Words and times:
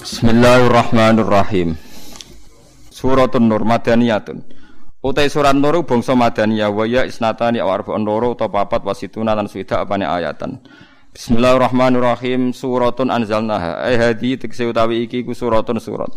Bismillahirrahmanirrahim. 0.00 1.76
Suratun 2.88 3.52
Nur 3.52 3.68
Madaniyatun. 3.68 4.40
Utai 5.04 5.28
surat 5.28 5.52
Nur 5.52 5.84
bangsa 5.84 6.16
Madaniyah 6.16 6.72
wa 6.72 6.88
ya 6.88 7.04
isnatani 7.04 7.60
aw 7.60 7.68
arba'un 7.68 8.00
loro 8.00 8.32
utawa 8.32 8.64
papat 8.64 8.80
wasituna 8.80 9.36
lan 9.36 9.44
swida 9.44 9.84
apane 9.84 10.08
ayatan. 10.08 10.64
Bismillahirrahmanirrahim. 11.12 12.56
Suratun 12.56 13.12
anzalnaha. 13.12 13.84
Ai 13.84 14.00
hadi 14.00 14.40
tekse 14.40 14.64
utawi 14.72 15.04
iki 15.04 15.20
ku 15.20 15.36
suratun 15.36 15.76
surat. 15.76 16.08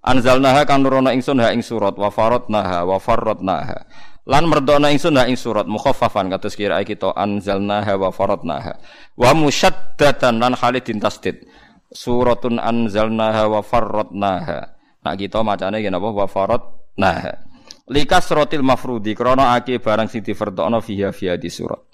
Anzalnaha 0.00 0.64
kan 0.64 0.80
nurono 0.80 1.12
ingsun 1.12 1.44
ha 1.44 1.52
ing 1.52 1.60
surat 1.60 1.92
wa 2.00 2.08
faradnaha 2.08 2.88
wa 2.88 2.96
farradnaha. 2.96 3.84
Lan 4.32 4.48
merdona 4.48 4.88
ingsun 4.88 5.20
ha 5.20 5.28
ing 5.28 5.36
surat 5.36 5.68
mukhaffafan 5.68 6.32
kados 6.32 6.56
kira 6.56 6.80
kita 6.88 7.12
anzalnaha 7.12 8.00
wa 8.00 8.08
faradnaha. 8.08 8.80
Wa 9.12 9.36
musyaddatan 9.36 10.40
lan 10.40 10.56
khalidin 10.56 11.04
tasdid. 11.04 11.44
Suratun 11.90 12.62
anzalnaha 12.62 13.50
wa 13.50 13.60
farradnaha. 13.66 14.78
Nak 15.02 15.14
kita 15.18 15.42
macane 15.42 15.82
ngene 15.82 15.98
apa 15.98 16.08
wa 16.14 16.26
faradnaha. 16.30 17.34
Likas 17.90 18.30
rotil 18.30 18.62
mafrudi 18.62 19.18
krana 19.18 19.58
ake 19.58 19.82
barang 19.82 20.06
sing 20.06 20.22
difardokno 20.22 20.78
fiha 20.78 21.10
fiha 21.10 21.34
di 21.34 21.50
surat. 21.50 21.90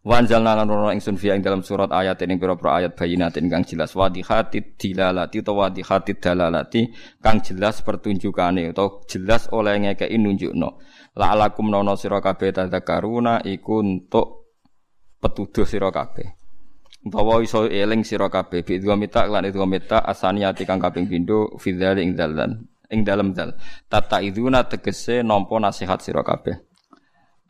Wa 0.00 0.16
anzalna 0.16 0.56
lan 0.56 0.68
rono 0.68 0.88
ingsun 0.92 1.20
fiha 1.20 1.36
ing 1.36 1.44
dalam 1.44 1.60
surat 1.60 1.92
ayat 1.92 2.24
ing 2.24 2.40
pira-pira 2.40 2.80
ayat 2.80 2.96
bayinatin 2.96 3.52
kang 3.52 3.64
jelas 3.68 3.92
wadihatid 3.92 4.80
dilalati 4.80 5.44
utawa 5.44 5.68
wadihatid 5.68 6.24
dalalati 6.24 6.88
kang 7.20 7.44
jelas 7.44 7.84
pertunjukane 7.84 8.72
utawa 8.72 9.04
jelas 9.04 9.52
oleh 9.52 9.76
ngekeki 9.76 10.16
nunjukno. 10.16 10.80
La'alakum 11.20 11.68
nono 11.68 12.00
sira 12.00 12.24
kabeh 12.24 12.48
tadzakaruna 12.48 13.44
iku 13.44 13.84
untuk 13.84 14.56
petuduh 15.20 15.68
sira 15.68 15.92
kabeh. 15.92 16.39
Utawa 17.00 17.40
iso 17.40 17.64
eling 17.64 18.04
sira 18.04 18.28
kabeh 18.28 18.60
bi 18.60 18.76
mita 18.96 19.24
lan 19.24 19.48
itu 19.48 19.56
mita 19.64 20.04
asaniyati 20.04 20.68
kang 20.68 20.76
kaping 20.76 21.08
pindho 21.08 21.56
fidzali 21.56 22.04
ing 22.04 22.12
dalan 22.12 22.68
ing 22.90 23.06
dalem 23.06 23.32
dal. 23.32 23.54
Tata 23.86 24.20
iduna 24.20 24.66
tegese 24.66 25.22
nampa 25.22 25.56
nasihat 25.56 26.02
sira 26.02 26.20
kabeh. 26.26 26.58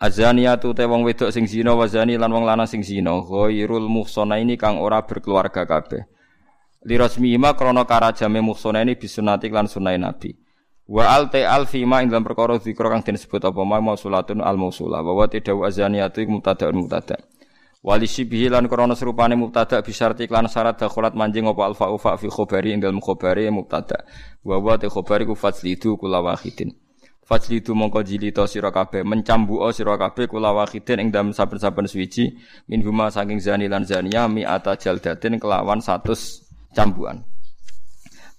Azaniyatu 0.00 0.72
te 0.72 0.84
wong 0.88 1.04
wedok 1.04 1.28
sing 1.28 1.44
zina 1.44 1.76
wa 1.76 1.84
zani 1.84 2.16
lan 2.16 2.32
wong 2.32 2.44
lanang 2.48 2.68
sing 2.68 2.80
zina 2.80 3.20
ghairul 3.20 3.84
muhsanaini 3.88 4.56
kang 4.56 4.80
ora 4.80 5.04
berkeluarga 5.04 5.66
kabeh. 5.68 6.08
Li 6.88 6.96
rasmihima 6.96 7.52
krana 7.52 7.84
karajame 7.84 8.40
muhsanaini 8.40 8.96
bisunati 8.96 9.52
lan 9.52 9.68
sunai 9.68 10.00
nabi. 10.00 10.32
Wa 10.88 11.12
al 11.12 11.28
te 11.28 11.44
al 11.44 11.68
fima 11.68 12.00
ing 12.00 12.08
dalam 12.08 12.24
perkara 12.24 12.56
zikra 12.56 12.88
kang 12.88 13.04
disebut 13.04 13.44
apa 13.44 13.60
ma 13.60 13.76
mausulatun 13.78 14.40
al 14.40 14.56
mausula 14.56 15.04
wa 15.04 15.12
wa 15.12 15.26
tidau 15.28 15.62
azaniyatu 15.68 16.24
mubtada'un 16.24 16.74
mubtada'. 16.74 17.29
Wali 17.80 18.04
sibihi 18.04 18.52
lan 18.52 18.68
krana 18.68 18.92
serupane 18.92 19.40
mubtada 19.40 19.80
bisarti 19.80 20.28
lan 20.28 20.44
syarat 20.52 20.76
dakhulat 20.76 21.16
manjing 21.16 21.48
apa 21.48 21.72
alfa 21.72 21.88
ufa 21.88 22.12
fi 22.20 22.28
khabari 22.28 22.76
ing 22.76 22.84
dalam 22.84 23.00
khabari 23.00 23.48
mubtada. 23.48 24.04
Wa 24.44 24.60
wa 24.60 24.76
te 24.76 24.92
khabari 24.92 25.24
ku 25.24 25.32
faslidu 25.32 25.96
kula 25.96 26.20
wahidin. 26.20 26.76
Faslidu 27.24 27.72
mongko 27.72 28.04
jilita 28.04 28.44
sira 28.44 28.68
kabeh 28.68 29.00
mencambuka 29.00 29.72
sira 29.72 29.96
kabeh 29.96 30.28
kula 30.28 30.52
wahidin 30.52 31.00
ing 31.00 31.08
dalam 31.08 31.32
saben-saben 31.32 31.88
suwiji 31.88 32.36
min 32.68 32.84
huma 32.84 33.08
saking 33.08 33.40
zani 33.40 33.64
lan 33.64 33.88
zania 33.88 34.28
mi 34.28 34.44
ata 34.44 34.76
jaldatin 34.76 35.40
kelawan 35.40 35.80
100 35.80 36.76
cambukan. 36.76 37.24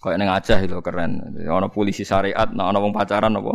Kayak 0.02 0.18
neng 0.22 0.30
aja 0.34 0.56
itu 0.62 0.78
keren. 0.86 1.18
Ana 1.46 1.70
polisi 1.70 2.06
syariat, 2.06 2.50
ana 2.50 2.78
wong 2.78 2.94
pacaran 2.94 3.38
apa? 3.38 3.54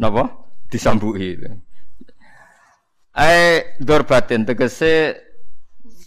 Napa? 0.00 0.24
Disambuki. 0.68 1.36
Eh 3.18 3.74
dorbatin 3.82 4.46
tegese 4.46 5.18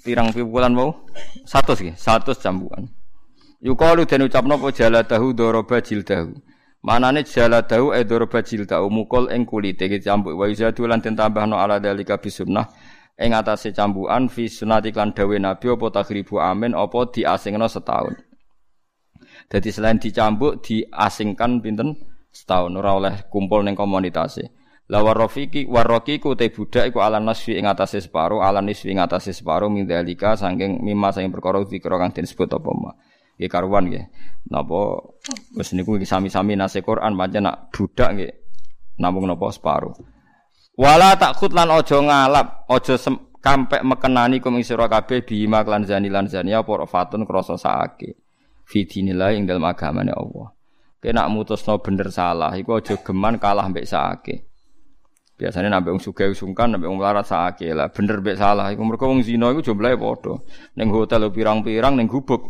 pirang 0.07 0.31
piwulan 0.31 0.71
mau? 0.71 1.03
Satu 1.43 1.75
sih, 1.75 1.91
satu 1.91 2.31
cambukan. 2.31 2.87
Yukalu 3.59 4.07
dan 4.07 4.23
ucapno 4.23 4.55
apa 4.55 4.71
jaladahu 4.71 5.35
doroba 5.35 5.83
jildahu. 5.83 6.31
Manane 6.87 7.27
jaladahu 7.27 7.91
e 7.91 8.07
doroba 8.07 8.39
jildahu 8.39 8.87
mukul 8.87 9.27
ing 9.27 9.43
kulite 9.43 9.91
iki 9.91 9.99
cambuk 9.99 10.39
wa 10.39 10.47
izadu 10.47 10.87
lan 10.87 11.03
den 11.03 11.19
tambahno 11.19 11.59
ala 11.59 11.83
dalika 11.83 12.15
bisunnah 12.15 12.71
ing 13.19 13.35
atase 13.35 13.75
cambukan 13.75 14.31
fi 14.31 14.47
sunati 14.47 14.95
lan 14.95 15.11
dawe 15.11 15.35
nabi 15.35 15.67
apa 15.67 15.85
taghribu 15.91 16.39
amin 16.39 16.71
apa 16.73 17.11
diasingno 17.11 17.67
setahun. 17.67 18.15
Jadi 19.51 19.67
selain 19.67 19.99
dicambuk 19.99 20.63
diasingkan 20.63 21.59
pinten 21.59 21.91
setahun 22.31 22.71
ora 22.79 22.95
oleh 22.95 23.15
kumpul 23.27 23.67
ning 23.67 23.75
komunitasnya. 23.75 24.60
La 24.89 24.99
warofiki 24.99 25.69
warokiku 25.69 26.35
te 26.35 26.49
budak 26.49 26.89
iku 26.91 26.99
ala 26.99 27.21
nasfi 27.21 27.55
ing 27.55 27.69
atase 27.69 28.01
separo, 28.03 28.43
ala 28.43 28.59
nisfi 28.59 28.91
ing 28.91 28.99
atase 28.99 29.31
separo 29.31 29.71
min 29.71 29.87
dalika 29.87 30.35
saking 30.35 30.83
mimma 30.83 31.15
saking 31.15 31.31
perkara 31.31 31.63
dikira 31.63 31.95
kang 32.01 32.11
disebut 32.11 32.49
apa 32.51 32.71
ma. 32.75 32.91
Nggih 33.39 33.49
karuan 33.49 33.87
nggih. 33.87 34.05
Napa 34.51 34.99
wis 35.55 35.71
niku 35.77 35.95
sami-sami 36.03 36.59
nase 36.59 36.83
Quran 36.83 37.15
pancen 37.15 37.47
nak 37.47 37.71
budak 37.71 38.09
nggih 38.19 38.31
namung 38.99 39.31
napa 39.31 39.47
separo. 39.53 39.95
Wala 40.75 41.15
takut 41.15 41.55
lan 41.55 41.71
aja 41.71 41.95
ngalap, 41.99 42.67
aja 42.67 42.95
kampek 43.41 43.81
mekenani 43.87 44.43
kum 44.43 44.59
ing 44.59 44.65
sira 44.67 44.91
kabeh 44.91 45.25
bima 45.25 45.63
lan 45.63 45.87
zani 45.87 46.11
lan 46.11 46.27
zania 46.27 46.61
apa 46.67 46.83
fatun 46.83 47.23
krasa 47.23 47.55
saake. 47.55 48.19
Fi 48.67 48.83
dinillah 48.83 49.35
ing 49.35 49.47
dalem 49.47 49.65
agamane 49.67 50.11
Allah. 50.11 50.51
Kena 51.01 51.25
mutusno 51.31 51.81
bener 51.81 52.13
salah 52.13 52.53
iku 52.59 52.77
aja 52.77 52.99
geman 52.99 53.41
kalah 53.41 53.65
mbek 53.71 53.87
saake. 53.87 54.50
Biasanya 55.41 55.73
nabi 55.73 55.89
wong 55.89 55.97
sugih 56.05 56.37
sungkan, 56.37 56.77
nabi 56.77 56.85
wong 56.85 57.01
melarat 57.01 57.25
sakit 57.25 57.73
lah. 57.73 57.89
Bener 57.89 58.21
mbek 58.21 58.37
salah. 58.37 58.69
Iku 58.69 58.85
mereka 58.85 59.09
wong 59.09 59.25
zina 59.25 59.49
iku 59.49 59.65
jumlahe 59.65 59.97
padha. 59.97 60.37
Ning 60.77 60.93
hotel 60.93 61.33
pirang-pirang, 61.33 61.97
ning 61.97 62.05
gubuk 62.05 62.45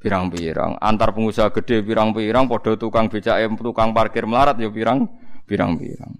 pirang-pirang. 0.00 0.80
Antar 0.80 1.12
pengusaha 1.12 1.52
gede 1.52 1.84
pirang-pirang, 1.84 2.48
padha 2.48 2.72
tukang 2.80 3.12
becake, 3.12 3.52
tukang 3.60 3.92
parkir 3.92 4.24
melarat 4.24 4.56
ya 4.56 4.72
pirang 4.72 5.12
pirang-pirang. 5.44 6.16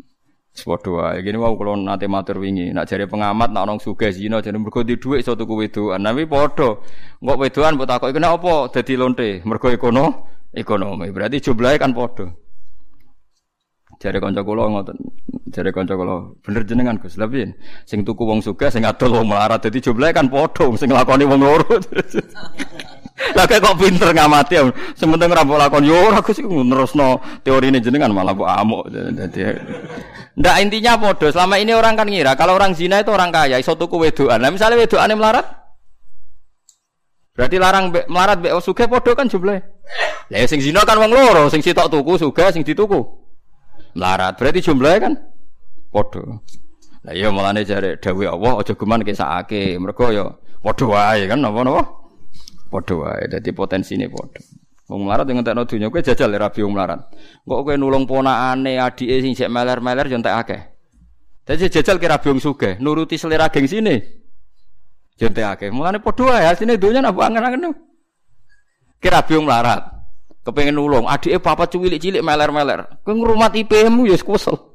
Sepodo 0.53 1.01
wae. 1.01 1.25
Gini 1.25 1.41
mau 1.41 1.57
kalau 1.57 1.81
nate 1.81 2.05
matur 2.05 2.37
wingi, 2.37 2.77
nak 2.77 2.85
jare 2.85 3.09
pengamat 3.09 3.49
nak 3.49 3.65
orang 3.65 3.81
sugih 3.81 4.13
zina 4.13 4.45
jare 4.45 4.61
mergo 4.61 4.85
di 4.85 5.01
dhuwit 5.01 5.25
iso 5.25 5.33
tuku 5.33 5.65
wedokan. 5.65 6.05
Nabi 6.05 6.29
padha. 6.29 6.77
Engko 7.25 7.41
wedokan 7.41 7.81
mbok 7.81 7.89
takoki 7.89 8.13
kena 8.13 8.37
apa 8.37 8.69
dadi 8.69 9.01
lonte? 9.01 9.41
Mergo 9.49 9.73
ekono 9.73 10.29
ekonomi. 10.53 11.09
Berarti 11.09 11.41
jumlahe 11.41 11.81
kan 11.81 11.97
padha. 11.97 12.29
Jare 13.97 14.21
kanca 14.21 14.45
kula 14.45 14.69
ngoten. 14.69 14.99
Jare 15.53 15.69
kanca 15.69 15.93
kula, 15.93 16.33
bener 16.41 16.65
jenengan 16.65 16.97
Gus. 16.97 17.21
Lha 17.21 17.29
piye? 17.29 17.53
Sing 17.85 18.03
tuku 18.09 18.25
wong 18.25 18.41
sugih, 18.41 18.73
sing 18.73 18.89
adol 18.89 19.21
wong 19.21 19.29
melarat. 19.29 19.61
Dadi 19.61 19.85
jumlahe 19.85 20.17
kan 20.17 20.33
padha, 20.33 20.65
sing 20.81 20.89
nglakoni 20.89 21.29
wong 21.29 21.41
loro. 21.45 21.77
Lah 23.37 23.47
kok 23.47 23.77
pinter 23.79 24.11
ngamati. 24.11 24.57
Sementing 24.99 25.31
ora 25.31 25.45
mbok 25.47 25.59
lakon 25.61 25.85
yo 25.87 25.95
ora 26.11 26.25
Gus 26.25 26.43
iku 26.43 26.65
nerusno 26.65 27.21
teorine 27.45 27.79
jenengan 27.79 28.11
malah 28.11 28.35
mbok 28.35 28.49
amuk. 28.49 28.85
Dadi 28.91 29.41
Ndak 30.33 30.57
intinya 30.65 30.97
padha. 30.97 31.29
Selama 31.31 31.61
ini 31.61 31.77
orang 31.77 31.95
kan 31.95 32.09
ngira 32.09 32.35
kalau 32.35 32.57
orang 32.57 32.73
zina 32.73 32.99
itu 33.05 33.13
orang 33.13 33.31
kaya 33.31 33.61
iso 33.61 33.77
tuku 33.77 34.01
wedokan. 34.01 34.41
Nah 34.41 34.51
misalnya 34.51 34.81
wedokane 34.81 35.15
melarat 35.15 35.47
Berarti 37.33 37.57
larang 37.57 37.89
be, 37.89 38.05
melarat 38.13 38.45
be 38.45 38.53
sugih 38.61 38.85
padha 38.89 39.17
kan 39.17 39.25
jumlahe. 39.25 39.65
Lah 40.29 40.45
sing 40.45 40.61
zina 40.61 40.85
kan 40.85 41.01
wong 41.01 41.13
loro, 41.13 41.49
sing 41.49 41.65
sitok 41.65 41.89
tuku 41.89 42.21
sugih 42.21 42.53
sing 42.53 42.61
dituku 42.61 43.01
melarat. 43.97 44.37
Berarti 44.37 44.61
jumlahnya 44.61 44.99
kan 45.01 45.13
podo. 45.93 46.41
Lah 47.05 47.13
iya 47.13 47.29
mulane 47.29 47.69
jare 47.69 48.01
dawuh 48.01 48.33
Allah 48.33 48.65
aja 48.65 48.73
geman 48.73 49.05
kesakake. 49.05 49.77
Mergo 49.77 50.09
ya 50.09 50.25
padha 50.65 50.85
wae 50.89 51.29
kan 51.29 51.45
napa-napa? 51.45 51.85
Padha 52.73 52.95
wae. 52.97 53.29
Dadi 53.29 53.53
potensine 53.53 54.09
padha. 54.09 54.41
Wong 54.89 55.09
melarat 55.09 55.29
yang 55.29 55.41
ngentekno 55.41 55.63
donya 55.69 55.87
kowe 55.93 56.01
jajal 56.01 56.33
ya 56.33 56.39
rabi 56.41 56.61
wong 56.65 56.73
melarat. 56.73 57.01
Kok 57.45 57.61
kowe 57.69 57.75
nulung 57.77 58.09
ponakane 58.09 58.81
adike 58.81 59.21
sing 59.21 59.33
sik 59.37 59.53
meler-meler 59.53 60.09
yo 60.09 60.17
entek 60.17 60.35
akeh. 60.35 60.61
Dadi 61.45 61.69
jajal 61.69 62.01
kira 62.01 62.17
rabi 62.17 62.29
wong 62.33 62.41
sugih, 62.41 62.81
nuruti 62.81 63.21
selera 63.21 63.53
geng 63.53 63.69
sini. 63.69 63.97
Yo 65.21 65.29
entek 65.29 65.45
akeh. 65.45 65.69
Mulane 65.69 66.01
padha 66.01 66.25
wae 66.33 66.45
asine 66.49 66.81
donya 66.81 67.05
napa 67.05 67.29
angen-angen. 67.29 67.73
Kira 68.99 69.21
rabi 69.21 69.37
wong 69.37 69.47
melarat. 69.47 69.93
kepengen 70.43 70.75
nulung 70.75 71.07
adike 71.07 71.39
papa 71.39 71.71
cilik-cilik 71.71 72.23
meler-meler 72.23 72.99
kowe 73.07 73.15
ngrumat 73.15 73.55
IP-mu 73.55 74.11
ya 74.11 74.19
kesel 74.19 74.72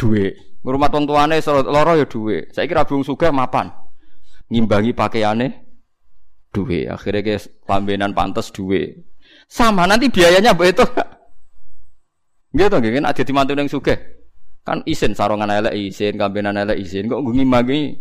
duwe 0.00 0.32
ngrumat 0.64 0.88
wong 0.96 1.04
tuane 1.04 1.36
lara 1.44 1.92
ya 2.00 2.08
duwe 2.08 2.48
saiki 2.56 2.72
ra 2.72 2.88
bung 2.88 3.04
sugih 3.04 3.28
mapan. 3.28 3.68
Ngimbangi 4.48 4.96
pakaiane 4.96 5.46
duwe 6.50 6.88
akhirnya 6.88 7.20
ke 7.20 7.34
pambenan 7.68 8.16
pantas 8.16 8.48
duwe 8.48 9.04
sama 9.44 9.84
nanti 9.84 10.08
biayanya 10.08 10.56
mbok 10.56 10.66
itu. 10.72 10.84
Gitu 12.56 12.76
nggih 12.80 12.92
kan 12.96 13.04
ada 13.12 13.22
dimantu 13.22 13.52
ning 13.52 13.68
sugih. 13.68 14.00
Kan 14.64 14.80
isin 14.88 15.12
sarongan 15.12 15.52
elek 15.52 15.76
isin 15.76 16.16
kambenan 16.16 16.56
elek 16.56 16.80
isin 16.80 17.12
kok 17.12 17.20
ngimbangi 17.20 18.00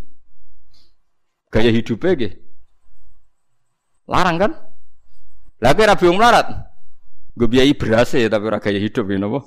gaya 1.52 1.70
hidupnya 1.70 2.16
nggih? 2.16 2.34
Larang 4.10 4.38
kan? 4.40 4.52
Lah 5.60 5.76
kowe 5.76 5.86
rabi 5.86 6.06
melarat. 6.08 6.48
Gue 7.36 7.48
biayai 7.48 7.78
beras 7.78 8.16
ya 8.16 8.28
tapi 8.32 8.48
ora 8.48 8.60
gaya 8.60 8.80
hidup 8.82 9.06
ya 9.06 9.22
napa? 9.22 9.46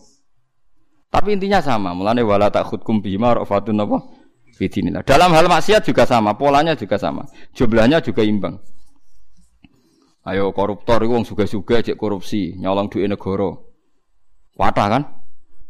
Tapi 1.22 1.38
intinya 1.38 1.62
sama, 1.62 1.94
mulane 1.94 2.18
wala 2.26 2.50
takhudkum 2.50 2.98
bima 2.98 3.30
rafatun 3.30 3.78
napa? 3.78 4.02
Fidinillah. 4.58 5.06
Dalam 5.06 5.30
hal 5.30 5.46
maksiat 5.46 5.86
juga 5.86 6.02
sama, 6.02 6.34
polanya 6.34 6.74
juga 6.74 6.98
sama. 6.98 7.22
Jumlahnya 7.54 8.02
juga 8.02 8.26
imbang. 8.26 8.58
Ayo 10.26 10.50
koruptor 10.50 10.98
iku 11.06 11.14
wong 11.14 11.22
sugih-sugih 11.22 11.86
cek 11.86 11.94
korupsi, 11.94 12.58
nyolong 12.58 12.90
duit 12.90 13.06
negara. 13.06 13.54
Wadah 14.58 14.86
kan? 14.90 15.02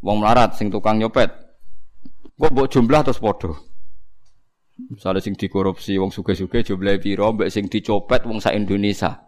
Wong 0.01 0.25
melarat 0.25 0.57
sing 0.57 0.73
tukang 0.73 0.97
nyopet. 0.97 1.29
Kok 2.33 2.49
mbok 2.49 2.73
jumlah 2.73 3.05
terus 3.05 3.21
padha. 3.21 3.53
Misalnya 4.89 5.21
sing 5.21 5.37
dikorupsi 5.37 6.01
wong 6.01 6.09
sugih-sugih 6.09 6.65
jumlahe 6.65 6.97
piro, 6.97 7.29
mbek 7.29 7.53
sing 7.53 7.69
dicopet 7.69 8.25
wong 8.25 8.41
sak 8.41 8.57
Indonesia. 8.57 9.21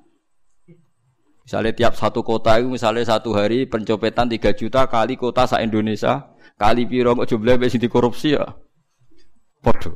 Misalnya 1.45 1.77
tiap 1.77 1.93
satu 1.93 2.25
kota 2.25 2.57
itu 2.57 2.73
misalnya 2.73 3.05
satu 3.05 3.37
hari 3.37 3.69
pencopetan 3.69 4.25
3 4.25 4.57
juta 4.57 4.89
kali 4.89 5.13
kota 5.13 5.45
sak 5.45 5.61
Indonesia 5.61 6.33
kali 6.57 6.89
piro 6.89 7.13
kok 7.13 7.29
jumlahe 7.29 7.61
mbek 7.61 7.69
sing 7.69 7.81
dikorupsi 7.85 8.33
ya. 8.33 8.49
Padha. 9.61 9.93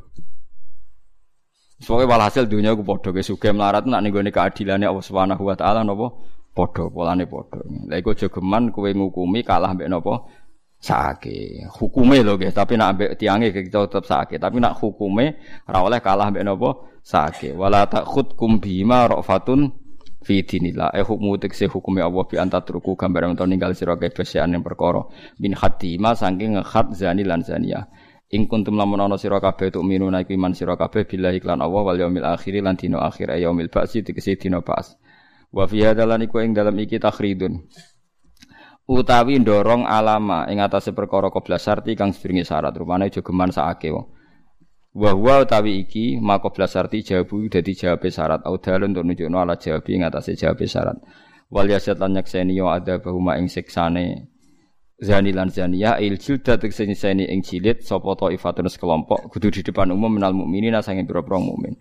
Soalnya 1.82 2.06
walhasil 2.06 2.46
dunia 2.46 2.78
aku 2.78 2.86
podo. 2.86 3.10
Ke 3.10 3.26
suge 3.26 3.50
melarat 3.50 3.90
nak 3.90 4.06
nih 4.06 4.14
gue 4.14 4.30
keadilannya 4.30 4.94
Allah 4.94 5.02
Subhanahu 5.02 5.42
Wa 5.42 5.56
Taala 5.58 5.82
nopo 5.82 6.22
podo 6.54 6.94
polane 6.94 7.26
podo. 7.26 7.66
Lagi 7.90 8.06
gue 8.06 8.14
jogeman 8.14 8.70
kue 8.70 8.94
ngukumi 8.94 9.42
kalah 9.42 9.74
mbek 9.74 9.90
nopo 9.90 10.30
sake 10.80 11.68
hukume 11.76 12.24
lho 12.24 12.40
guys 12.40 12.56
tapi 12.56 12.80
nak 12.80 12.96
ambek 12.96 13.20
tiange 13.20 13.52
kita 13.52 13.84
tetap 13.84 14.08
sake 14.08 14.40
tapi 14.40 14.64
nak 14.64 14.80
hukume 14.80 15.36
ora 15.68 15.84
oleh 15.84 16.00
kalah 16.00 16.32
mbek 16.32 16.48
nopo 16.48 16.88
sake 17.04 17.52
wala 17.52 17.84
takhudkum 17.84 18.64
bima 18.64 19.12
rafatun 19.12 19.68
fi 20.20 20.44
dinillah 20.44 20.92
eh 20.94 21.06
hukmu 21.06 21.40
tekse 21.40 21.72
hukume 21.72 22.04
Allah 22.04 22.24
bi 22.28 22.36
antatruku 22.36 23.00
gambar 23.00 23.32
untuk 23.32 23.48
ninggal 23.48 23.72
sira 23.72 23.96
kabeh 23.96 24.12
yang 24.36 24.64
perkara 24.64 25.08
bin 25.40 25.56
khatima 25.56 26.16
saking 26.16 26.60
ngekhat 26.60 26.92
zani 26.96 27.24
lan 27.24 27.40
zaniyah 27.40 27.88
Ing 28.30 28.46
kuntum 28.46 28.78
lamun 28.78 29.02
ana 29.02 29.18
sira 29.18 29.42
kabeh 29.42 29.74
tuk 29.74 29.82
minuna 29.82 30.22
iku 30.22 30.38
iman 30.38 30.54
sira 30.54 30.78
kabeh 30.78 31.10
billahi 31.10 31.42
lan 31.42 31.66
Allah 31.66 31.82
wal 31.82 31.98
yaumil 31.98 32.30
akhir 32.30 32.62
lan 32.62 32.78
dina 32.78 33.02
akhir 33.02 33.34
yaumil 33.34 33.74
ba'si 33.74 34.06
dikese 34.06 34.38
dina 34.38 34.62
ba'as. 34.62 34.94
Wa 35.50 35.66
fi 35.66 35.82
hadalan 35.82 36.30
iku 36.30 36.46
ing 36.46 36.54
dalam 36.54 36.78
iki 36.78 37.02
takhridun. 37.02 37.66
Utawi 38.86 39.42
ndorong 39.42 39.90
alama 39.90 40.46
ing 40.46 40.62
atase 40.62 40.94
perkara 40.94 41.34
koblas 41.34 41.66
sarti 41.66 41.98
kang 41.98 42.14
sepiringi 42.14 42.46
syarat 42.46 42.70
rupane 42.78 43.10
aja 43.10 43.26
geman 43.26 43.50
sakake 43.50 43.90
wong. 43.90 44.14
Wa 44.94 45.12
huwa 45.12 45.42
utawi 45.46 45.80
iki 45.80 46.18
maka 46.22 46.68
sarti 46.68 47.04
jawabu 47.04 47.50
dadi 47.50 47.74
jawabe 47.78 48.10
syarat 48.10 48.42
audal 48.46 48.84
untuk 48.90 49.06
nunjukno 49.06 49.38
ala 49.38 49.56
jawabi 49.56 49.96
ing 49.96 50.04
atase 50.04 50.34
jawabe 50.34 50.66
syarat. 50.66 50.98
Wal 51.50 51.70
yasat 51.70 52.02
lan 52.02 52.18
nyakseni 52.18 52.58
yo 52.58 52.70
ada 52.70 52.98
ing 53.38 53.48
siksane 53.50 54.30
zani 55.02 55.32
lan 55.32 55.50
zaniyah 55.50 56.02
il 56.02 56.18
jilda 56.18 56.58
tegese 56.58 56.86
nyiseni 56.86 57.26
ing 57.30 57.42
jilid 57.46 57.82
sapa 57.82 58.16
taifatun 58.18 58.68
sekelompok 58.68 59.30
kudu 59.32 59.50
di 59.50 59.62
depan 59.64 59.94
umum 59.94 60.10
minal 60.10 60.34
mukminin 60.34 60.82
sange 60.82 61.06
pira-pira 61.06 61.38
mukmin. 61.38 61.78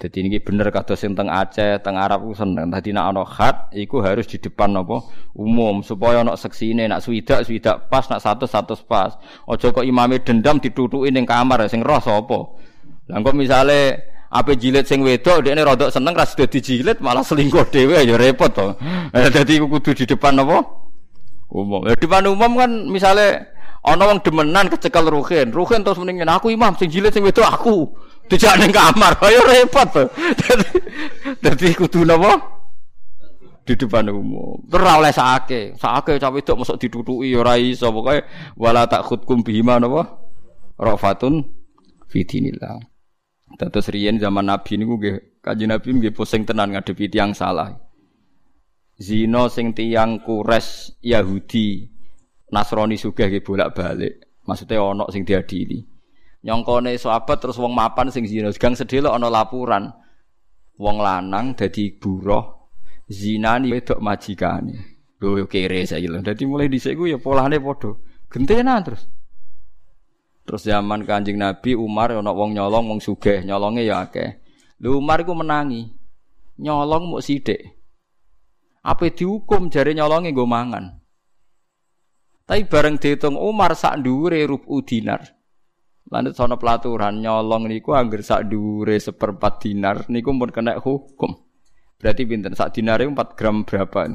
Dadi 0.00 0.24
ini 0.24 0.40
bener 0.40 0.72
kados 0.72 0.96
sing 0.96 1.12
teng 1.12 1.28
Aceh, 1.28 1.76
teng 1.84 2.00
Arab 2.00 2.24
ku 2.24 2.32
seneng. 2.32 2.72
Dadi 2.72 2.88
nek 2.96 3.04
ana 3.12 3.20
khat 3.28 3.68
iku 3.76 4.00
harus 4.00 4.24
di 4.24 4.40
depan 4.40 4.72
apa 4.80 5.04
umum 5.36 5.84
supaya 5.84 6.24
ana 6.24 6.40
seksine 6.40 6.88
nek 6.88 7.04
swidak 7.04 7.44
swidak 7.44 7.92
pas 7.92 8.08
nek 8.08 8.16
satu 8.24 8.48
satu 8.48 8.72
pas. 8.88 9.20
Aja 9.44 9.68
kok 9.68 9.84
imame 9.84 10.24
dendam 10.24 10.56
ditutuki 10.56 11.12
ning 11.12 11.28
kamar 11.28 11.68
sing 11.68 11.84
roh. 11.84 12.00
Lah 12.00 13.18
kok 13.20 13.36
misale 13.36 14.08
ape 14.32 14.56
jilid 14.56 14.88
sing 14.88 15.04
wedok 15.04 15.44
dekne 15.44 15.68
rodok 15.68 15.92
seneng 15.92 16.16
ra 16.16 16.24
sida 16.24 16.48
dijilid 16.48 17.04
malah 17.04 17.20
selingkuh 17.20 17.68
dhewe 17.68 18.00
ya 18.00 18.16
repot 18.16 18.56
to. 18.56 18.72
Dadi 19.12 19.60
kudu 19.60 19.92
di 19.92 20.08
depan 20.08 20.40
apa? 20.40 20.64
umum. 21.52 21.84
Ya 21.84 21.94
depan 21.98 22.24
umum 22.24 22.56
kan 22.56 22.70
misalnya 22.88 23.52
ana 23.84 24.08
wong 24.08 24.24
demenan 24.24 24.70
kecekel 24.70 25.12
ruhin, 25.12 25.50
ruhin 25.52 25.82
terus 25.82 25.98
mendingin 26.00 26.30
aku 26.30 26.48
imam 26.48 26.72
sing 26.78 26.88
jilid 26.88 27.12
sing 27.12 27.26
wedok 27.26 27.44
aku. 27.44 27.76
Dijak 28.30 28.62
ning 28.62 28.70
kamar, 28.70 29.18
ayo 29.26 29.42
repot 29.42 29.86
to. 29.90 30.04
Dadi 31.42 31.74
kudu 31.74 32.06
napa? 32.06 32.38
Di 33.66 33.74
depan 33.74 34.06
umum. 34.14 34.62
Ora 34.70 35.02
oleh 35.02 35.10
sake. 35.10 35.74
Sake 35.74 36.16
cah 36.16 36.30
wedok 36.30 36.62
mosok 36.62 36.78
ditutuki 36.78 37.34
ya 37.34 37.42
ora 37.42 37.58
iso. 37.58 37.90
Pokoke 37.90 38.22
wala 38.54 38.86
takhudkum 38.86 39.42
bihima 39.42 39.82
napa? 39.82 40.06
Rafatun 40.78 41.42
fi 42.06 42.22
dinillah. 42.22 42.78
Terus 43.58 43.90
riyen 43.90 44.22
zaman 44.22 44.46
Nabi 44.46 44.78
niku 44.78 44.94
nggih 44.94 45.42
Kanjeng 45.42 45.74
Nabi 45.74 45.88
nggih 45.90 46.14
pusing 46.14 46.46
tenan 46.46 46.70
ngadepi 46.70 47.10
tiyang 47.10 47.34
salah 47.34 47.74
zina 49.00 49.48
sing 49.48 49.72
tiyang 49.72 50.20
kures 50.22 50.94
Yahudi 51.00 51.88
Nasrani 52.50 52.98
sugih 52.98 53.30
ge 53.30 53.40
bolak-balik. 53.46 54.42
Maksudnya 54.42 54.82
ana 54.82 55.06
sing 55.14 55.22
diadili. 55.22 55.86
Nyongkone 56.40 56.96
sahabat 56.96 57.36
terus 57.44 57.60
wong 57.60 57.76
mapan 57.76 58.08
sing 58.08 58.24
zina, 58.24 58.48
gang 58.56 58.72
sedelok 58.72 59.12
ana 59.12 59.28
laporan. 59.28 59.92
Wong 60.80 60.96
lanang 60.96 61.52
dadi 61.52 61.92
buruh 61.92 62.72
zinani 63.04 63.68
wedok 63.68 64.00
majikane. 64.00 65.04
Lho 65.20 65.44
kere 65.44 65.84
saiki 65.84 66.08
lho. 66.08 66.24
Dadi 66.24 66.48
mulai 66.48 66.72
dhisik 66.72 66.96
ku 66.96 67.04
ya 67.04 67.20
polane 67.20 67.60
padha. 67.60 67.92
Gentenan 68.32 68.80
terus. 68.80 69.04
Terus 70.48 70.64
zaman 70.64 71.04
Kanjeng 71.04 71.36
Nabi 71.36 71.76
Umar 71.76 72.16
ana 72.16 72.32
wong 72.32 72.56
nyolong 72.56 72.88
wong 72.88 73.00
sugih, 73.04 73.44
nyolonge 73.44 73.84
ya 73.84 74.08
akeh. 74.08 74.40
Lho 74.80 74.96
Umar 74.96 75.20
iku 75.20 75.36
menangi. 75.36 75.92
Nyolong 76.56 77.12
muk 77.12 77.20
sithik. 77.20 77.76
Apa 78.80 79.12
dihukum 79.12 79.68
jari 79.68 79.92
nyolongi 79.92 80.32
gue 80.32 80.48
mangan. 80.48 81.04
Tapi 82.48 82.64
bareng 82.64 82.96
dihitung 82.96 83.36
Umar 83.36 83.76
sak 83.76 84.00
dhuwure 84.00 84.40
rubu 84.48 84.80
dinar. 84.80 85.39
Lanjut 86.10 86.34
sono 86.34 86.58
pelaturan 86.58 87.22
nyolong 87.22 87.70
niku 87.70 87.94
angger 87.94 88.26
sak 88.26 88.50
dhuwure 88.50 88.98
seperempat 88.98 89.62
dinar 89.62 90.10
niku 90.10 90.34
pun 90.34 90.50
kena 90.50 90.74
hukum. 90.82 91.38
Berarti 92.02 92.26
pinten 92.26 92.50
sak 92.58 92.74
dinare 92.74 93.06
4 93.06 93.38
gram 93.38 93.62
berapa? 93.62 94.10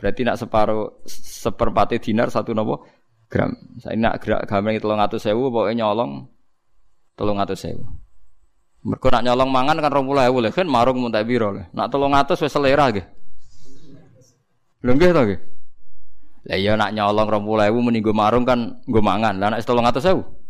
Berarti 0.00 0.20
nak 0.24 0.40
separuh 0.40 1.04
seperempat 1.04 2.00
dinar 2.00 2.32
satu 2.32 2.56
nopo 2.56 2.88
gram. 3.28 3.52
Saya 3.76 3.92
nak 4.00 4.24
gerak 4.24 4.48
gambar 4.48 4.80
telung 4.80 5.04
atau 5.04 5.20
sewu 5.20 5.52
pokoknya 5.52 5.84
nyolong 5.84 6.32
telung 7.12 7.36
atau 7.36 7.52
sewu. 7.52 7.84
Mereka 8.82 9.12
nak 9.12 9.22
nyolong 9.28 9.50
mangan 9.52 9.76
kan 9.84 9.92
rompulai 9.92 10.32
ewu 10.32 10.40
kan 10.48 10.64
marung 10.64 10.96
muntah 10.96 11.22
biro 11.28 11.52
Nak 11.76 11.92
telung 11.92 12.16
atau 12.16 12.40
wis 12.40 12.48
selera 12.48 12.88
gitu. 12.88 13.04
Lho 14.80 14.96
nggih 14.96 15.12
to 15.12 15.22
nggih. 15.28 15.40
Lah 16.42 16.56
iya 16.58 16.72
nak 16.74 16.90
nyolong 16.96 17.28
20.000 17.28 17.70
muni 17.84 18.00
nggo 18.00 18.16
marung 18.16 18.42
kan 18.48 18.80
nggo 18.88 19.00
mangan. 19.04 19.38
Lah 19.38 19.54
nek 19.54 19.62
300.000. 19.62 20.41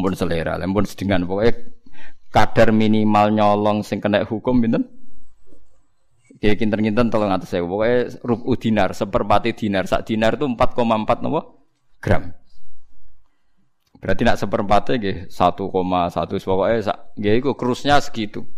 Mumpun 0.00 0.16
selera, 0.16 0.56
mumpun 0.56 0.88
sedengan 0.88 1.28
pokoke 1.28 1.76
kadar 2.32 2.72
minimal 2.72 3.28
nyolong 3.36 3.84
sing 3.84 4.00
kena 4.00 4.24
hukum 4.24 4.64
pinten? 4.64 4.88
Kayak 6.40 6.56
kinten-kinten 6.56 7.12
tolong 7.12 7.28
atas 7.28 7.52
saya. 7.52 7.60
Pokoknya 7.60 8.16
rubu 8.24 8.56
dinar, 8.56 8.96
seperempat 8.96 9.52
dinar. 9.52 9.84
Sak 9.84 10.08
dinar 10.08 10.40
itu 10.40 10.48
4,4 10.48 11.20
nopo 11.20 11.68
gram. 12.00 12.32
Berarti 14.00 14.24
nak 14.24 14.40
seperempatnya 14.40 14.94
gih 14.96 15.16
1,1 15.28 15.68
pokoknya 16.40 16.80
sak 16.80 16.98
gih 17.20 17.36
itu 17.36 17.52
kerusnya 17.52 18.00
segitu. 18.00 18.48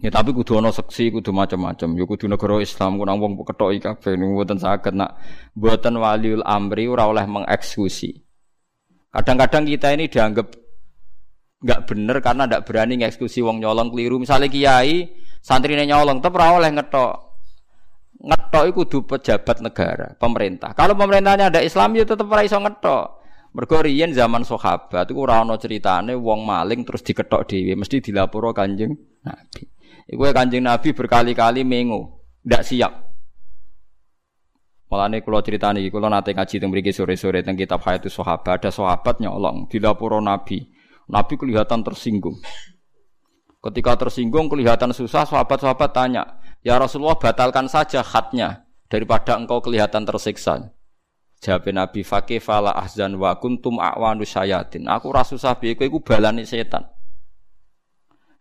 Ya 0.00 0.08
tapi 0.08 0.32
kudu 0.32 0.56
ana 0.56 0.72
seksi, 0.72 1.12
kudu 1.12 1.32
macam-macam. 1.36 1.92
Ya 1.92 2.04
kudu 2.08 2.24
negara 2.24 2.56
Islam 2.64 2.96
ku 2.96 3.04
nang 3.04 3.20
wong 3.20 3.44
ketoki 3.44 3.84
kabeh 3.84 4.16
niku 4.16 4.40
mboten 4.40 4.56
saged 4.56 4.96
nak 4.96 5.20
mboten 5.52 6.00
waliul 6.00 6.40
amri 6.44 6.88
ora 6.88 7.04
oleh 7.04 7.28
mengeksekusi. 7.28 8.24
Kadang-kadang 9.14 9.62
kita 9.70 9.94
ini 9.94 10.10
dianggap 10.10 10.50
nggak 11.64 11.80
bener 11.86 12.18
karena 12.18 12.50
ndak 12.50 12.66
berani 12.66 12.98
ngeksekusi 12.98 13.46
wong 13.46 13.62
nyolong 13.62 13.94
keliru. 13.94 14.18
Misalnya 14.18 14.50
kiai 14.50 15.06
santrine 15.38 15.86
nyolong 15.86 16.18
tetep 16.18 16.34
ora 16.34 16.58
oleh 16.58 16.74
ngetok. 16.74 17.14
Ngetok 18.24 18.64
iku 18.74 18.82
kudu 18.82 18.98
pejabat 19.06 19.62
negara, 19.62 20.18
pemerintah. 20.18 20.74
Kalau 20.74 20.98
pemerintahnya 20.98 21.54
ada 21.54 21.60
Islam 21.62 21.94
ya 21.94 22.02
tetep 22.02 22.26
ora 22.26 22.42
iso 22.42 22.58
ngetok. 22.58 23.22
Mergo 23.54 23.78
riyen 23.86 24.10
zaman 24.10 24.42
sahabat 24.42 25.06
iku 25.14 25.30
ora 25.30 25.46
ana 25.46 25.54
ceritane 25.54 26.18
wong 26.18 26.42
maling 26.42 26.82
terus 26.82 27.06
diketok 27.06 27.46
dhewe, 27.46 27.78
mesti 27.78 28.02
dilaporo 28.02 28.50
Kanjeng 28.50 28.90
Nabi. 29.22 29.62
Iku 30.10 30.20
kanjeng 30.36 30.66
Nabi 30.66 30.92
berkali-kali 30.92 31.64
mengo, 31.64 32.26
ndak 32.44 32.66
siap. 32.66 33.13
Mulane 34.94 35.26
kula 35.26 35.42
critani 35.42 35.82
iki 35.82 35.90
kula 35.90 36.06
nate 36.06 36.30
ngaji 36.30 36.62
teng 36.62 36.70
mriki 36.70 36.94
sore-sore 36.94 37.42
teng 37.42 37.58
kitab 37.58 37.82
Hayatus 37.82 38.14
Sahabat 38.14 38.62
ada 38.62 38.70
sahabat 38.70 39.18
nyolong 39.18 39.66
dilaporo 39.66 40.22
Nabi. 40.22 40.70
Nabi 41.10 41.34
kelihatan 41.34 41.82
tersinggung. 41.82 42.38
Ketika 43.58 43.98
tersinggung 43.98 44.46
kelihatan 44.46 44.94
susah 44.94 45.26
sahabat-sahabat 45.26 45.90
tanya, 45.90 46.38
"Ya 46.62 46.78
Rasulullah 46.78 47.18
batalkan 47.18 47.66
saja 47.66 48.06
khatnya 48.06 48.70
daripada 48.86 49.34
engkau 49.34 49.58
kelihatan 49.58 50.06
tersiksa." 50.06 50.62
Jawab 51.42 51.66
Nabi 51.74 52.06
Fakih 52.06 52.38
fala 52.38 52.70
ahzan 52.78 53.18
wa 53.18 53.34
kuntum 53.42 53.82
a'wanu 53.82 54.22
syayatin. 54.22 54.86
Aku 54.86 55.10
rasa 55.10 55.34
susah 55.34 55.58
piye 55.58 55.74
kowe 55.74 55.90
balani 56.06 56.46
setan. 56.46 56.86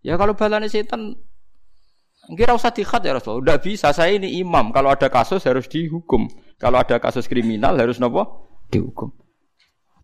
Ya 0.06 0.22
kalau 0.22 0.38
balani 0.38 0.70
setan 0.70 1.18
Kira 2.32 2.56
usah 2.56 2.72
dikhat 2.72 3.04
ya 3.04 3.20
Rasulullah. 3.20 3.44
Udah 3.44 3.58
bisa. 3.60 3.92
Saya 3.92 4.16
ini 4.16 4.40
imam. 4.40 4.72
Kalau 4.72 4.96
ada 4.96 5.12
kasus 5.12 5.44
harus 5.44 5.68
dihukum. 5.68 6.32
Kalau 6.64 6.80
ada 6.80 6.96
kasus 6.96 7.28
kriminal 7.28 7.76
harus 7.76 8.00
nopo 8.00 8.48
dihukum. 8.72 9.12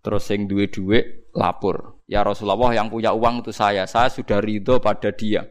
Terus 0.04 0.28
yang 0.28 0.52
duwe-duwe 0.52 1.32
lapor. 1.32 2.04
Ya 2.04 2.20
Rasulullah 2.20 2.76
yang 2.76 2.92
punya 2.92 3.16
uang 3.16 3.48
itu 3.48 3.56
saya. 3.56 3.88
Saya 3.88 4.12
sudah 4.12 4.44
ridho 4.44 4.84
pada 4.84 5.16
dia. 5.16 5.48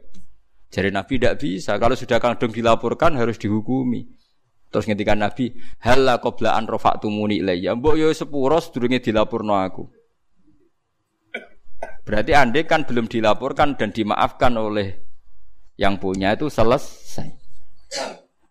Jadi 0.69 0.93
Nabi 0.93 1.17
tidak 1.17 1.41
bisa. 1.41 1.81
Kalau 1.81 1.97
sudah 1.97 2.21
kandung 2.21 2.53
dilaporkan 2.53 3.17
harus 3.17 3.41
dihukumi. 3.41 4.05
Terus 4.69 4.85
ngendikan 4.85 5.17
Nabi, 5.17 5.57
"Halla 5.81 6.21
qabla 6.21 6.53
an 6.53 6.69
rafa'tumuni 6.69 7.41
ilayya." 7.41 7.73
Mbok 7.73 7.97
yo 7.97 8.13
sepuro 8.13 8.61
sedurunge 8.61 9.01
dilaporno 9.01 9.57
aku. 9.57 9.89
Berarti 12.05 12.37
andai 12.37 12.69
kan 12.69 12.85
belum 12.85 13.09
dilaporkan 13.09 13.81
dan 13.81 13.97
dimaafkan 13.97 14.53
oleh 14.61 15.09
yang 15.81 15.97
punya 15.97 16.37
itu 16.37 16.53
selesai. 16.53 17.33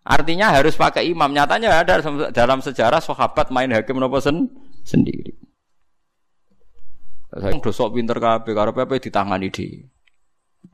Artinya 0.08 0.56
harus 0.56 0.80
pakai 0.80 1.12
imam. 1.12 1.36
Nyatanya 1.36 1.84
ada 1.84 2.00
dalam 2.32 2.64
sejarah 2.64 3.04
sahabat 3.04 3.52
main 3.52 3.68
hakim 3.76 4.00
nopo 4.00 4.24
sen 4.24 4.48
sendiri. 4.88 5.36
Saya 7.28 7.60
udah 7.60 7.74
sok 7.76 8.00
pinter 8.00 8.16
kabeh 8.16 8.56
karo 8.56 8.72
pepe 8.72 9.04
ditangani 9.04 9.52
di. 9.52 9.84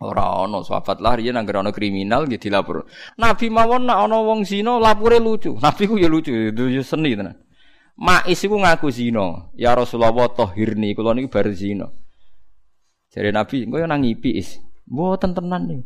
Ora 0.05 0.45
ono 0.45 0.61
sahabat 0.61 1.01
lah 1.01 1.17
riyen 1.17 1.33
anggere 1.33 1.65
ono 1.65 1.73
kriminal 1.73 2.29
nggih 2.29 2.37
dilapor. 2.37 2.85
Nabi 3.17 3.49
mawon 3.49 3.89
nak 3.89 4.05
ono 4.05 4.21
wong 4.21 4.45
zina 4.45 4.77
lapure 4.77 5.17
lucu. 5.17 5.57
Nabi 5.57 5.83
ku 5.89 5.97
ya 5.97 6.05
lucu, 6.05 6.29
itu 6.53 6.63
ya 6.69 6.85
seni 6.85 7.17
tenan. 7.17 7.33
Mais 7.97 8.37
iku 8.37 8.61
ngaku 8.61 8.93
zina. 8.93 9.49
Ya 9.57 9.73
Rasulullah 9.73 10.29
tahirni 10.29 10.93
kula 10.93 11.17
niki 11.17 11.29
bar 11.29 11.49
zina. 11.57 11.89
Jare 13.09 13.33
Nabi, 13.33 13.65
engko 13.65 13.81
yo 13.81 13.85
nang 13.89 14.01
ngipi 14.05 14.37
is. 14.37 14.61
Mboten 14.89 15.33
tenan 15.33 15.61
nih. 15.69 15.81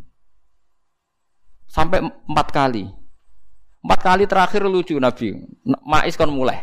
Sampai 1.68 2.04
empat 2.04 2.48
kali. 2.52 3.07
Empat 3.88 4.00
kali 4.04 4.28
terakhir 4.28 4.68
lucu 4.68 5.00
Nabi. 5.00 5.32
Mais 5.88 6.20
kon 6.20 6.28
mulai. 6.28 6.60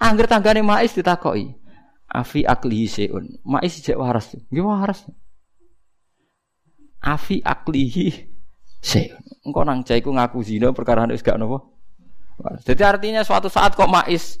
Angger 0.00 0.24
tanggane 0.24 0.64
Mais 0.64 0.88
ditakoki. 0.88 1.52
Afi 2.08 2.48
aklihi 2.48 2.88
seun. 2.88 3.36
Mais 3.44 3.76
jek 3.76 4.00
waras. 4.00 4.32
Nggih 4.48 4.64
waras. 4.64 5.04
afi 7.02 7.42
aklihi 7.42 8.30
se 8.78 9.10
engko 9.42 9.66
nang 9.66 9.82
cah 9.82 9.98
iku 9.98 10.14
ngaku 10.14 10.38
zina 10.46 10.70
perkara 10.70 11.10
wis 11.10 11.22
gak 11.22 11.34
napa 11.34 11.66
jadi 12.62 12.94
artinya 12.94 13.26
suatu 13.26 13.50
saat 13.50 13.74
kok 13.74 13.90
mais 13.90 14.38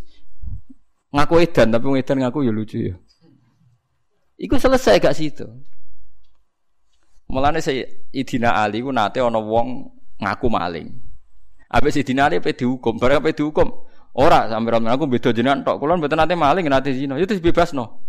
ngaku 1.10 1.42
edan 1.42 1.74
tapi 1.74 1.86
edan 1.98 2.22
ngaku 2.22 2.46
ya 2.46 2.52
lucu 2.54 2.78
ya 2.78 2.94
iku 4.38 4.54
selesai 4.56 5.02
gak 5.02 5.18
situ 5.18 5.46
Mulane 7.32 7.64
saya 7.64 7.88
Idina 8.12 8.60
Ali 8.60 8.84
ku 8.84 8.92
nate 8.92 9.16
ana 9.24 9.40
wong 9.40 9.88
ngaku 10.20 10.52
maling. 10.52 10.92
Habis 11.72 12.04
Idina 12.04 12.28
Ali 12.28 12.36
pe 12.44 12.52
dihukum, 12.52 13.00
bareng 13.00 13.24
pe 13.24 13.32
dihukum. 13.32 13.72
Ora 14.12 14.44
sampe 14.44 14.68
aku 14.76 15.08
beda 15.08 15.32
jenengan 15.32 15.64
tok. 15.64 15.80
Kula 15.80 15.96
mboten 15.96 16.20
nate 16.20 16.36
maling 16.36 16.68
nate 16.68 16.92
zina. 16.92 17.16
Itu 17.16 17.32
dibebasno. 17.32 18.04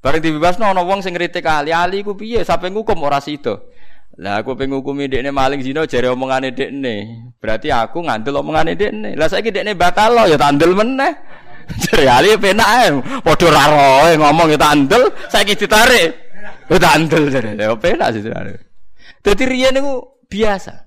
Bareng 0.00 0.24
dibebasno 0.24 0.64
ana 0.64 0.80
wong 0.80 1.04
sing 1.04 1.12
ngritik 1.12 1.44
Ali, 1.44 1.76
Ali 1.76 2.00
ku 2.00 2.16
piye 2.16 2.40
sampe 2.40 2.72
ngukum 2.72 2.96
ora 3.04 3.20
sida. 3.20 3.60
Lah 4.16 4.40
aku 4.40 4.56
pengen 4.56 4.80
ngukumi 4.80 5.12
dekne 5.12 5.28
maling 5.28 5.60
zina 5.60 5.84
jare 5.84 6.08
omongane 6.08 6.56
dekne. 6.56 7.28
Berarti 7.36 7.68
aku 7.68 8.00
ngandel 8.00 8.40
omongane 8.40 8.72
dekne. 8.72 9.12
Lah 9.12 9.28
saiki 9.28 9.52
dekne 9.52 9.76
batal 9.76 10.16
lo 10.16 10.24
ya 10.24 10.40
tandel 10.40 10.72
meneh. 10.72 11.12
Jare 11.82 12.06
ali 12.06 12.30
penak 12.38 12.68
ae. 12.78 12.88
Padha 13.26 13.46
ra 13.50 13.64
roe 13.66 14.14
ngomong 14.14 14.54
ya 14.54 14.56
tandel, 14.56 15.10
saiki 15.26 15.58
ditarik. 15.58 16.14
Ya 16.70 16.76
tandel 16.78 17.28
jare. 17.28 17.58
Ya 17.58 17.74
penak 17.76 18.14
sih 18.16 18.22
jare. 18.22 18.70
Dadi 19.20 19.44
riyen 19.44 19.74
niku 19.74 20.22
biasa. 20.30 20.85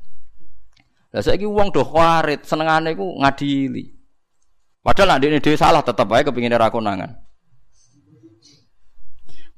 Lah 1.10 1.26
saiki 1.26 1.50
wong 1.50 1.74
do 1.74 1.82
kharit, 1.82 2.46
senengane 2.46 2.94
iku 2.94 3.18
ngadili. 3.18 3.98
Padahal 4.80 5.18
ndekne 5.18 5.42
dhewe 5.42 5.58
salah 5.58 5.82
tetep 5.82 6.08
ae 6.14 6.22
kepingine 6.22 6.56
ra 6.56 6.70
konangan. 6.70 7.18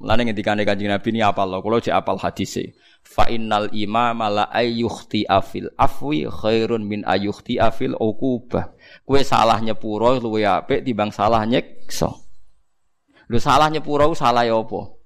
Mulane 0.02 0.26
ngendikane 0.26 0.66
Kanjeng 0.66 0.90
Nabi 0.90 1.14
ini 1.14 1.22
apal 1.22 1.46
lho, 1.46 1.62
kula 1.62 1.78
cek 1.78 1.94
apal 1.94 2.18
hadise. 2.18 2.74
Fa 3.06 3.30
innal 3.30 3.70
imama 3.70 4.34
la 4.34 4.46
ayyukhti 4.50 5.30
afil 5.30 5.70
afwi 5.78 6.26
khairun 6.26 6.82
min 6.82 7.06
ayyukhti 7.06 7.62
afil 7.62 7.94
uqubah. 7.94 8.74
Kowe 9.06 9.22
salah 9.22 9.62
nyepuro 9.62 10.18
luwe 10.18 10.42
apik 10.42 10.82
timbang 10.82 11.14
salah 11.14 11.46
nyekso. 11.46 12.18
Lho 13.30 13.38
salah 13.38 13.70
nyepuro 13.70 14.10
salah 14.18 14.42
ya 14.42 14.58
apa? 14.58 14.98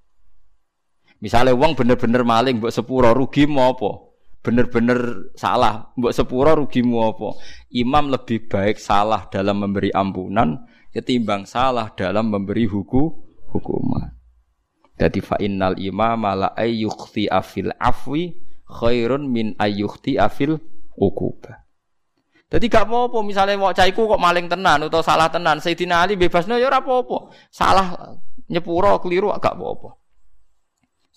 Misale 1.19 1.51
wong 1.51 1.75
bener-bener 1.75 2.23
maling 2.23 2.63
mbok 2.63 2.71
sepuro 2.71 3.11
rugi 3.11 3.43
mau 3.51 3.75
apa? 3.75 4.14
Bener-bener 4.45 5.33
salah 5.33 5.89
mbok 5.97 6.13
sepuro 6.13 6.53
rugi 6.53 6.85
mau 6.85 7.09
apa? 7.09 7.33
Imam 7.73 8.13
lebih 8.13 8.45
baik 8.45 8.77
salah 8.77 9.25
dalam 9.33 9.57
memberi 9.57 9.89
ampunan 9.89 10.61
ketimbang 10.93 11.49
salah 11.49 11.89
dalam 11.97 12.29
memberi 12.29 12.69
hukum 12.69 13.09
hukuman. 13.49 14.13
Jadi 15.01 15.19
fa 15.25 15.41
innal 15.41 15.81
imama 15.81 16.37
la 16.37 16.49
ayyukhti 16.53 17.25
afil 17.25 17.73
afwi 17.81 18.37
khairun 18.69 19.25
min 19.25 19.57
ayyukhti 19.57 20.21
afil 20.21 20.61
ukuba. 20.93 21.65
Jadi 22.45 22.69
gak 22.69 22.85
apa-apa 22.85 23.25
misalnya 23.25 23.57
mau 23.57 23.73
caiku 23.73 24.05
kok 24.05 24.21
maling 24.21 24.45
tenan 24.45 24.85
atau 24.85 25.01
salah 25.01 25.27
tenan 25.27 25.57
Sayyidina 25.57 26.05
Ali 26.05 26.13
bebasnya 26.15 26.61
ya 26.61 26.69
ora 26.69 26.85
apa-apa. 26.85 27.33
Salah 27.49 28.13
nyepuro 28.45 29.01
keliru 29.01 29.33
gak 29.33 29.57
apa-apa. 29.57 29.97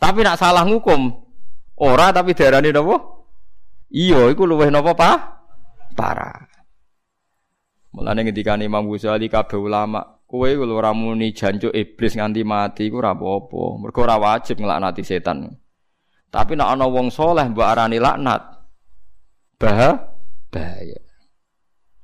Tapi 0.01 0.19
nak 0.25 0.41
salah 0.41 0.65
ngukum 0.65 1.13
ora 1.85 2.09
tapi 2.11 2.33
darani 2.33 2.73
napa? 2.73 3.18
Iya, 3.89 4.29
iku 4.33 4.45
luweh 4.45 4.69
napa, 4.69 4.93
Pak? 4.93 5.19
Parah. 5.97 6.45
Mulane 7.93 8.29
ngendikane 8.29 8.69
Imam 8.69 8.85
Ghazali 8.85 9.33
kabeh 9.33 9.57
ulama 9.57 10.19
Kowe 10.29 10.45
kalau 10.45 10.77
ora 10.77 10.93
muni 10.93 11.33
jancuk 11.33 11.73
iblis 11.73 12.13
nganti 12.13 12.45
mati 12.45 12.93
iku 12.93 13.01
ora 13.01 13.17
apa-apa. 13.17 13.81
Mergo 13.81 14.05
ora 14.05 14.21
wajib 14.21 14.61
nglaknati 14.61 15.01
setan. 15.01 15.49
Tapi 16.29 16.53
nek 16.53 16.69
ana 16.77 16.85
wong 16.85 17.09
soleh 17.09 17.49
mbok 17.49 17.65
arani 17.65 17.97
laknat. 17.97 18.61
Bah 19.57 19.97
bahaya. 20.53 21.01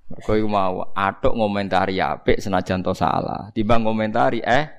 Mergo 0.08 0.32
iku 0.40 0.48
mau 0.48 0.88
atuk 0.96 1.36
ngomentari 1.36 2.00
apik 2.00 2.40
senajan 2.40 2.80
to 2.80 2.96
salah, 2.96 3.52
timbang 3.52 3.84
ngomentari 3.84 4.40
eh. 4.40 4.72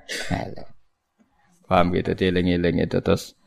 Paham 1.70 1.94
gitu 1.94 2.18
dieling-eling 2.18 2.82
itu 2.82 2.98
terus 2.98 3.38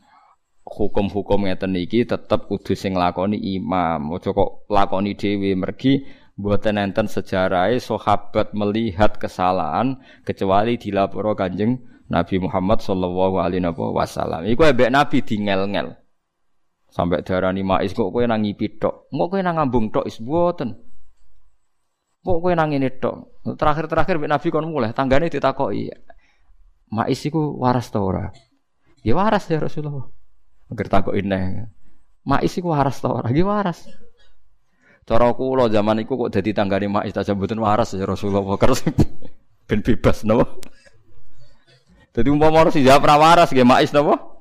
hukum-hukum 0.69 1.49
ngeten 1.49 1.73
iki 1.73 2.05
tetep 2.05 2.45
kudu 2.45 2.77
sing 2.77 2.93
lakoni 2.93 3.41
imam. 3.57 4.13
Ojo 4.13 4.31
kok 4.31 4.49
lakoni 4.69 5.17
dhewe 5.17 5.57
mergi 5.57 6.05
Buatan 6.39 6.79
enten 6.79 7.11
sejarahnya 7.11 7.83
sahabat 7.83 8.55
melihat 8.55 9.19
kesalahan 9.19 9.99
kecuali 10.23 10.79
dilapor 10.79 11.35
kanjeng 11.35 11.83
Nabi 12.07 12.39
Muhammad 12.39 12.79
Shallallahu 12.79 13.43
Alaihi 13.43 13.67
Wasallam. 13.75 14.47
Iku 14.47 14.63
ebek 14.63 14.87
Nabi 14.87 15.19
di 15.19 15.35
ngel 15.35 15.67
ngel. 15.67 15.99
Sampai 16.95 17.27
darah 17.27 17.51
ni 17.51 17.59
mais 17.59 17.91
kok 17.91 18.15
kue 18.15 18.23
nangi 18.23 18.55
pitok, 18.55 19.11
kok 19.11 19.27
kue 19.29 19.43
nang 19.43 19.59
ngambung 19.59 19.91
tok 19.91 20.07
is 20.07 20.15
buatan. 20.23 20.79
Kok 22.23 22.39
kue 22.39 22.55
nang 22.55 22.71
ini 22.71 22.87
tok. 22.87 23.43
Terakhir 23.59 23.91
terakhir 23.91 24.15
ebek 24.15 24.31
Nabi 24.31 24.47
kon 24.47 24.71
mulai 24.71 24.95
tanggane 24.95 25.27
ditakoi. 25.27 25.91
Mais 26.95 27.19
iku 27.19 27.59
waras 27.59 27.91
tau 27.91 28.07
ora? 28.07 28.31
Ya 29.03 29.11
waras 29.11 29.43
ya 29.51 29.59
Rasulullah. 29.59 30.07
Agar 30.69 30.87
takok 30.87 31.17
ini. 31.17 31.65
Mais 32.25 32.53
iku 32.53 32.69
waras 32.71 33.01
tau 33.01 33.17
ora? 33.17 33.33
Ya 33.33 33.41
waras. 33.41 33.89
Cara 35.09 35.33
kula 35.33 35.73
zaman 35.73 36.05
iku 36.05 36.21
kok 36.21 36.37
dadi 36.37 36.53
tanggane 36.53 36.85
mak 36.85 37.09
istajab 37.09 37.41
mboten 37.41 37.57
waras 37.57 37.97
ya 37.97 38.05
Rasulullah 38.05 38.45
kerus 38.61 38.85
ben 39.67 39.81
bebas 39.81 40.21
napa. 40.21 40.61
Dadi 42.13 42.29
umpama 42.29 42.61
harus 42.61 42.77
dijawab 42.77 43.09
ra 43.09 43.15
waras 43.17 43.49
nggih 43.49 43.65
mak 43.65 43.81
is 43.81 43.89
napa? 43.89 44.37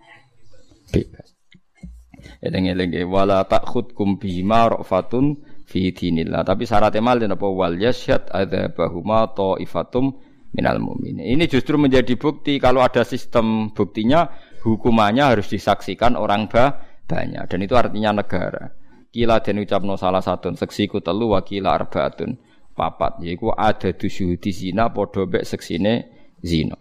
Bebas. 0.92 1.32
Eling-eling 2.44 2.92
wala 3.08 3.48
takhudkum 3.48 4.20
bima 4.20 4.68
rafatun 4.68 5.40
fi 5.64 5.96
dinillah. 5.96 6.44
Tapi 6.44 6.68
syaratnya 6.68 7.00
mal 7.00 7.16
napa 7.16 7.48
wal 7.48 7.80
yasyad 7.80 8.28
adzabahuma 8.28 9.32
taifatum 9.32 10.20
minal 10.52 10.80
mu'minin. 10.80 11.24
Ini 11.24 11.44
justru 11.48 11.80
menjadi 11.80 12.12
bukti 12.16 12.60
kalau 12.60 12.84
ada 12.84 13.04
sistem 13.04 13.72
buktinya 13.72 14.28
hukumannya 14.62 15.24
harus 15.34 15.48
disaksikan 15.50 16.18
orang 16.18 16.50
banyak 17.08 17.44
dan 17.48 17.58
itu 17.64 17.74
artinya 17.74 18.20
negara. 18.20 18.74
Kila 19.08 19.40
den 19.40 19.64
ucapno 19.64 19.96
salah 19.96 20.20
satu 20.20 20.52
seksi 20.52 20.84
ku 20.84 21.00
telu 21.00 21.32
wakila 21.32 21.80
arbaatun 21.80 22.36
papat 22.76 23.24
yaiku 23.24 23.50
ada 23.56 23.90
di 23.96 24.50
zina 24.52 24.92
padha 24.92 25.24
mek 25.24 25.48
seksine 25.48 25.94
zina. 26.44 26.76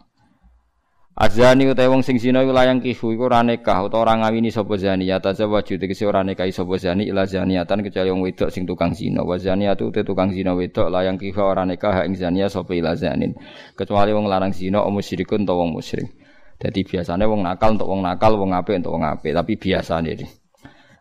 Azani 1.18 1.66
utawa 1.66 1.98
wong 1.98 2.06
sing 2.06 2.22
zina 2.22 2.46
iku 2.46 2.54
layang 2.54 2.78
kihu 2.78 3.10
iku 3.10 3.26
ora 3.26 3.42
nikah 3.42 3.90
utawa 3.90 4.06
ora 4.06 4.14
ngawini 4.22 4.54
sapa 4.54 4.78
zani 4.78 5.10
ya 5.10 5.18
tazawwaju 5.18 5.82
tegese 5.82 6.06
ora 6.06 6.22
nikahi 6.22 6.54
sapa 6.54 6.78
zani 6.78 7.10
ila 7.10 7.26
zaniatan 7.26 7.82
kecuali 7.82 8.14
wong 8.14 8.22
wedok 8.22 8.54
sing 8.54 8.70
tukang 8.70 8.94
zina 8.94 9.26
wa 9.26 9.34
zaniatu 9.34 9.90
te 9.90 10.06
tukang 10.06 10.30
zina 10.30 10.54
wedok 10.54 10.94
layang 10.94 11.18
kihu 11.18 11.42
ora 11.42 11.66
nikah 11.66 12.06
ing 12.06 12.14
zania 12.14 12.54
sapa 12.54 12.70
ila 12.78 12.94
zanin 12.94 13.34
kecuali 13.74 14.14
wong 14.14 14.30
larang 14.30 14.54
zina 14.54 14.86
musyrikun 14.86 15.42
utawa 15.42 15.66
wong 15.66 15.82
musyrik. 15.82 16.27
Jadi 16.58 16.80
biasanya 16.82 17.30
wong 17.30 17.46
nakal 17.46 17.78
untuk 17.78 17.88
wong 17.90 18.02
nakal, 18.02 18.34
wong 18.34 18.52
apik 18.58 18.82
untuk 18.82 18.98
wong 18.98 19.06
apik, 19.06 19.32
tapi 19.34 19.54
biasa 19.62 20.02
nih. 20.02 20.26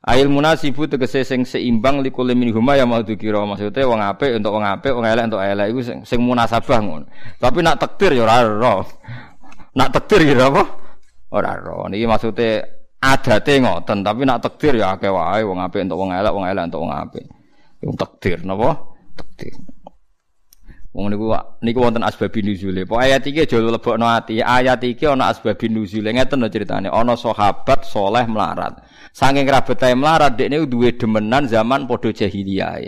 Ail 0.06 0.30
munasibu 0.30 0.86
tegese 0.86 1.26
sing 1.26 1.42
seimbang 1.42 1.98
likul 1.98 2.30
min 2.30 2.54
huma 2.54 2.78
ya 2.78 2.86
mau 2.86 3.02
dikira 3.02 3.42
maksudnya 3.42 3.90
wong 3.90 3.98
apik 3.98 4.38
untuk 4.38 4.54
wong 4.54 4.62
apik, 4.62 4.94
wong 4.94 5.02
elek 5.02 5.26
untuk 5.26 5.42
elek 5.42 5.66
iku 5.74 5.80
sing, 5.82 5.98
sing 6.06 6.22
munasabah 6.22 6.78
ngono. 6.78 7.06
Tapi 7.42 7.58
nak 7.58 7.82
takdir 7.82 8.14
ya 8.14 8.22
ora 8.22 8.46
ora. 8.46 8.86
Nak 9.74 9.88
takdir 9.90 10.22
ya 10.22 10.46
apa? 10.46 10.62
Ora 11.34 11.58
ora. 11.58 11.90
Niki 11.90 12.06
maksude 12.06 12.48
adate 13.02 13.58
ngoten, 13.58 14.06
tapi 14.06 14.22
nak 14.22 14.46
takdir 14.46 14.78
ya 14.78 14.94
akeh 14.94 15.10
wae 15.10 15.42
wong 15.42 15.58
apik 15.58 15.82
entuk 15.82 15.98
wong 15.98 16.14
elek, 16.14 16.30
wong 16.30 16.44
elek 16.46 16.62
entuk 16.70 16.80
wong 16.86 16.92
apik. 16.94 17.24
Wong 17.82 17.96
takdir 17.98 18.38
napa? 18.46 18.94
Takdir. 19.18 19.58
Wong 20.96 21.12
niku 21.12 21.28
niku 21.60 21.84
wonten 21.84 22.00
asbabin 22.00 22.48
nuzule. 22.48 22.88
Pok 22.88 22.96
ayat 23.04 23.20
iki 23.28 23.44
aja 23.44 23.60
lebokno 23.60 24.08
ati. 24.08 24.40
Ayat 24.40 24.80
iki 24.80 25.04
ana 25.04 25.28
asbabin 25.28 25.76
nuzule. 25.76 26.08
Ngeten 26.08 26.40
lho 26.40 26.48
critane. 26.48 26.88
Ana 26.88 27.12
sahabat 27.12 27.84
soleh 27.84 28.24
melarat. 28.24 28.80
Saking 29.12 29.44
rabetae 29.44 29.92
melarat 29.92 30.40
dekne 30.40 30.64
duwe 30.64 30.96
demenan 30.96 31.44
zaman 31.52 31.84
padha 31.84 32.16
jahiliyah. 32.16 32.80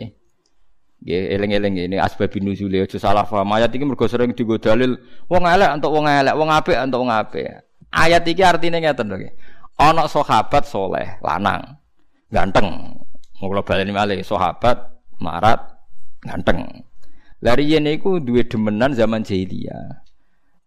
Nggih 1.05 1.23
eling-eling 1.37 1.75
ini 1.85 1.97
asbabin 2.01 2.49
nuzule 2.49 2.89
aja 2.89 2.97
salah 2.97 3.29
paham. 3.29 3.53
Ayat 3.53 3.77
iki 3.77 3.85
mergo 3.85 4.09
sering 4.09 4.33
dienggo 4.33 4.57
dalil 4.57 4.97
wong 5.29 5.45
elek 5.45 5.69
entuk 5.77 5.93
wong 5.93 6.09
elek, 6.09 6.33
wong 6.33 6.49
apik 6.49 6.81
entuk 6.81 7.05
wong 7.05 7.13
apik. 7.13 7.45
Ayat 7.93 8.25
iki 8.25 8.41
artine 8.41 8.81
ngeten 8.81 9.13
lho. 9.13 9.21
Ana 9.77 10.09
sahabat 10.09 10.65
soleh 10.65 11.21
lanang. 11.21 11.77
Ganteng. 12.33 12.97
Mau 13.37 13.53
kula 13.53 13.61
baleni 13.61 13.93
malih 13.93 14.25
sahabat 14.25 14.97
marat 15.21 15.61
ganteng. 16.25 16.88
Lari 17.39 17.71
yen 17.71 17.87
iku 17.87 18.19
duwe 18.19 18.43
demenan 18.43 18.95
zaman 18.99 19.23
jahiliyah. 19.23 20.03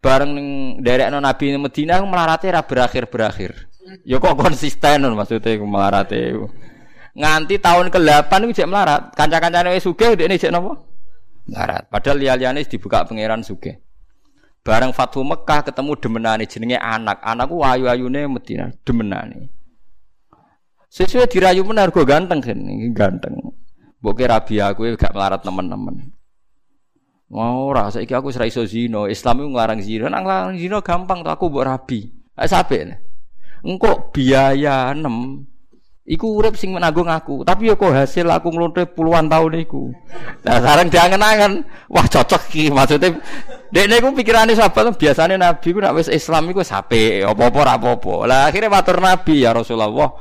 Bareng 0.01 0.33
ning 0.33 0.47
non 0.81 1.21
Nabi 1.21 1.53
Medina 1.59 2.01
melarate 2.01 2.49
ra 2.49 2.63
berakhir-berakhir. 2.63 3.69
Ya 4.07 4.17
kok 4.17 4.39
konsisten 4.39 5.03
maksudnya 5.13 5.51
iku 5.57 5.67
melarate 5.67 6.33
Nganti 7.11 7.59
tahun 7.59 7.91
ke-8 7.91 8.31
iku 8.31 8.51
jek 8.55 8.69
melarat. 8.71 9.11
Kanca-kancane 9.11 9.75
wis 9.75 9.83
sugih 9.83 10.15
ndekne 10.15 10.39
jek 10.39 10.51
napa? 10.55 10.79
Melarat. 11.43 11.83
Padahal 11.91 12.17
liya-liyane 12.23 12.63
dibuka 12.63 13.03
pangeran 13.03 13.43
sugih. 13.43 13.83
Bareng 14.63 14.95
Fathu 14.95 15.25
Mekah 15.25 15.67
ketemu 15.67 15.91
demenane 15.99 16.47
jenenge 16.47 16.79
anak. 16.79 17.19
Anakku 17.19 17.59
ayu-ayune 17.65 18.31
Medina, 18.31 18.71
demenane. 18.87 19.51
Sesuai 20.87 21.27
dirayu 21.27 21.67
menar 21.67 21.91
ganteng 21.91 22.39
kan, 22.39 22.59
ganteng. 22.95 23.35
Boke 23.99 24.23
rabi 24.23 24.63
aku 24.63 24.87
gak 24.95 25.11
melarat 25.11 25.43
teman-teman. 25.43 26.20
Mau 27.31 27.71
ora 27.71 27.88
saiki 27.88 28.11
aku 28.11 28.35
iso 28.35 28.67
zina. 28.67 29.07
Islam 29.07 29.47
iku 29.47 29.50
nglarang 29.55 29.79
zina. 29.79 30.11
Nang 30.11 30.27
nglarang 30.27 30.59
zina 30.59 30.83
gampang 30.83 31.23
tuh 31.23 31.31
aku 31.31 31.47
mbok 31.47 31.63
rabi. 31.63 32.11
Eh 32.35 32.47
sampe. 32.47 32.83
Engko 33.63 34.11
biaya 34.11 34.91
6 34.91 35.51
Iku 36.01 36.41
urip 36.41 36.57
sing 36.57 36.73
menanggung 36.73 37.05
aku, 37.05 37.45
tapi 37.45 37.69
ya 37.69 37.77
kok 37.77 37.93
hasil 37.93 38.25
aku 38.25 38.50
nglonte 38.50 38.89
puluhan 38.89 39.29
tahun 39.29 39.63
iku. 39.63 39.93
Nah, 40.43 40.57
sekarang 40.57 40.89
diangen-angen, 40.89 41.61
wah 41.88 42.03
cocok 42.03 42.51
iki 42.51 42.73
maksudnya. 42.73 43.15
Dekne 43.69 44.01
iku 44.01 44.09
pikirane 44.09 44.57
sahabat 44.57 44.97
biasane 44.97 45.38
Nabi 45.38 45.71
ku 45.71 45.77
nek 45.77 45.93
wis 45.93 46.09
Islam 46.09 46.50
iku 46.50 46.65
sape, 46.65 47.21
apa-apa 47.21 47.57
ora 47.63 47.73
apa-apa. 47.77 48.13
Lah 48.25 48.39
akhirnya 48.50 48.73
matur 48.73 48.97
Nabi 48.97 49.45
ya 49.45 49.53
Rasulullah, 49.53 50.11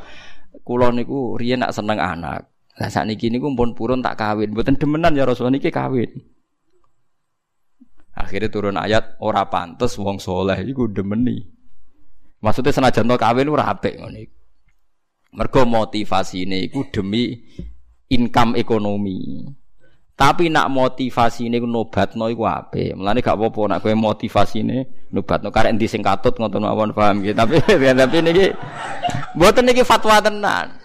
kula 0.62 0.92
niku 0.92 1.40
riyen 1.40 1.64
nak 1.64 1.72
seneng 1.72 1.96
anak. 1.96 2.46
Lah 2.76 2.88
sakniki 2.92 3.32
niku 3.32 3.48
pun 3.56 3.72
purun 3.72 4.04
tak 4.04 4.20
kawin, 4.20 4.52
mboten 4.52 4.76
demenan 4.76 5.16
ya 5.16 5.24
Rasulullah 5.24 5.56
niki 5.56 5.72
kawin. 5.72 6.12
Akhirnya 8.20 8.52
turun 8.52 8.76
ayat 8.76 9.16
ora 9.24 9.48
pantes 9.48 9.96
wong 9.96 10.20
soleh 10.20 10.60
iku 10.68 10.86
demeni. 10.92 11.40
Maksudnya 12.40 12.72
senajan 12.72 13.08
to 13.08 13.16
kawin 13.16 13.48
ora 13.48 13.72
apik 13.72 13.96
iku. 13.96 14.36
Mergo 15.30 15.62
motivasine 15.64 16.66
iku 16.66 16.84
demi 16.90 17.38
income 18.10 18.58
ekonomi. 18.58 19.46
Tapi 20.20 20.52
nak 20.52 20.68
motivasine 20.68 21.56
iku 21.56 21.64
nobatno 21.64 22.28
iku 22.28 22.44
apik. 22.44 22.92
Mulane 22.92 23.24
gak 23.24 23.40
apa-apa 23.40 23.60
nak 23.72 23.78
kowe 23.80 23.94
motivasine 23.96 25.08
nobatno 25.16 25.48
karek 25.48 25.72
endi 25.72 25.88
sing 25.88 26.04
katut 26.04 26.36
ngoten 26.36 26.60
mawon 26.60 26.92
paham 26.92 27.24
gitu. 27.24 27.32
Tapi 27.40 27.56
tapi 27.96 28.16
niki 28.20 28.46
mboten 29.32 29.64
niki 29.64 29.80
fatwa 29.80 30.20
tenan. 30.20 30.76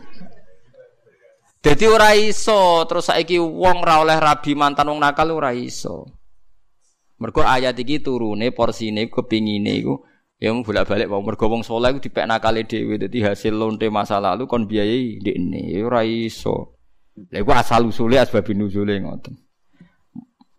Jadi 1.65 1.83
ora 1.89 2.13
iso 2.13 2.85
terus 2.85 3.09
saiki 3.09 3.41
wong 3.41 3.81
ra 3.81 4.05
oleh 4.05 4.21
rabi 4.21 4.53
mantan 4.53 4.85
wong 4.85 5.01
nakal 5.01 5.33
ora 5.33 5.49
iso. 5.51 6.14
Mergo 7.15 7.47
ayat 7.47 7.79
iki 7.79 8.03
turune 8.03 8.51
porsine 8.51 9.07
kepingine 9.07 9.79
iku 9.79 10.03
ya 10.35 10.51
bolak-balik 10.51 11.07
wong 11.07 11.23
mergo 11.23 11.47
wong 11.47 11.63
saleh 11.63 11.95
iku 11.95 11.99
dipek 12.03 12.27
nakale 12.27 12.67
dhewe 12.67 12.99
dadi 12.99 13.23
hasil 13.23 13.55
lonte 13.55 13.87
masa 13.87 14.19
lalu 14.19 14.51
kon 14.51 14.67
biayai 14.67 15.23
ndekne 15.23 15.79
ora 15.79 16.03
iso. 16.03 16.75
Lha 17.31 17.39
iku 17.39 17.51
asal 17.55 17.87
usule 17.87 18.19
asbab 18.19 18.43
nuzule 18.51 18.99
ngoten. 18.99 19.39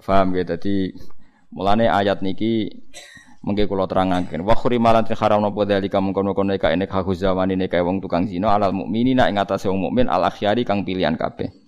Paham 0.01 0.33
ya 0.33 0.49
dadi 0.49 0.97
mulane 1.53 1.92
ayat 1.92 2.25
niki 2.25 2.73
mengke 3.45 3.69
kula 3.69 3.85
terangaken 3.85 4.40
wa 4.40 4.57
khurimalan 4.57 5.05
haram 5.12 5.45
napa 5.45 5.69
dalika 5.69 6.01
mengkono-kono 6.01 6.57
nek 6.57 6.64
nek 6.66 6.90
haku 6.90 7.12
zamani 7.12 7.55
nek 7.55 7.77
wong 7.85 8.01
tukang 8.01 8.25
zina 8.25 8.57
alal 8.57 8.73
mukminina 8.73 9.29
ing 9.29 9.37
atase 9.37 9.69
wong 9.69 9.92
mukmin 9.92 10.09
al 10.09 10.25
akhyari 10.25 10.64
kang 10.64 10.88
pilihan 10.88 11.21
kabeh. 11.21 11.66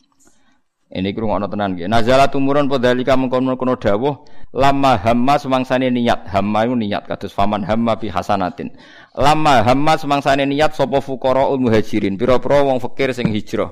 Ini 0.88 1.12
kurung 1.12 1.36
ono 1.36 1.44
tenan 1.52 1.76
gitu. 1.76 1.84
Nazala 1.84 2.32
tumurun 2.32 2.64
podalika 2.64 3.12
mengkono-kono 3.12 3.76
dawuh 3.76 4.24
lama 4.56 4.96
hamma 4.96 5.36
semangsane 5.36 5.92
niat 5.92 6.24
hamma 6.32 6.64
itu 6.64 6.72
niat 6.72 7.04
kados 7.04 7.28
faman 7.28 7.60
hamma 7.60 8.00
bi 8.00 8.08
hasanatin. 8.08 8.72
Lama 9.12 9.60
hamma 9.68 10.00
semangsane 10.00 10.48
niat 10.48 10.72
sapa 10.72 11.04
fuqaraul 11.04 11.60
muhajirin 11.60 12.16
pira-pira 12.16 12.64
wong 12.64 12.80
fakir 12.80 13.12
sing 13.12 13.28
hijrah. 13.28 13.68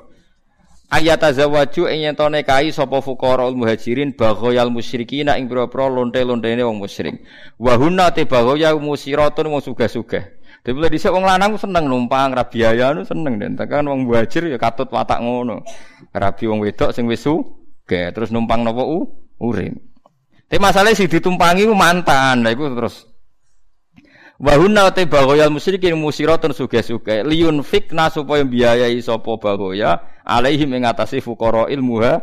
Ayat 0.92 1.24
azawaju 1.24 1.88
ing 1.88 2.04
yen 2.04 2.14
tone 2.20 2.44
kai 2.44 2.68
sapa 2.68 3.00
fuqaraul 3.00 3.56
muhajirin 3.56 4.12
baghoyal 4.12 4.68
musyrikin 4.68 5.32
ing 5.32 5.48
pira-pira 5.48 5.88
lonte-lontene 5.88 6.68
wong 6.68 6.84
musyrik. 6.84 7.24
Wa 7.56 7.80
hunna 7.80 8.12
te 8.12 8.28
baghoya 8.28 8.76
musiratun 8.76 9.56
wong 9.56 9.64
sugih-sugih. 9.64 10.36
Tapi 10.66 10.74
mulai 10.74 10.90
dhisik 10.90 11.14
wong 11.14 11.22
lanang 11.22 11.54
seneng 11.54 11.86
numpang 11.86 12.34
ra 12.34 12.50
biaya 12.50 12.90
nu 12.90 13.06
seneng 13.06 13.38
den. 13.38 13.54
Tekan 13.54 13.86
wong 13.86 14.02
muhajir 14.02 14.50
ya 14.50 14.58
katut 14.58 14.90
watak 14.90 15.22
ngono. 15.22 15.62
Rabi 16.10 16.50
wong 16.50 16.58
wedok 16.58 16.90
sing 16.90 17.06
wis 17.06 17.22
ge 17.86 18.10
terus 18.10 18.34
numpang 18.34 18.66
napa 18.66 18.82
u 18.82 19.06
urip. 19.38 19.78
Tapi 20.50 20.58
masalah 20.58 20.90
si 20.90 21.06
ditumpangi 21.06 21.70
ku 21.70 21.74
mantan. 21.78 22.42
Lah 22.42 22.50
iku 22.50 22.66
terus 22.74 23.06
Wahuna 24.42 24.90
te 24.90 25.06
bagoyal 25.06 25.48
musyrikin 25.48 25.96
musiratun 25.96 26.52
suge-suge 26.52 27.24
liyun 27.24 27.64
fikna 27.64 28.12
supaya 28.12 28.44
biayai 28.44 29.00
sapa 29.00 29.40
bagoya 29.40 30.02
alaihim 30.28 30.76
ing 30.76 30.84
atase 30.84 31.22
fuqara 31.24 31.70
ilmuha 31.72 32.20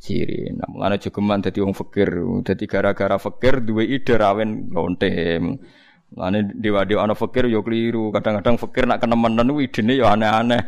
sirin. 0.00 0.56
Nah, 0.56 0.72
mulane 0.72 0.96
jogeman 0.96 1.44
dadi 1.44 1.60
wong 1.60 1.76
fakir, 1.76 2.16
dadi 2.40 2.64
gara-gara 2.64 3.20
fakir 3.20 3.60
duwe 3.60 3.84
ide 3.84 4.16
rawen 4.16 4.72
lontem. 4.72 5.60
Lane 6.10 6.50
dewa-dewa 6.58 7.06
ana 7.06 7.14
fakir 7.14 7.46
yo 7.46 7.62
keliru, 7.62 8.10
kadang-kadang 8.10 8.58
fakir 8.58 8.82
nak 8.82 8.98
kenemenan 8.98 9.46
kuwi 9.54 9.70
idene 9.70 9.94
yo 9.94 10.10
aneh-aneh. 10.10 10.62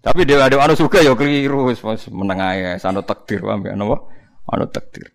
Tapi 0.00 0.22
dewa-dewa 0.22 0.70
ana 0.70 0.74
suka 0.78 1.02
yo 1.02 1.18
keliru, 1.18 1.66
wis 1.66 1.82
meneng 2.14 2.38
ae, 2.38 2.78
sano 2.78 3.02
takdir 3.02 3.42
wae 3.42 3.74
napa? 3.74 4.06
Ana 4.46 4.70
takdir. 4.70 5.10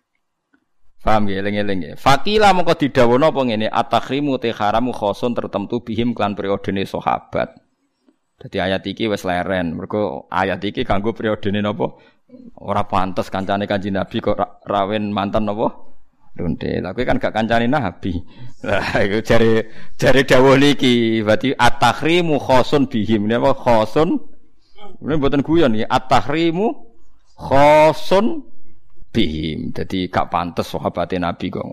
Paham 1.00 1.30
ya 1.30 1.38
eling-eling 1.38 1.80
ya. 1.80 1.92
Fakila 1.94 2.50
mongko 2.50 2.76
didhawuhna 2.82 3.30
apa 3.30 3.40
ngene, 3.46 3.66
atakhrimu 3.70 4.42
te 4.42 4.50
haramu 4.50 4.90
khosun 4.90 5.38
tertentu 5.38 5.80
bihim 5.80 6.12
klan 6.12 6.34
periodene 6.34 6.82
sahabat. 6.82 7.56
Dadi 8.36 8.58
ayat 8.60 8.84
iki 8.84 9.08
wis 9.08 9.24
leren, 9.24 9.80
mergo 9.80 10.28
ayat 10.28 10.60
iki 10.60 10.84
kanggo 10.84 11.16
periodene 11.16 11.64
napa? 11.64 11.96
Ora 12.58 12.82
pantes 12.84 13.30
kancane 13.30 13.70
Kanjeng 13.70 13.94
Nabi 13.94 14.18
kok 14.18 14.66
rawen 14.66 15.14
mantan 15.14 15.46
napa? 15.46 15.95
Lonte. 16.36 16.84
Lah 16.84 16.92
kan 16.92 17.16
gak 17.16 17.32
kancane 17.32 17.64
Nabi. 17.64 18.12
Lah 18.60 19.00
iku 19.00 19.24
jare 19.24 19.52
jare 19.96 20.20
dawuh 20.28 20.60
niki 20.60 21.24
berarti 21.24 21.56
at-tahrimu 21.56 22.36
khosun 22.36 22.88
bihim. 22.92 23.24
Ini 23.24 23.40
apa 23.40 23.56
khosun? 23.56 24.20
Ini 25.00 25.14
mboten 25.16 25.40
guyon 25.40 25.80
iki. 25.80 25.88
At-tahrimu 25.88 26.66
khosun 27.40 28.44
bihim. 29.16 29.72
Dadi 29.72 30.12
gak 30.12 30.28
pantes 30.28 30.68
sahabate 30.68 31.16
Nabi 31.16 31.48
kok. 31.48 31.72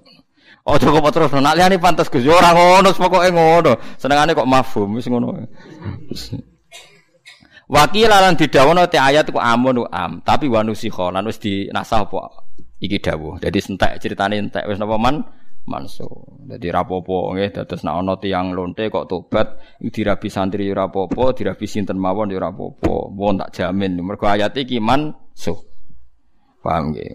Oh 0.63 0.79
kok 0.79 1.11
terus 1.11 1.35
nak 1.35 1.59
liyane 1.59 1.75
pantes 1.75 2.07
Gus. 2.07 2.23
Ora 2.23 2.55
ngono 2.55 2.95
pokoke 2.95 3.29
ngono. 3.35 3.99
Senengane 3.99 4.31
kok 4.31 4.47
mafhum 4.47 4.95
wis 4.95 5.11
ngono. 5.11 5.43
Wakil 7.67 8.11
lan 8.11 8.39
didhawono 8.39 8.87
te 8.87 8.99
ayat 8.99 9.27
ku 9.31 9.39
amun 9.39 9.87
am, 9.87 10.19
tapi 10.21 10.51
wanusikha 10.51 11.09
lan 11.15 11.25
wis 11.25 11.39
dinasah 11.39 12.05
apa 12.05 12.42
iki 12.83 12.99
dawuh. 12.99 13.39
Jadi 13.39 13.57
entek 13.63 13.91
ceritane 14.03 14.35
entek 14.35 14.67
wis 14.67 14.75
napa 14.75 14.99
man 14.99 15.23
manso. 15.63 16.27
Dadi 16.43 16.67
rapopo 16.67 17.31
nggih 17.31 17.55
dados 17.55 17.87
nek 17.87 17.95
ana 17.95 18.13
tiyang 18.19 18.51
lonte 18.51 18.91
kok 18.91 19.07
tobat 19.07 19.79
dirabi 19.79 20.27
santri 20.27 20.67
ora 20.67 20.91
apa-apa, 20.91 21.31
dirabi 21.31 21.63
sinten 21.63 21.95
mawon 21.95 22.35
ya 22.35 22.43
ora 22.43 22.51
apa-apa. 22.51 22.95
Wong 23.15 23.39
tak 23.39 23.49
jamin 23.55 23.95
mergo 24.03 24.27
ayat 24.27 24.51
iki 24.59 24.83
manso. 24.83 25.71
Paham 26.59 26.91
nggih? 26.91 27.11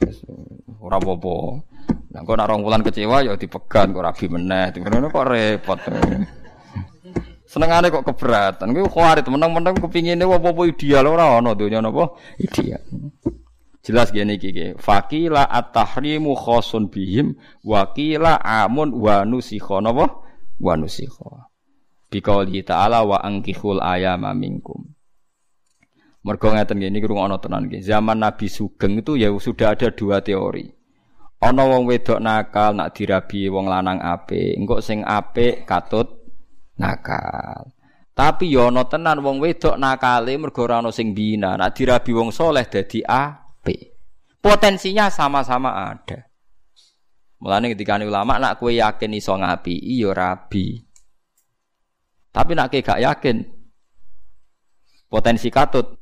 Ora 0.80 0.96
apa-apa. 0.96 1.36
Nah, 2.08 2.24
kok 2.24 2.36
nak 2.40 2.48
rong 2.48 2.64
wulan 2.64 2.80
kecewa 2.80 3.20
ya 3.20 3.36
dipegan 3.36 3.92
kok 3.92 4.04
rabi 4.04 4.26
meneh. 4.32 4.72
Ngono 4.72 5.12
kok 5.12 5.26
repot. 5.28 5.78
Senengane 7.48 7.88
kok 7.88 8.04
keberatan. 8.04 8.76
Kuwi 8.76 8.88
khawarit 8.88 9.24
meneng-meneng 9.28 9.76
kepingine 9.76 10.24
apa-apa 10.24 10.68
ideal 10.68 11.04
ora 11.08 11.40
ana 11.40 11.52
donya 11.52 11.84
napa 11.84 12.16
ideal. 12.40 12.80
Jelas 13.88 14.12
gini 14.12 14.36
gini. 14.36 14.76
Fakila 14.76 15.48
at-tahrimu 15.48 16.36
khosun 16.36 16.92
bihim 16.92 17.40
wakila 17.64 18.36
amun 18.36 18.92
wa 18.92 19.24
nusikha 19.24 19.80
napa? 19.80 20.28
Wa 20.60 20.76
nusikha. 20.76 21.48
Biqauli 22.12 22.60
ta'ala 22.68 23.00
wa 23.08 23.16
angkihul 23.24 23.80
ayama 23.80 24.36
minkum. 24.36 24.92
Mergo 26.20 26.52
ngeten 26.52 26.84
nggih 26.84 26.92
niku 26.92 27.16
ana 27.16 27.40
tenan 27.40 27.64
nggih. 27.64 27.80
Zaman 27.80 28.20
Nabi 28.20 28.52
Sugeng 28.52 29.00
itu 29.00 29.16
ya 29.16 29.32
sudah 29.32 29.72
ada 29.72 29.88
dua 29.88 30.20
teori. 30.20 30.68
Ana 31.40 31.64
wong 31.64 31.88
wedok 31.88 32.20
nakal 32.20 32.76
nak 32.76 32.92
dirabi 32.92 33.48
wong 33.48 33.72
lanang 33.72 34.04
apik, 34.04 34.52
engko 34.52 34.84
sing 34.84 35.00
apik 35.00 35.64
katut 35.64 36.28
nakal. 36.76 37.72
Tapi 38.12 38.52
ya 38.52 38.68
ana 38.68 38.84
tenan 38.84 39.24
wong 39.24 39.40
wedok 39.40 39.80
nakale 39.80 40.36
mergo 40.36 40.68
ora 40.68 40.84
ana 40.84 40.92
sing 40.92 41.16
bina, 41.16 41.56
nak 41.56 41.72
dirabi 41.72 42.12
wong 42.12 42.28
soleh 42.36 42.68
dadi 42.68 43.00
apik. 43.00 43.47
Potensinya 44.38 45.10
sama-sama 45.10 45.90
ada. 45.90 46.28
Mulane 47.42 47.74
ketika 47.74 47.98
ulama 47.98 48.38
nak 48.38 48.58
kue 48.62 48.78
yakin 48.78 49.14
iso 49.14 49.34
ngapi, 49.34 49.74
iya 49.74 50.10
rabi. 50.14 50.78
Tapi 52.30 52.50
nak 52.54 52.70
gak 52.70 53.02
yakin 53.02 53.36
potensi 55.08 55.48
katut 55.48 55.98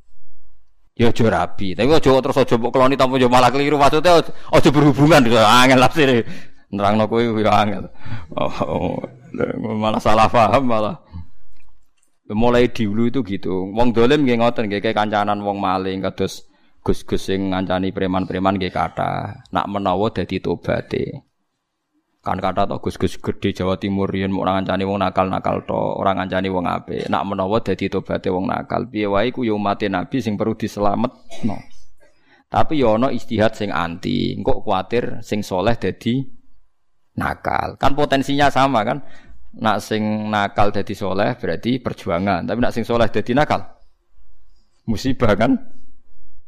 Ya 0.96 1.12
aja 1.12 1.28
rabi, 1.28 1.76
tapi 1.76 1.92
aja 1.92 2.08
terus 2.08 2.40
aja 2.40 2.56
mbok 2.56 2.72
keloni 2.72 2.96
tanpa 2.96 3.20
yo 3.20 3.28
malah 3.28 3.52
keliru 3.52 3.76
maksudnya 3.76 4.16
aja 4.24 4.68
berhubungan 4.72 5.28
angel 5.28 5.84
sih. 5.92 6.24
Nerangno 6.72 7.04
kowe 7.04 7.20
yo 7.20 7.36
angel. 7.52 7.92
Oh, 8.32 8.48
oh, 8.64 8.96
malah 9.76 10.00
salah 10.00 10.24
paham 10.24 10.64
malah. 10.64 10.96
Mulai 12.32 12.72
dulu 12.72 13.12
itu 13.12 13.20
gitu. 13.28 13.68
Wong 13.76 13.92
dolim 13.92 14.24
nggih 14.24 14.40
ngoten 14.40 14.72
nggih 14.72 14.80
kancanan 14.96 15.36
wong 15.44 15.60
maling 15.60 16.00
kados 16.00 16.48
gus-gus 16.86 17.26
sing 17.26 17.50
ngancani 17.50 17.90
preman-preman 17.90 18.54
nggih 18.62 18.70
kata 18.70 19.42
nak 19.50 19.66
menawa 19.66 20.06
dadi 20.14 20.38
tobaté. 20.38 21.26
Kan 22.22 22.38
kata 22.38 22.70
to 22.70 22.78
gus-gus 22.78 23.18
gede 23.18 23.50
Jawa 23.50 23.74
Timur 23.74 24.06
yen 24.14 24.30
mau 24.30 24.46
ngancani 24.46 24.86
wong 24.86 25.02
nakal-nakal 25.02 25.66
to, 25.66 25.74
orang 25.74 26.22
ngancani 26.22 26.46
wong 26.46 26.70
apik. 26.70 27.10
Nak 27.10 27.26
menawa 27.26 27.58
dadi 27.58 27.90
tobaté 27.90 28.30
wong 28.30 28.46
nakal, 28.46 28.86
piye 28.86 29.10
wae 29.10 29.34
ku 29.34 29.42
yo 29.42 29.58
umat 29.58 29.82
Nabi 29.82 30.22
sing 30.22 30.38
perlu 30.38 30.54
diselametno. 30.54 31.58
Tapi 32.46 32.78
yo 32.78 32.94
ana 32.94 33.10
istihad 33.10 33.58
sing 33.58 33.74
anti, 33.74 34.38
engko 34.38 34.62
kuatir 34.62 35.18
sing 35.26 35.42
soleh 35.42 35.74
dadi 35.74 36.22
nakal. 37.18 37.74
Kan 37.82 37.98
potensinya 37.98 38.46
sama 38.46 38.86
kan? 38.86 39.02
Nak 39.58 39.82
sing 39.82 40.30
nakal 40.30 40.70
dadi 40.70 40.94
soleh 40.94 41.34
berarti 41.34 41.82
perjuangan, 41.82 42.46
tapi 42.46 42.58
nak 42.62 42.70
sing 42.70 42.86
soleh 42.86 43.10
dadi 43.10 43.34
nakal 43.34 43.74
musibah 44.86 45.34
kan? 45.34 45.58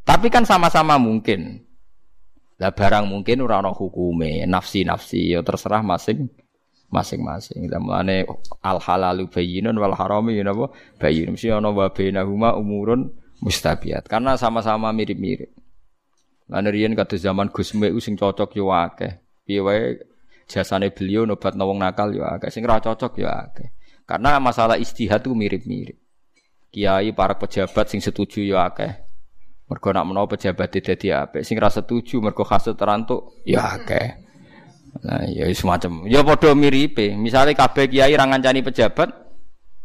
Tapi 0.09 0.33
kan 0.33 0.41
sama-sama 0.41 0.97
mungkin. 0.97 1.61
Lah 2.57 2.73
barang 2.73 3.05
mungkin 3.05 3.45
ora 3.45 3.61
ana 3.61 3.69
hukume, 3.69 4.41
nafsi-nafsi 4.49 5.37
ya 5.37 5.45
terserah 5.45 5.85
masing 5.85 6.33
masing-masing. 6.89 7.69
Lah 7.69 7.77
mulane 7.77 8.25
al 8.65 8.81
halalu 8.81 9.29
bayyinun 9.29 9.77
wal 9.77 9.93
harami 9.93 10.41
ya 10.41 10.49
napa 10.49 10.73
bayyin. 10.97 11.37
Mesti 11.37 11.53
ana 11.53 11.69
wa 11.69 11.93
bainahuma 11.93 12.57
umurun 12.57 13.13
mustabiat. 13.45 14.09
Karena 14.09 14.33
sama-sama 14.33 14.89
mirip-mirip. 14.89 15.53
Lan 16.49 16.65
riyen 16.65 16.97
kados 16.97 17.21
zaman 17.21 17.53
Gus 17.53 17.77
Mek 17.77 17.93
sing 18.01 18.17
cocok 18.17 18.57
yo 18.57 18.73
akeh. 18.73 19.21
Piye 19.45 19.61
wae 19.61 20.01
jasane 20.49 20.89
beliau 20.89 21.29
nobat 21.29 21.53
wong 21.53 21.77
nakal 21.77 22.09
yo 22.09 22.25
akeh, 22.25 22.49
sing 22.49 22.65
ora 22.65 22.81
cocok 22.81 23.13
yo 23.21 23.29
akeh. 23.29 23.69
Karena 24.09 24.41
masalah 24.41 24.81
istihad 24.81 25.21
itu 25.21 25.37
mirip-mirip. 25.37 26.01
Kiai 26.73 27.13
para 27.13 27.37
pejabat 27.37 27.93
sing 27.93 28.01
setuju 28.01 28.41
yo 28.41 28.57
akeh. 28.57 29.08
Mergo 29.69 29.93
nak 29.93 30.05
menawa 30.09 30.25
pejabat 30.25 30.81
dadi 30.81 31.13
apik, 31.13 31.45
sing 31.45 31.53
ra 31.61 31.69
setuju 31.69 32.17
mergo 32.17 32.41
hasud 32.41 32.73
terantuk 32.73 33.37
ya 33.45 33.77
akeh. 33.77 34.17
Nah, 35.05 35.21
ya 35.29 35.45
semacam. 35.53 36.09
Ya 36.09 36.25
padha 36.25 36.57
miripe. 36.57 37.13
Misale 37.13 37.53
kabeh 37.53 37.85
kiai 37.85 38.17
ra 38.17 38.25
ngancani 38.25 38.65
pejabat, 38.65 39.13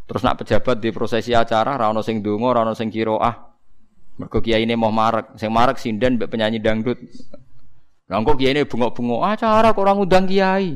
terus 0.08 0.24
nak 0.24 0.40
pejabat 0.40 0.80
di 0.80 0.88
prosesi 0.88 1.36
acara 1.36 1.76
ra 1.76 1.92
ono 1.92 2.00
sing 2.00 2.24
donga, 2.24 2.56
ra 2.56 2.60
ono 2.64 2.72
sing 2.72 2.88
kiroah. 2.88 3.36
Mergo 4.16 4.40
kiai 4.40 4.64
ini 4.64 4.72
mau 4.72 4.88
marek, 4.88 5.36
sing 5.36 5.52
marek 5.52 5.76
sinden 5.76 6.16
mbek 6.16 6.32
penyanyi 6.32 6.64
dangdut. 6.64 6.96
Kok 8.08 8.36
kiai 8.40 8.56
ini 8.56 8.64
bungok-bungok 8.64 9.20
acara 9.20 9.76
kok 9.76 9.84
orang 9.84 10.00
undang 10.00 10.24
kiai. 10.24 10.72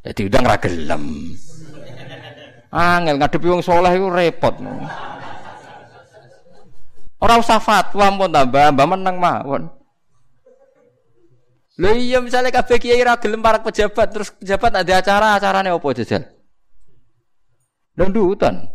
Jadi 0.00 0.20
udang 0.24 0.44
ra 0.48 0.56
gelem. 0.56 1.04
Angel 2.72 3.16
ngadepi 3.20 3.46
wong 3.52 3.60
saleh 3.60 3.92
iku 3.92 4.08
repot. 4.08 4.56
Ora 7.24 7.40
usah 7.40 7.56
fatwa 7.56 8.12
pun 8.20 8.28
tambah, 8.28 8.76
mbah 8.76 8.84
menang 8.84 9.16
mawon. 9.16 9.72
Lho 11.80 11.90
iya 11.96 12.20
misalnya 12.20 12.52
kabeh 12.52 12.76
kiai 12.76 13.00
ra 13.00 13.16
gelem 13.16 13.40
para 13.40 13.64
pejabat 13.64 14.12
terus 14.12 14.28
pejabat 14.36 14.84
ada 14.84 14.94
acara, 15.00 15.34
acarane 15.34 15.72
opo 15.72 15.88
jajal? 15.96 16.22
Dandutan. 17.96 18.68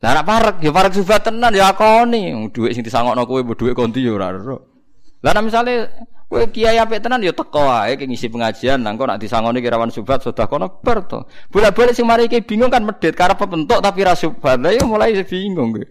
Lah 0.00 0.10
nek 0.16 0.24
parek 0.24 0.56
ya 0.64 0.72
parek 0.72 0.96
subat 0.96 1.20
tenan 1.20 1.52
ya 1.52 1.68
akoni, 1.76 2.32
dhuwit 2.48 2.72
sing 2.72 2.80
disangokno 2.80 3.28
kowe 3.28 3.44
dhuwit 3.44 3.76
konti 3.76 4.00
ya 4.00 4.16
ora 4.16 4.32
ero. 4.32 4.56
Lah 5.20 5.36
nek 5.36 5.44
misale 5.44 5.92
Kowe 6.30 6.46
kiai 6.46 6.78
apik 6.78 7.02
tenan 7.02 7.26
ya 7.26 7.34
teko 7.34 7.66
wae 7.66 7.98
ki 7.98 8.06
ngisi 8.06 8.30
pengajian 8.30 8.78
nang 8.78 8.94
kok 8.94 9.10
nak 9.10 9.18
disangoni 9.18 9.58
kirawan 9.58 9.90
subat 9.90 10.22
sudah 10.22 10.46
kono 10.46 10.78
ber 10.78 11.02
to. 11.10 11.26
Bola-balik 11.50 11.90
sing 11.90 12.06
mari 12.06 12.30
iki 12.30 12.38
bingung 12.46 12.70
kan 12.70 12.86
medhit 12.86 13.18
karep 13.18 13.42
bentuk 13.50 13.82
tapi 13.82 14.06
ra 14.06 14.14
subat. 14.14 14.62
Lah 14.62 14.70
mulai 14.86 15.18
bingung 15.26 15.74
kowe. 15.74 15.82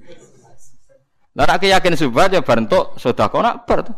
Lah 1.36 1.44
nek 1.44 1.60
yakin 1.60 2.00
subat 2.00 2.32
ya 2.32 2.40
bar 2.40 2.64
entuk 2.64 2.96
sudah 2.96 3.28
kono 3.28 3.68
ber 3.68 3.84
to. 3.84 3.94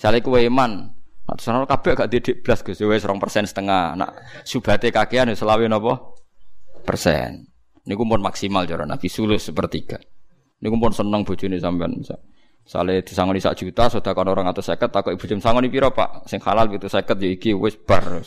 Sale 0.00 0.24
kowe 0.24 0.40
iman. 0.40 0.96
Atus 1.28 1.46
ana 1.52 1.68
kabeh 1.68 1.94
gak 1.94 2.10
didik 2.10 2.42
blas 2.42 2.64
Gus 2.64 2.80
wis 2.80 3.04
2% 3.04 3.20
setengah. 3.46 3.94
Nak 3.94 4.10
subate 4.48 4.88
kakean 4.88 5.28
ya 5.28 5.36
selawe 5.36 5.62
napa? 5.68 6.12
persen. 6.82 7.46
Niku 7.86 8.06
pun 8.06 8.22
maksimal 8.22 8.66
cara 8.66 8.86
Nabi 8.86 9.06
sulus 9.06 9.46
sepertiga. 9.46 9.98
Niku 10.62 10.78
pun 10.78 10.94
seneng 10.94 11.26
bojone 11.26 11.58
sampean 11.58 11.98
misalnya. 11.98 12.22
Sale 12.62 13.02
disangoni 13.02 13.42
sak 13.42 13.58
juta, 13.58 13.90
sudah 13.90 14.14
kan 14.14 14.26
orang 14.30 14.46
atau 14.46 14.62
seket, 14.62 14.86
takut 14.94 15.10
ibu 15.10 15.24
jam 15.26 15.42
sangoni 15.42 15.66
piro 15.66 15.90
pak, 15.90 16.30
sing 16.30 16.38
halal 16.38 16.70
gitu 16.70 16.86
seket 16.86 17.18
ya 17.18 17.28
iki 17.34 17.50
wis 17.58 17.74
bar. 17.74 18.22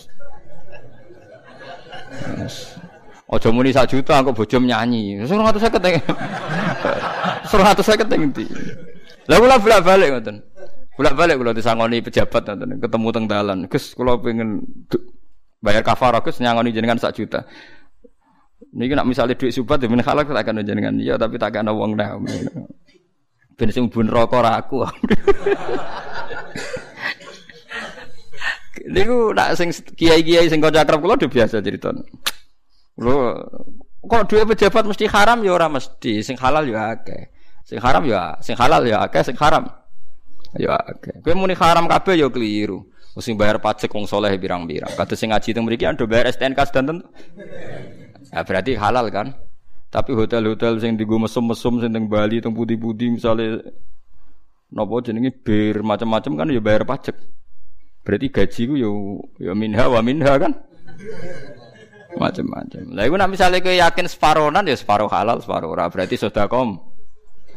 Ojo 3.26 3.50
muni 3.56 3.72
sak 3.72 3.90
juta, 3.90 4.20
aku 4.20 4.36
bojom 4.36 4.68
nyanyi. 4.68 5.24
Suruh 5.24 5.48
atau 5.48 5.58
seket 5.58 5.82
suruh 7.48 7.68
atau 7.74 7.82
seket 7.82 8.08
yang 8.12 8.30
di. 8.36 8.46
Lalu 9.26 9.46
lah 9.50 9.58
bolak 9.58 9.82
balik 9.82 10.08
ngoten. 10.14 10.38
Bolak 10.96 11.14
balik 11.18 11.36
kalau 11.42 11.56
disangoni 11.56 11.98
pejabat 12.04 12.44
ngoten, 12.46 12.78
ketemu 12.78 13.08
teng 13.16 13.26
dalan. 13.26 13.58
Gus, 13.72 13.96
kalau 13.96 14.20
pengen 14.20 14.62
bayar 15.64 15.82
kafarah, 15.82 16.22
gus 16.22 16.38
nyangoni 16.44 16.76
jenengan 16.76 17.00
sak 17.00 17.18
juta. 17.18 17.48
Ini 18.76 18.92
nak 18.92 19.08
misalnya 19.08 19.40
duit 19.40 19.56
subat, 19.56 19.80
ya 19.80 19.88
halal 19.88 20.28
tak 20.28 20.44
akan 20.44 20.62
jenengan. 20.68 20.94
Iya, 21.00 21.16
tapi 21.16 21.40
tak 21.40 21.56
akan 21.56 21.72
uang 21.72 21.92
dah. 21.96 22.20
Ben 23.56 23.72
sing 23.72 23.88
bun 23.88 24.12
rokok 24.12 24.40
ora 24.44 24.60
aku. 24.60 24.84
Niku 28.86 29.32
nak 29.32 29.56
sing 29.58 29.72
kiai-kiai 29.72 30.52
sing 30.52 30.60
kanca 30.60 30.84
akrab 30.84 31.00
kula 31.02 31.16
biasa 31.18 31.64
cerita. 31.64 31.96
Lho 33.00 33.16
kok 34.06 34.24
duwe 34.30 34.44
pejabat 34.54 34.86
mesti 34.86 35.10
haram 35.10 35.42
ya 35.42 35.52
ora 35.58 35.68
mesti, 35.72 36.22
sing 36.22 36.38
halal 36.38 36.68
ya 36.68 36.94
akeh. 36.94 37.32
Sing 37.66 37.82
haram 37.82 38.06
ya, 38.06 38.38
sing 38.46 38.54
halal 38.54 38.86
ya 38.86 39.02
akeh, 39.10 39.26
sing 39.26 39.34
haram 39.42 39.66
ya 40.60 40.78
akeh. 40.78 41.24
Kowe 41.24 41.34
muni 41.34 41.58
haram 41.58 41.90
kabeh 41.90 42.20
ya 42.20 42.28
keliru. 42.30 42.86
Mesti 43.16 43.32
bayar 43.34 43.64
pajak 43.64 43.88
wong 43.96 44.06
saleh 44.06 44.36
pirang-pirang. 44.36 44.92
Kados 44.92 45.16
sing 45.16 45.32
ngaji 45.32 45.56
teng 45.56 45.64
mriki 45.64 45.88
ando 45.88 46.04
bayar 46.04 46.28
STNK 46.36 46.60
sedanten. 46.68 47.00
Ya 48.30 48.44
berarti 48.44 48.76
halal 48.76 49.08
kan? 49.08 49.32
Tapi 49.94 50.12
hotel-hotel 50.12 50.82
sing 50.84 51.00
digo 51.00 51.16
mesum-mesum 51.16 51.80
sing 51.80 51.92
teng 51.96 52.12
Bali 52.12 52.44
teng 52.44 52.52
putih-putih 52.52 53.16
misalnya 53.16 53.64
nopo 54.76 55.00
jenenge 55.00 55.32
bir 55.32 55.86
macam-macam 55.86 56.32
kan 56.36 56.48
ya 56.52 56.60
bayar 56.60 56.84
pajak. 56.84 57.16
Berarti 58.06 58.28
gaji 58.30 58.62
ku 58.70 58.76
ya 58.78 58.90
ya 59.50 59.54
minha 59.58 59.88
wa 59.88 60.00
minha 60.04 60.36
kan. 60.38 60.52
Macam-macam. 62.16 62.96
Lah 62.96 63.04
iku 63.08 63.16
nek 63.20 63.30
misale 63.32 63.60
kowe 63.60 63.76
yakin 63.76 64.08
separonan 64.08 64.68
ya 64.68 64.76
separo 64.78 65.12
halal, 65.12 65.44
separo 65.44 65.72
ora. 65.74 65.92
Berarti 65.92 66.16
kom 66.48 66.80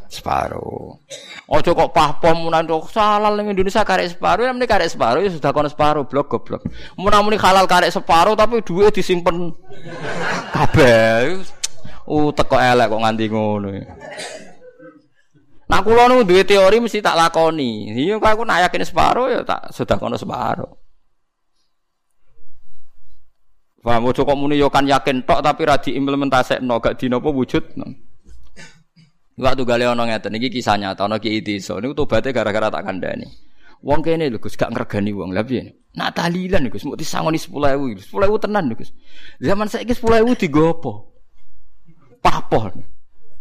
separo. 0.08 0.98
Ojo 1.48 1.70
kok 1.76 1.92
pahpom 1.92 2.48
munan 2.48 2.64
kok 2.64 2.88
halal 2.96 3.36
ning 3.36 3.52
Indonesia 3.52 3.84
karek 3.84 4.08
separo, 4.16 4.42
ya 4.42 4.52
karek 4.56 4.88
separo 4.88 5.20
ya 5.20 5.30
sudah 5.30 5.52
kon 5.52 5.68
separo 5.68 6.08
blok 6.08 6.26
goblok. 6.32 6.62
Mun 6.96 7.12
muni 7.22 7.36
halal 7.36 7.68
karek 7.68 7.92
separo 7.92 8.32
tapi 8.34 8.64
duit 8.64 8.90
disimpen 8.90 9.52
kabeh. 10.50 11.44
Uh 12.08 12.32
teko 12.32 12.56
elek 12.56 12.88
kok 12.88 13.02
nganti 13.04 13.24
ngono. 13.28 13.68
Nah 15.68 15.80
kula 15.84 16.08
nu 16.08 16.24
duwe 16.24 16.40
teori 16.48 16.80
mesti 16.80 17.04
tak 17.04 17.20
lakoni. 17.20 17.92
Iya 17.92 18.16
kok 18.16 18.32
aku 18.32 18.42
nak 18.48 18.64
yakin 18.64 18.88
separo 18.88 19.28
ya 19.28 19.44
tak 19.44 19.68
sudah 19.76 20.00
kono 20.00 20.16
separo. 20.16 20.88
Paham 23.84 24.08
ojo 24.08 24.24
kok 24.24 24.38
muni 24.40 24.56
yo 24.56 24.72
kan 24.72 24.88
yakin 24.88 25.28
tok 25.28 25.44
tapi 25.44 25.68
ra 25.68 25.76
diimplementasekno 25.76 26.80
gak 26.80 26.96
dinopo 26.96 27.30
wujud. 27.30 27.76
Waktu 29.38 29.62
gale 29.62 29.86
ana 29.86 30.02
ngeten 30.02 30.34
iki 30.34 30.58
kisah 30.58 30.74
nyata 30.80 31.06
ana 31.06 31.22
Ki 31.22 31.30
Itiso 31.30 31.78
niku 31.78 31.94
tobaté 31.94 32.32
gara-gara 32.32 32.72
tak 32.72 32.88
kandhani. 32.88 33.28
Wong 33.84 34.02
kene 34.02 34.26
lho 34.32 34.42
Gus 34.42 34.58
gak 34.58 34.74
ngregani 34.74 35.14
wong. 35.14 35.30
Lah 35.30 35.46
piye? 35.46 35.78
Nak 35.94 36.18
tahlilan 36.18 36.66
Gus, 36.66 36.82
mau 36.82 36.98
disangoni 36.98 37.38
10.000. 37.38 38.10
10.000 38.10 38.42
tenan 38.42 38.74
Gus. 38.74 38.90
Zaman 39.38 39.70
saiki 39.70 39.94
10.000 39.94 40.26
digo 40.34 40.62
apa? 40.74 40.92
Papoh. 42.28 42.68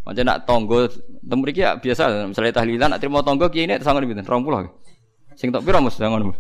Macam 0.08 0.24
nak 0.24 0.48
tonggo 0.48 0.88
temu 1.20 1.44
iki 1.52 1.68
ya 1.68 1.76
biasa 1.76 2.32
misalnya 2.32 2.56
tahlilan 2.56 2.88
nak 2.96 3.00
terima 3.04 3.20
tonggo 3.20 3.52
kiai 3.52 3.68
ini 3.68 3.76
sangon 3.84 4.08
pinten? 4.08 4.24
20. 4.24 5.36
Sing 5.36 5.52
tok 5.52 5.68
pira 5.68 5.84
Mas 5.84 6.00
sangon. 6.00 6.24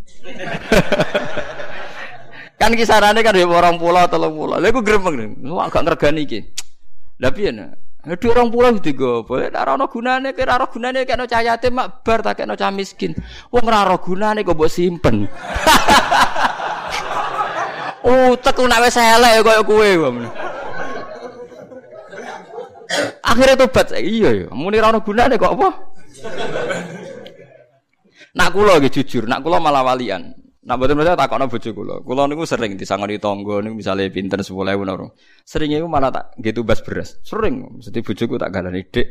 kan 2.59 2.71
kisarannya 2.73 3.19
kan 3.19 3.35
ya 3.35 3.43
orang 3.43 3.75
pulau 3.75 4.07
atau 4.07 4.31
pulau. 4.31 4.55
Lha 4.55 4.71
iku 4.71 4.79
gremeng. 4.79 5.35
Wah 5.51 5.67
gak 5.67 5.83
ngergani 5.83 6.23
iki. 6.23 6.39
Lah 7.19 7.35
piye 7.35 7.51
nak? 7.51 7.75
Dua 8.07 8.39
orang 8.39 8.47
pulau 8.47 8.71
itu 8.71 8.95
gue, 8.95 9.27
boleh 9.27 9.51
ora 9.51 9.75
ono 9.75 9.91
gunane, 9.91 10.31
kira 10.31 10.55
ora 10.55 10.71
gunane 10.71 11.03
kayak 11.03 11.19
no 11.19 11.27
cahayate 11.27 11.67
mak 11.75 12.07
bar 12.07 12.23
tak 12.23 12.39
kayak 12.39 12.47
no 12.47 12.55
cah 12.55 12.71
miskin. 12.71 13.11
Ora 13.51 13.83
ora 13.83 13.99
gunane 13.99 14.47
kok 14.47 14.55
buat 14.55 14.71
simpen. 14.71 15.27
oh, 18.07 18.31
teku 18.39 18.63
nak 18.63 18.87
wis 18.87 18.95
elek 18.95 19.43
koyo 19.43 19.61
kowe 19.67 19.91
Akhirnya 23.23 23.59
tobat, 23.59 23.91
iya 23.99 24.45
ya, 24.45 24.47
muni 24.55 24.79
ora 24.79 24.95
ono 24.95 25.03
gunane 25.03 25.35
kok 25.35 25.53
apa? 25.59 25.69
Nak 28.37 28.49
kula 28.53 28.77
iki 28.79 29.01
jujur, 29.01 29.25
nak 29.25 29.41
kula 29.41 29.57
malah 29.57 29.83
walian. 29.83 30.31
Nak 30.67 30.75
mboten 30.75 30.99
tak 30.99 31.15
takokno 31.15 31.47
bojo 31.47 31.69
kula. 31.71 31.95
Kula 32.03 32.27
niku 32.27 32.43
sering 32.43 32.75
disangoni 32.75 33.15
tangga 33.23 33.63
niku 33.63 33.79
misale 33.79 34.11
pinten 34.11 34.43
10.000 34.43 34.67
naro. 34.83 35.15
Sering 35.47 35.71
iku 35.71 35.87
malah 35.87 36.11
tak 36.11 36.35
gitu 36.43 36.67
bas 36.67 36.83
beras. 36.83 37.23
Sering 37.23 37.79
mesti 37.79 38.03
bojoku 38.03 38.35
tak 38.35 38.51
gandani, 38.51 38.83
"Dik, 38.83 39.07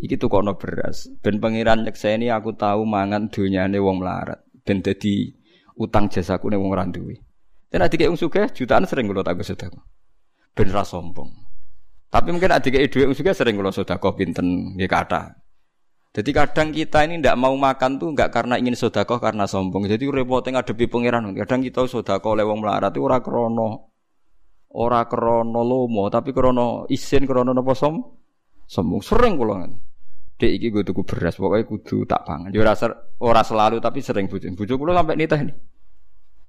iki 0.00 0.16
tukono 0.16 0.56
beras." 0.56 1.12
Ben 1.20 1.44
pangeran 1.44 1.84
nyekseni 1.84 2.32
aku 2.32 2.56
tahu 2.56 2.88
mangan 2.88 3.28
donyane 3.28 3.76
wong 3.76 4.00
melarat. 4.00 4.48
Ben 4.64 4.80
dadi 4.80 5.28
utang 5.76 6.08
jasaku 6.08 6.48
ning 6.48 6.64
wong 6.64 6.72
ora 6.72 6.88
duwe. 6.88 7.20
Dan 7.68 7.84
adik 7.84 8.08
wong 8.08 8.16
sugih 8.16 8.48
jutaan 8.56 8.88
sering 8.88 9.04
kula 9.04 9.20
tak 9.20 9.44
sedekah. 9.44 9.84
Ben 10.56 10.72
ra 10.72 10.88
sombong. 10.88 11.43
Tapi 12.10 12.28
mungkin 12.30 12.50
adik 12.54 12.90
dhuwit 12.90 13.10
wong 13.10 13.16
sugih 13.16 13.34
sering 13.34 13.58
kula 13.58 13.74
sedekah 13.74 14.12
pinten 14.14 14.76
nggih 14.78 14.86
kathah. 14.86 15.34
Jadi 16.14 16.30
kadang 16.30 16.70
kita 16.70 17.02
ini 17.10 17.18
tidak 17.18 17.34
mau 17.42 17.50
makan 17.58 17.98
tuh 17.98 18.14
nggak 18.14 18.30
karena 18.30 18.54
ingin 18.54 18.78
sodakoh 18.78 19.18
karena 19.18 19.50
sombong. 19.50 19.90
Jadi 19.90 20.06
repotnya 20.06 20.62
ngadepi 20.62 20.86
pangeran. 20.86 21.34
Kadang 21.34 21.66
kita 21.66 21.90
sodakoh 21.90 22.38
lewong 22.38 22.62
melarat 22.62 22.94
itu 22.94 23.02
ora 23.02 23.18
krono, 23.18 23.90
ora 24.78 25.10
krono 25.10 25.66
lomo, 25.66 26.06
tapi 26.14 26.30
krono 26.30 26.86
isin 26.86 27.26
krono 27.26 27.50
nopo 27.50 27.74
som, 27.74 27.98
sombong. 28.62 29.02
Sering 29.02 29.34
kan. 29.42 29.70
Dek 30.38 30.50
iki 30.54 30.70
gue 30.70 30.82
tuku 30.86 31.02
beras, 31.02 31.34
pokoknya 31.34 31.66
kudu 31.66 32.06
tak 32.06 32.22
pangan. 32.26 32.50
Dia 32.54 32.62
ora, 32.62 32.74
ora 33.22 33.42
selalu 33.42 33.82
tapi 33.82 33.98
sering 33.98 34.30
bujuk. 34.30 34.54
Bujuk 34.54 34.78
kulo 34.78 34.94
sampai 34.94 35.18
nitah 35.18 35.42
nih. 35.42 35.54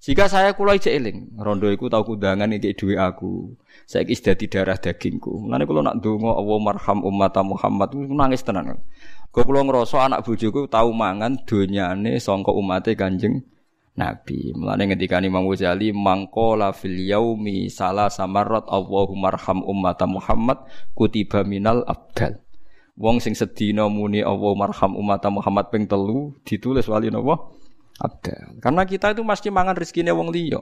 Jika 0.06 0.30
saya 0.30 0.54
kulo 0.54 0.70
ijek 0.70 0.94
eling, 1.02 1.34
rondo 1.34 1.66
iku 1.66 1.90
tau 1.90 2.06
kundangan 2.06 2.54
iki 2.54 2.78
duwe 2.78 2.94
aku. 2.94 3.58
Saya 3.90 4.06
kis 4.06 4.22
dadi 4.22 4.46
darah 4.46 4.78
dagingku. 4.78 5.50
Mulane 5.50 5.66
kulo 5.66 5.82
nak 5.82 5.98
donga 5.98 6.38
Allah 6.38 6.58
marham 6.62 7.02
umat 7.02 7.34
Muhammad 7.42 7.90
nangis 8.14 8.46
tenan. 8.46 8.86
Kau 9.34 9.42
pulau 9.42 9.66
ngerosok 9.66 9.98
anak 9.98 10.22
bujuku 10.22 10.70
tahu 10.70 10.94
mangan 10.94 11.42
donyane 11.50 12.22
songko 12.22 12.54
umate 12.54 12.94
kanjeng 12.94 13.50
Nabi. 13.98 14.54
Mulane 14.54 14.94
ketika 14.94 15.18
Imam 15.26 15.50
Ghazali 15.50 15.90
mangkola 15.90 16.70
fil 16.70 17.02
yaumi 17.02 17.74
salah 17.74 18.06
samarat 18.06 18.70
Allahumma 18.70 19.34
arham 19.34 19.66
ummat 19.66 20.06
Muhammad 20.06 20.70
kutiba 20.94 21.42
minal 21.42 21.82
abdal. 21.90 22.46
Wong 22.94 23.18
sing 23.18 23.34
sedina 23.34 23.90
muni 23.90 24.22
Allahumma 24.22 24.70
arham 24.70 25.02
ummat 25.02 25.26
Muhammad 25.34 25.74
ping 25.74 25.90
telu 25.90 26.38
ditulis 26.46 26.86
wali 26.86 27.10
napa? 27.10 27.55
Abdal. 28.00 28.60
Karena 28.60 28.84
kita 28.84 29.16
itu 29.16 29.24
mesti 29.24 29.48
mangan 29.48 29.76
rezekine 29.76 30.12
wong 30.12 30.32
liya. 30.32 30.60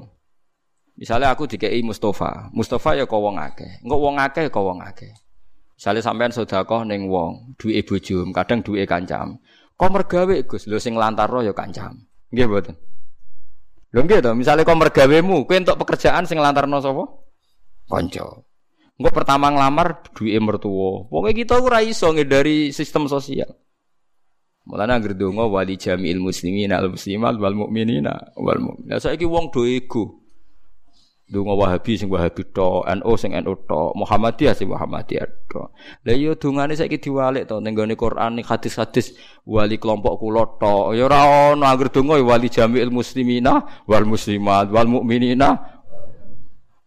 Misalnya 0.94 1.34
aku 1.34 1.50
dikei 1.50 1.82
Mustafa, 1.82 2.54
Mustafa 2.54 2.94
ya 2.94 3.10
kau 3.10 3.26
wong 3.26 3.42
akeh, 3.42 3.82
enggak 3.82 4.00
wong 4.00 4.16
akeh 4.22 4.46
kau 4.54 4.70
wong 4.70 4.78
akeh. 4.86 5.10
Misalnya 5.74 6.06
sampean 6.06 6.30
sedekah 6.30 6.86
ning 6.86 7.10
wong, 7.10 7.58
duwe 7.58 7.82
bojo, 7.82 8.22
kadang 8.30 8.62
duwe 8.62 8.86
kancam. 8.86 9.42
Kok 9.74 9.90
mergawe 9.90 10.38
Gus, 10.46 10.70
lho 10.70 10.78
sing 10.78 10.94
lantaro 10.94 11.42
ya 11.42 11.50
kancam. 11.58 11.98
Nggih 12.30 12.46
mboten. 12.46 12.78
Lho 13.90 14.00
nggih 14.06 14.22
to, 14.22 14.38
misale 14.38 14.62
kok 14.62 14.78
mergawemu, 14.78 15.50
kowe 15.50 15.58
entuk 15.58 15.82
pekerjaan 15.82 16.30
sing 16.30 16.38
lantarno 16.38 16.78
sapa? 16.78 17.04
Kanca. 17.90 18.46
Engko 18.94 19.10
pertama 19.10 19.50
nglamar 19.50 20.06
duwe 20.14 20.38
mertua. 20.38 21.10
Pokoke 21.10 21.34
kita 21.34 21.58
ora 21.58 21.82
iso 21.82 22.14
dari 22.14 22.70
sistem 22.70 23.10
sosial. 23.10 23.50
Mulane 24.64 24.96
anggere 24.96 25.16
donga 25.20 25.44
wali 25.44 25.76
jami'il 25.76 26.24
muslimin 26.24 26.72
al 26.72 26.88
muslimat 26.88 27.36
wal 27.36 27.52
mukminina 27.52 28.32
wal 28.40 28.60
mukmin. 28.64 28.96
Saiki 28.96 29.28
wong 29.28 29.52
do 29.52 29.68
ego. 29.68 30.24
Dungo 31.24 31.56
Wahabi 31.56 31.98
sing 31.98 32.12
Wahabi 32.12 32.46
to, 32.54 32.84
NU 32.84 33.16
sing 33.18 33.32
NU 33.32 33.56
to, 33.66 33.82
Muhammadiyah 33.96 34.54
sing 34.54 34.70
Muhammadiyah 34.70 35.26
to. 35.50 35.72
Lah 36.06 36.14
iya 36.14 36.36
dungane 36.36 36.76
saiki 36.78 37.00
diwalik 37.00 37.48
to 37.48 37.58
ning 37.64 37.74
gone 37.74 37.96
Quran 37.96 38.38
ning 38.38 38.46
hadis-hadis 38.46 39.16
wali 39.48 39.80
kelompok 39.82 40.20
kula 40.20 40.46
to. 40.60 40.94
Ya 40.94 41.08
ora 41.10 41.56
ono 41.56 41.64
anggere 41.66 41.90
donga 41.90 42.20
wali 42.22 42.52
jami'il 42.52 42.92
muslimina 42.92 43.66
wal 43.88 44.06
muslimat 44.06 44.70
wal 44.70 44.86
mukminina. 44.86 45.58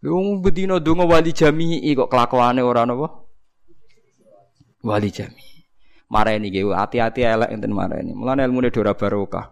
Wong 0.05 0.39
bedino 0.39 0.79
donga 0.79 1.03
wali 1.03 1.33
jami'i 1.33 1.91
kok 1.97 2.07
kelakuane 2.07 2.61
ora 2.61 2.85
napa? 2.85 3.25
Wali 4.85 5.09
jami'i. 5.11 5.56
Mareni 6.07 6.47
nggih 6.47 6.71
hati-hati 6.71 7.19
elek 7.27 7.51
enten 7.51 7.75
mareni. 7.75 8.15
Mulane 8.15 8.47
ilmune 8.47 8.71
ora 8.71 8.95
barokah. 8.95 9.45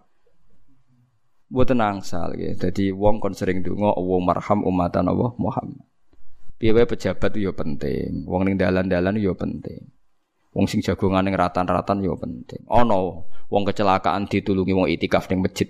Mboten 1.52 1.84
angsal 1.84 2.34
ya. 2.40 2.56
Dadi 2.56 2.96
wong 2.96 3.20
kon 3.20 3.36
sering 3.36 3.60
donga 3.60 3.92
Allah 3.92 4.20
marham 4.24 4.60
umatan 4.64 5.12
Allah 5.12 5.36
Muhammad. 5.36 5.84
Piye 6.56 6.72
pejabat 6.72 7.36
yo 7.36 7.52
penting, 7.52 8.24
wong 8.24 8.48
ning 8.48 8.56
dalan-dalan 8.56 9.20
yo 9.20 9.36
penting. 9.36 9.92
Wong 10.56 10.72
sing 10.72 10.80
jagongan 10.80 11.28
ning 11.28 11.36
ratan-ratan 11.36 12.00
yo 12.00 12.16
penting. 12.16 12.64
Ana 12.72 12.96
wong 13.52 13.64
kecelakaan 13.68 14.32
ditulungi 14.32 14.72
wong 14.72 14.88
itikaf 14.88 15.28
ning 15.28 15.44
masjid. 15.44 15.68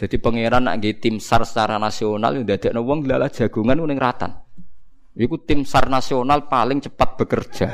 Jadi 0.00 0.16
pangeran 0.20 0.68
nak 0.68 0.80
nggih 0.80 1.00
tim 1.00 1.16
SAR 1.16 1.48
secara 1.48 1.80
nasional 1.80 2.36
yo 2.36 2.44
dadekno 2.44 2.84
wong 2.84 3.08
lala 3.08 3.32
jagongan 3.32 3.80
ning 3.80 3.96
ratan. 3.96 4.36
Iku 5.16 5.40
tim 5.48 5.64
SAR 5.64 5.88
nasional 5.88 6.44
paling 6.44 6.84
cepat 6.84 7.16
bekerja. 7.16 7.68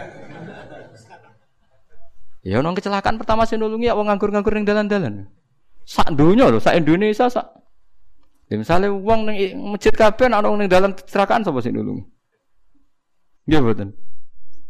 Ya 2.47 2.63
nong 2.63 2.79
kecelakaan 2.79 3.19
pertama 3.19 3.43
sing 3.43 3.59
nulungi 3.59 3.91
wong 3.91 4.07
nganggur-nganggur 4.07 4.55
ning 4.55 4.63
dalan-dalan. 4.63 5.27
Sak 5.83 6.15
dunia 6.15 6.47
loh, 6.47 6.63
sak 6.63 6.79
Indonesia 6.79 7.27
sak. 7.27 7.43
Ya 8.47 8.55
misalnya 8.55 8.95
uang 8.95 9.27
neng 9.27 9.35
masjid 9.75 9.91
kabeh 9.91 10.31
ana 10.31 10.47
wong 10.47 10.63
ning 10.63 10.71
dalam 10.71 10.95
kecelakaan 10.95 11.43
sapa 11.43 11.59
sing 11.59 11.75
nulungi? 11.75 12.07
Nggih 13.51 13.59
mboten. 13.59 13.89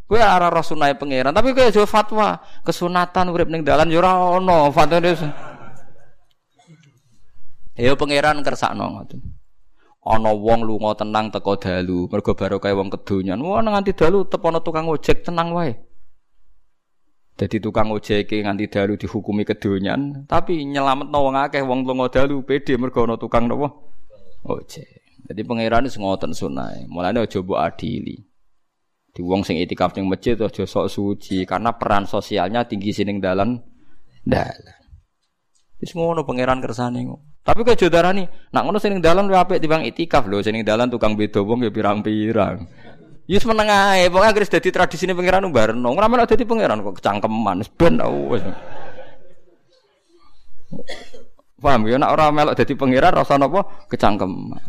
Kowe 0.09 0.17
arah 0.17 0.49
rasunai 0.49 0.97
pangeran, 0.97 1.37
tapi 1.37 1.53
kowe 1.53 1.69
aja 1.69 1.85
fatwa 1.85 2.41
kesunatan 2.65 3.29
urip 3.29 3.53
ning 3.53 3.61
dalan 3.61 3.93
ya 3.93 4.01
ora 4.01 4.41
ana 4.41 4.73
fatwane. 4.73 5.13
Ya 7.77 7.93
pangeran 7.93 8.41
kersakno 8.41 8.89
ngoten. 8.89 9.21
Ana 10.01 10.33
wong 10.33 10.65
lunga 10.65 10.97
tenang 10.97 11.29
teko 11.29 11.61
dalu, 11.61 12.09
mergo 12.09 12.33
barokah 12.33 12.73
wong 12.73 12.89
kedonyan. 12.89 13.37
Wah 13.45 13.61
nganti 13.61 13.93
dalu 13.93 14.25
tepono 14.25 14.65
tukang 14.65 14.89
ojek 14.89 15.21
tenang 15.21 15.53
wae. 15.53 15.77
Jadi 17.37 17.61
tukang 17.61 17.93
ojek 17.93 18.33
nganti 18.33 18.73
dalu 18.73 18.97
dihukumi 18.97 19.45
kedonyan, 19.45 20.25
tapi 20.25 20.65
nyelamet 20.65 21.13
wong 21.13 21.37
akeh 21.37 21.61
wong 21.61 21.85
lunga 21.85 22.09
dalu 22.09 22.41
pede 22.41 22.81
mergo 22.81 23.05
tukang 23.21 23.45
nopo 23.45 23.93
ojek. 24.49 25.21
Jadi 25.27 25.43
pangeran 25.45 25.85
wis 25.85 26.01
ngoten 26.01 26.33
sunai. 26.33 26.89
Mulane 26.89 27.27
aja 27.27 27.43
mbok 27.43 27.61
adili. 27.61 28.17
Di 29.13 29.21
wong 29.21 29.43
sing 29.43 29.61
itikaf 29.61 29.93
ning 29.99 30.09
masjid 30.09 30.39
aja 30.39 30.65
sok 30.65 30.87
suci 30.89 31.45
karena 31.45 31.77
peran 31.77 32.09
sosialnya 32.09 32.65
tinggi 32.65 32.95
sining 32.95 33.21
dalan 33.21 33.59
dalan. 34.25 34.81
Wis 35.77 35.93
ngono 35.93 36.25
pangeran 36.25 36.65
kersane. 36.65 37.05
Tapi 37.47 37.63
kok 37.63 37.79
jodarani, 37.79 38.27
nak 38.51 38.63
ngono 38.67 38.81
sing 38.83 38.99
dalan 38.99 39.31
luwih 39.31 39.39
apik 39.39 39.63
timbang 39.63 39.87
itikaf 39.87 40.27
lho, 40.27 40.43
sing 40.43 40.57
dalan 40.67 40.91
tukang 40.91 41.15
beda 41.15 41.45
wong 41.45 41.63
ya 41.63 41.71
pirang-pirang. 41.71 42.67
Yus 43.27 43.43
meneng 43.43 43.67
ae, 43.67 44.07
pokoke 44.07 44.27
anggere 44.31 44.47
dadi 44.47 44.71
tradisine 44.71 45.11
pangeran 45.11 45.51
barno. 45.51 45.91
Ora 45.91 46.07
melok 46.07 46.31
dadi 46.31 46.47
pangeran 46.47 46.79
kok 46.79 47.03
kecangkeman, 47.03 47.59
ben 47.75 47.99
wis. 48.31 48.43
Paham 51.59 51.91
ya 51.91 51.99
nek 51.99 52.11
ora 52.15 52.31
melok 52.31 52.55
dadi 52.55 52.79
pangeran 52.79 53.19
rasa 53.19 53.35
napa 53.35 53.87
kecangkeman. 53.91 54.63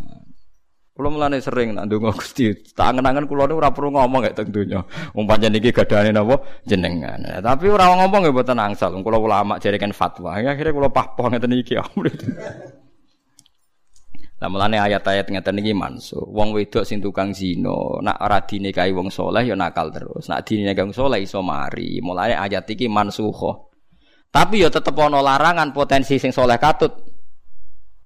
Kula 0.97 1.13
mulane 1.13 1.37
sering 1.37 1.77
nak 1.77 1.85
ndonga 1.85 2.09
Gusti, 2.09 2.49
tak 2.73 2.97
angen-angen 2.97 3.29
kula 3.29 3.45
niku 3.45 3.61
ora 3.61 3.69
perlu 3.69 3.93
ngomong 3.93 4.25
gak 4.25 4.33
teng 4.41 4.49
donya. 4.49 4.81
Wong 5.13 5.29
pancen 5.29 5.53
iki 5.53 5.69
gadane 5.69 6.09
napa 6.09 6.41
jenengan. 6.65 7.21
Tapi 7.37 7.69
ora 7.69 7.93
ngomong 7.93 8.25
ya 8.25 8.33
mboten 8.33 8.57
angsal. 8.57 8.89
Kula 9.05 9.21
ulama 9.21 9.61
jare 9.61 9.77
kan 9.77 9.93
fatwa. 9.93 10.33
Akhire 10.33 10.73
kula 10.73 10.89
pahpoh 10.89 11.29
ngeten 11.29 11.53
iki. 11.53 11.77
Lah 14.38 14.54
mulane 14.54 14.78
ayat-ayat 14.78 15.34
ngeten 15.34 15.58
iki 15.65 15.73
mansuh. 15.73 16.21
Wong 16.21 16.54
wedok 16.54 16.86
sing 16.86 17.02
tukang 17.02 17.34
zina, 17.34 17.73
nak 18.06 18.21
ora 18.21 18.38
dinikahi 18.45 18.93
wong 18.93 19.10
soleh 19.10 19.41
ya 19.41 19.58
nakal 19.58 19.89
terus. 19.89 20.30
Nak 20.30 20.45
dinikahi 20.45 20.86
wong 20.86 20.93
soleh 20.93 21.26
iso 21.26 21.41
mari. 21.41 21.97
Mulane 22.06 22.38
ayat 22.38 22.69
iki 22.69 22.86
mansuh. 22.86 23.34
Tapi 24.30 24.62
ya 24.62 24.69
tetep 24.69 24.93
ana 25.02 25.26
larangan 25.26 25.73
potensi 25.73 26.21
sing 26.21 26.30
soleh 26.30 26.62
katut. 26.62 26.93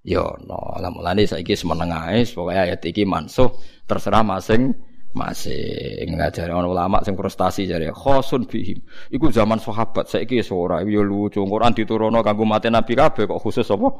Ya 0.07 0.23
no, 0.23 0.57
lah 0.81 0.89
mulane 0.89 1.27
saiki 1.27 1.53
semeneng 1.53 1.91
ae 1.93 2.23
pokoke 2.23 2.55
ayat 2.55 2.79
iki 2.79 3.03
mansuh. 3.03 3.51
Terserah 3.83 4.23
masing 4.23 4.71
masing 5.11 6.15
ngajari 6.15 6.55
orang 6.55 6.71
ulama 6.71 7.03
sing 7.03 7.19
prestasi 7.19 7.67
jare 7.67 7.91
khosun 7.91 8.47
bihim. 8.47 8.79
Iku 9.11 9.35
zaman 9.35 9.59
sahabat 9.59 10.07
saiki 10.07 10.39
wis 10.39 10.47
ora. 10.55 10.79
Yo 10.87 11.03
lucu. 11.03 11.43
Quran 11.43 11.75
diturunno 11.75 12.23
kanggo 12.23 12.47
mate 12.47 12.71
nabi 12.71 12.95
kabeh 12.95 13.27
kok 13.27 13.43
khusus 13.43 13.67
apa 13.67 13.99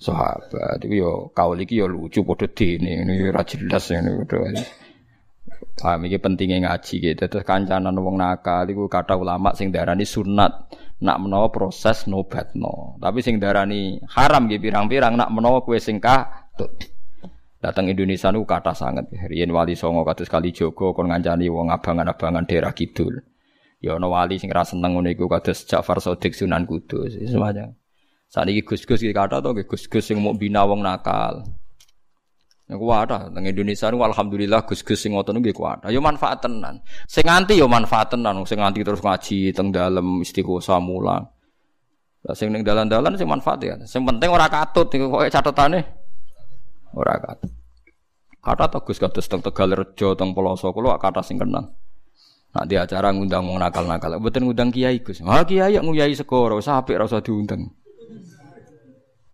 sahabat 0.00 0.80
iku 0.80 0.94
yo 0.96 1.12
kaul 1.36 1.60
iki 1.60 1.76
yo 1.76 1.86
lucu 1.86 2.24
padha 2.24 2.48
dene 2.48 3.04
ini 3.04 3.28
ora 3.28 3.44
jelas 3.44 3.92
ngene 3.92 4.24
padha 4.24 4.64
Paham 5.80 6.04
iki 6.08 6.20
pentingnya 6.20 6.60
ngaji 6.68 6.94
gitu. 7.00 7.24
Terus 7.24 7.44
kancanan 7.44 7.96
wong 7.96 8.20
nakal 8.20 8.68
iku 8.68 8.84
kata 8.88 9.16
ulama 9.16 9.56
sing 9.56 9.72
darani 9.72 10.04
sunat 10.04 10.68
nak 11.00 11.16
menawa 11.20 11.48
proses 11.48 12.04
nobat 12.04 12.52
no. 12.52 13.00
Tapi 13.00 13.24
sing 13.24 13.40
darani 13.40 13.96
haram 14.12 14.44
gitu 14.48 14.68
pirang-pirang 14.68 15.16
nak 15.16 15.32
menawa 15.32 15.64
kue 15.64 15.80
sing 15.80 15.96
katut. 15.96 16.68
Datang 17.60 17.92
Indonesia 17.92 18.28
nu 18.32 18.44
kata 18.44 18.72
sangat. 18.76 19.08
Riyen 19.12 19.52
wali 19.52 19.76
songo 19.76 20.04
kados 20.04 20.28
kali 20.28 20.52
Jogo 20.52 20.96
kon 20.96 21.12
ngancani 21.12 21.48
wong 21.48 21.72
abangan-abangan 21.72 22.44
daerah 22.48 22.72
kidul. 22.72 23.20
Ya 23.80 23.96
ana 23.96 24.08
wali 24.08 24.36
sing 24.36 24.52
ra 24.52 24.64
seneng 24.64 24.96
ngono 24.96 25.08
iku 25.08 25.28
kados 25.28 25.64
Ja'far 25.64 26.00
Shadiq 26.00 26.36
Sunan 26.36 26.68
Kudus. 26.68 27.16
Semuanya. 27.16 27.79
Saat 28.30 28.46
ini 28.46 28.62
gus-gus 28.62 29.02
kata 29.02 29.42
to 29.42 29.50
gus-gus 29.66 30.06
sing 30.06 30.22
mau 30.22 30.30
bina 30.30 30.62
wong 30.62 30.86
nakal. 30.86 31.42
Yang 32.70 32.78
kuat 32.78 33.10
teng 33.10 33.42
Indonesia 33.42 33.90
nu 33.90 34.06
alhamdulillah 34.06 34.62
gus-gus 34.62 35.02
sing 35.02 35.18
ngoten 35.18 35.42
nggih 35.42 35.50
kuat. 35.50 35.82
Yo 35.90 35.98
manfaat 35.98 36.38
tenan. 36.38 36.78
Sing 37.10 37.26
nganti 37.26 37.58
yo 37.58 37.66
manfaat 37.66 38.14
tenan, 38.14 38.38
sing 38.46 38.62
nganti 38.62 38.86
terus 38.86 39.02
ngaji 39.02 39.50
teng 39.50 39.74
dalem 39.74 40.22
istiqosah 40.22 40.78
mulang. 40.78 41.26
Lah 42.22 42.34
sing 42.38 42.54
ning 42.54 42.62
dalan-dalan 42.62 43.18
sing 43.18 43.26
manfaat 43.26 43.58
ya. 43.66 43.74
Sing 43.82 44.06
penting 44.06 44.30
ora 44.30 44.46
katut 44.46 44.86
iku 44.94 45.10
kok 45.10 45.26
catetane 45.26 45.82
ora 46.94 47.18
katut. 47.18 47.50
Kata 48.38 48.70
to 48.70 48.78
Gus 48.86 49.02
kados 49.02 49.26
teng 49.26 49.42
Tegal 49.42 49.74
Rejo 49.74 50.14
teng 50.14 50.30
Peloso 50.38 50.70
kula 50.70 51.02
kata 51.02 51.18
sing 51.26 51.42
kenal. 51.42 51.66
Nak 52.54 52.64
di 52.70 52.78
acara 52.78 53.10
ngundang 53.10 53.46
wong 53.46 53.58
nakal-nakal, 53.62 54.22
mboten 54.22 54.46
ngundang 54.46 54.70
kiai 54.70 55.02
Gus. 55.02 55.18
Ah 55.26 55.42
kiai 55.42 55.74
yang 55.74 55.86
nguyai 55.86 56.14
segoro, 56.14 56.62
sampe 56.62 56.94
ora 56.94 57.10
usah 57.10 57.22
diundang. 57.22 57.79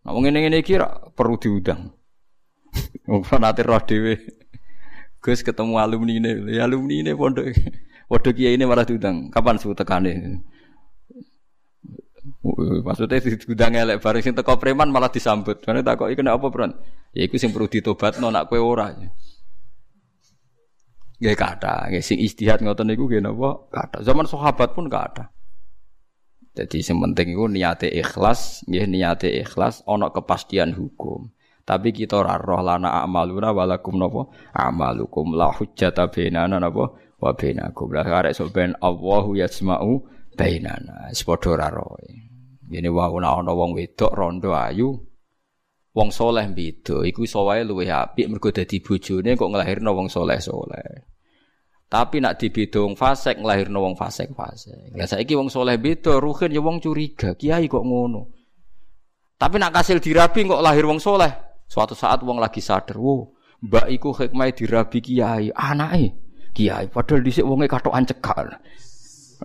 Nah 0.06 0.14
wong 0.14 0.22
ngene-ngene 0.22 0.62
iki 0.62 0.78
perlu 1.18 1.34
diundang. 1.34 1.90
Wong 3.10 3.26
nate 3.42 3.66
roh 3.66 3.82
dhewe. 3.82 4.14
Gus 5.18 5.42
ketemu 5.42 5.82
alumni 5.82 6.14
ini, 6.14 6.30
ya 6.54 6.70
alumni 6.70 7.02
ini 7.02 7.10
pondok. 7.10 7.50
Pondok 8.06 8.38
kiai 8.38 8.54
ini 8.54 8.62
malah 8.62 8.86
diundang. 8.86 9.34
Kapan 9.34 9.58
suhu 9.58 9.74
tekane? 9.74 10.46
Maksudnya 12.86 13.18
diundang 13.18 13.74
elek 13.74 13.98
bareng 13.98 14.22
sing 14.22 14.38
teko 14.38 14.54
preman 14.62 14.94
malah 14.94 15.10
disambut. 15.10 15.58
Karena 15.66 15.82
takoki 15.82 16.14
kena 16.14 16.38
apa, 16.38 16.54
Bro? 16.54 16.70
Ya 17.10 17.26
iku 17.26 17.34
sing 17.42 17.50
perlu 17.50 17.66
ditobatno 17.66 18.30
nak 18.30 18.46
kowe 18.46 18.62
ora. 18.62 18.94
Nggih 21.18 21.34
kata, 21.34 21.90
nggih 21.90 22.04
sing 22.06 22.22
istihad 22.22 22.62
ngoten 22.62 22.94
niku 22.94 23.10
nggih 23.10 23.26
napa? 23.26 23.66
Kata. 23.74 24.06
Zaman 24.06 24.30
sahabat 24.30 24.70
pun 24.70 24.86
kata. 24.86 25.34
Jadi 26.56 26.80
sing 26.80 26.96
penting 26.96 27.36
iku 27.36 27.52
niate 27.52 27.92
ikhlas, 27.92 28.64
nggih 28.64 28.88
niate 28.88 29.28
ikhlas 29.28 29.84
ana 29.84 30.08
kepastian 30.08 30.72
hukum. 30.72 31.28
Tapi 31.66 31.92
kita 31.92 32.22
ora 32.22 32.40
roh 32.40 32.64
lana 32.64 33.04
amaluna 33.04 33.52
walakum 33.52 34.00
napa 34.00 34.30
amalukum 34.56 35.36
la 35.36 35.52
hujjata 35.52 36.08
bainana 36.08 36.56
napa 36.56 36.96
wa 37.20 37.30
bainakum. 37.36 37.92
Lah 37.92 38.06
arek 38.06 38.32
sok 38.32 38.54
ben 38.56 38.72
Allahu 38.80 39.36
yasma'u 39.36 40.00
bainana. 40.32 41.12
Padha 41.12 41.48
ora 41.52 41.68
roh. 41.68 42.00
Ngene 42.70 42.88
wae 42.88 43.18
ana 43.20 43.52
wong 43.52 43.76
wedok 43.76 44.14
rondo 44.16 44.56
ayu 44.56 44.94
wong 45.96 46.08
soleh 46.12 46.44
beda 46.52 47.08
iku 47.08 47.24
iso 47.24 47.48
wae 47.48 47.64
luwih 47.64 47.88
apik 47.88 48.28
mergo 48.28 48.52
dadi 48.52 48.84
bojone 48.84 49.32
kok 49.32 49.48
nglahirno 49.48 49.90
wong 49.96 50.08
soleh-soleh. 50.12 51.15
Tapi 51.86 52.18
nak 52.18 52.42
dibeda 52.42 52.82
wong 52.82 52.98
fasik 52.98 53.38
nglahirno 53.38 53.78
wong 53.78 53.94
fasik-fasik. 53.94 54.98
Lah 54.98 55.06
saiki 55.06 55.38
wong 55.38 55.46
soleh 55.46 55.78
beda, 55.78 56.18
ruhin 56.18 56.50
ya 56.50 56.58
wong 56.58 56.82
curiga. 56.82 57.38
Kiai 57.38 57.70
kok 57.70 57.86
ngono. 57.86 58.26
Tapi 59.38 59.62
nak 59.62 59.70
kasil 59.70 60.02
dirabi 60.02 60.50
kok 60.50 60.58
lahir 60.58 60.82
wong 60.82 60.98
soleh. 60.98 61.30
Suatu 61.70 61.94
saat 61.94 62.26
wong 62.26 62.42
lagi 62.42 62.58
sadar, 62.58 62.98
wo, 62.98 63.38
mbak 63.62 63.86
iku 63.90 64.10
hikmah 64.14 64.50
dirabi 64.50 64.98
kiai, 64.98 65.54
anake 65.54 66.10
kiai. 66.50 66.90
Padahal 66.90 67.22
dhisik 67.22 67.46
wonge 67.46 67.70
katokan 67.70 68.02
cekal. 68.02 68.50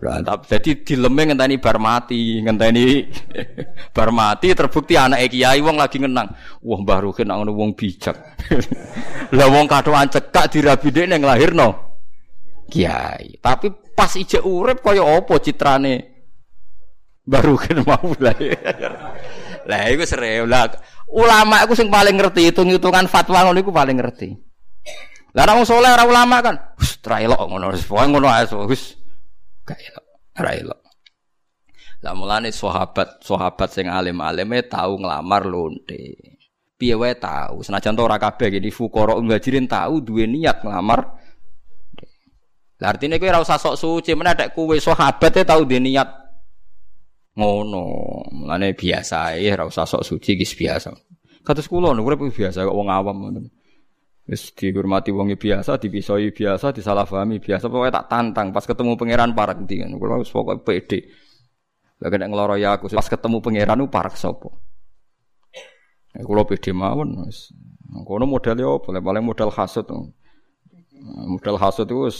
Tapi 0.01 0.45
jadi 0.49 0.71
dileme 0.81 1.29
ngenteni 1.29 1.61
bar 1.61 1.77
mati, 1.77 2.41
ngenteni 2.41 3.05
bar 3.95 4.09
mati 4.09 4.49
terbukti 4.57 4.97
anake 4.97 5.37
kiai 5.37 5.61
wong 5.61 5.77
lagi 5.77 6.01
ngenang. 6.01 6.33
Wah, 6.65 6.79
Mbah 6.81 7.05
Ruhin 7.05 7.29
ngono 7.29 7.53
wong 7.53 7.77
bijak. 7.77 8.17
Lah 9.37 9.45
wong 9.45 9.69
katokan 9.69 10.09
cekak 10.09 10.57
dirabi 10.57 10.89
dhek 10.89 11.05
ning 11.05 11.21
lahirno 11.21 11.90
kiai. 12.69 13.39
Tapi 13.39 13.93
pas 13.95 14.11
ijek 14.13 14.43
urip 14.45 14.83
kaya 14.83 15.01
apa 15.01 15.37
citrane 15.41 16.11
Mbah 17.25 17.41
Ruhin 17.45 17.77
mau 17.85 18.11
lah. 18.17 18.35
Lah 19.69 19.93
iku 19.93 20.03
lah. 20.49 20.73
Ulama 21.11 21.61
iku 21.61 21.77
sing 21.77 21.91
paling 21.91 22.17
ngerti 22.17 22.49
hitung-hitungan 22.49 23.05
fatwa 23.05 23.45
ngono 23.45 23.61
iku 23.61 23.69
paling 23.69 23.93
ngerti. 23.99 24.33
Lah 25.31 25.47
wong 25.55 25.63
saleh 25.63 25.91
ora 25.95 26.03
ulama 26.03 26.43
kan, 26.43 26.55
wis 26.75 26.99
elok 26.99 27.39
ngono 27.47 27.71
wis 27.71 27.87
pokoke 27.87 28.07
ngono 28.11 28.27
ae 28.27 28.43
wis 28.67 28.99
gak 29.63 29.79
elok, 29.79 30.05
ora 30.43 30.51
elok. 30.59 30.79
Lah 32.03 32.13
mulane 32.17 32.51
sahabat, 32.51 33.23
sahabat 33.23 33.69
sing 33.71 33.87
alim-alime 33.87 34.67
tau 34.67 34.99
nglamar 34.99 35.47
lonte. 35.47 36.19
Piye 36.75 36.97
wae 36.99 37.15
tau, 37.15 37.63
senajan 37.63 37.95
to 37.95 38.03
ora 38.03 38.19
kabeh 38.19 38.51
iki 38.51 38.73
fuqara 38.73 39.15
muhajirin 39.21 39.71
tau 39.71 40.03
duwe 40.03 40.27
niat 40.27 40.67
nglamar. 40.67 41.30
Lah 42.81 42.97
artine 42.97 43.21
kowe 43.21 43.29
ora 43.29 43.45
usah 43.45 43.61
sok 43.61 43.77
suci, 43.77 44.17
meneh 44.17 44.33
nek 44.33 44.57
kowe 44.57 44.73
sahabat 44.73 45.37
e 45.37 45.45
tau 45.45 45.61
duwe 45.61 45.77
niat 45.77 46.09
ngono. 47.37 47.85
Mulane 48.33 48.73
biasa 48.73 49.37
ya 49.37 49.53
ora 49.53 49.69
usah 49.69 49.85
sok 49.85 50.01
suci 50.01 50.33
gis 50.33 50.57
biasa. 50.57 50.89
Kados 51.45 51.69
kula 51.69 51.93
niku 51.93 52.09
urip 52.09 52.21
biasa 52.33 52.65
kok 52.65 52.73
wong 52.73 52.89
awam 52.89 53.15
ngoten. 53.21 53.45
Wis 54.25 54.53
dihormati 54.57 55.13
wong 55.13 55.33
biasa, 55.37 55.77
dipisoi 55.77 56.33
biasa, 56.33 56.73
disalahpahami 56.73 57.37
biasa. 57.37 57.69
Pokoknya 57.69 58.01
tak 58.01 58.05
tantang 58.09 58.47
pas 58.49 58.65
ketemu 58.65 58.97
pangeran 58.97 59.37
parak 59.37 59.61
ndi 59.61 59.85
kan. 59.85 59.93
Kula 60.01 60.17
wis 60.17 60.33
pokoke 60.33 60.65
pede. 60.65 61.05
Lah 62.01 62.09
nek 62.09 62.29
ngloro 62.33 62.57
ya 62.57 62.81
aku 62.81 62.89
pas 62.89 63.05
ketemu 63.05 63.45
pangeran 63.45 63.77
ku 63.85 63.93
parak 63.93 64.17
sapa? 64.17 64.49
Ya 66.17 66.25
kula 66.25 66.49
pede 66.49 66.73
mawon 66.73 67.29
wis. 67.29 67.53
Kono 68.09 68.25
modele 68.25 68.65
opo? 68.65 68.89
Paling 68.89 69.21
modal 69.21 69.53
hasud. 69.53 69.85
Modal 71.29 71.61
hasud 71.61 71.85
itu 71.85 72.09
wis 72.09 72.17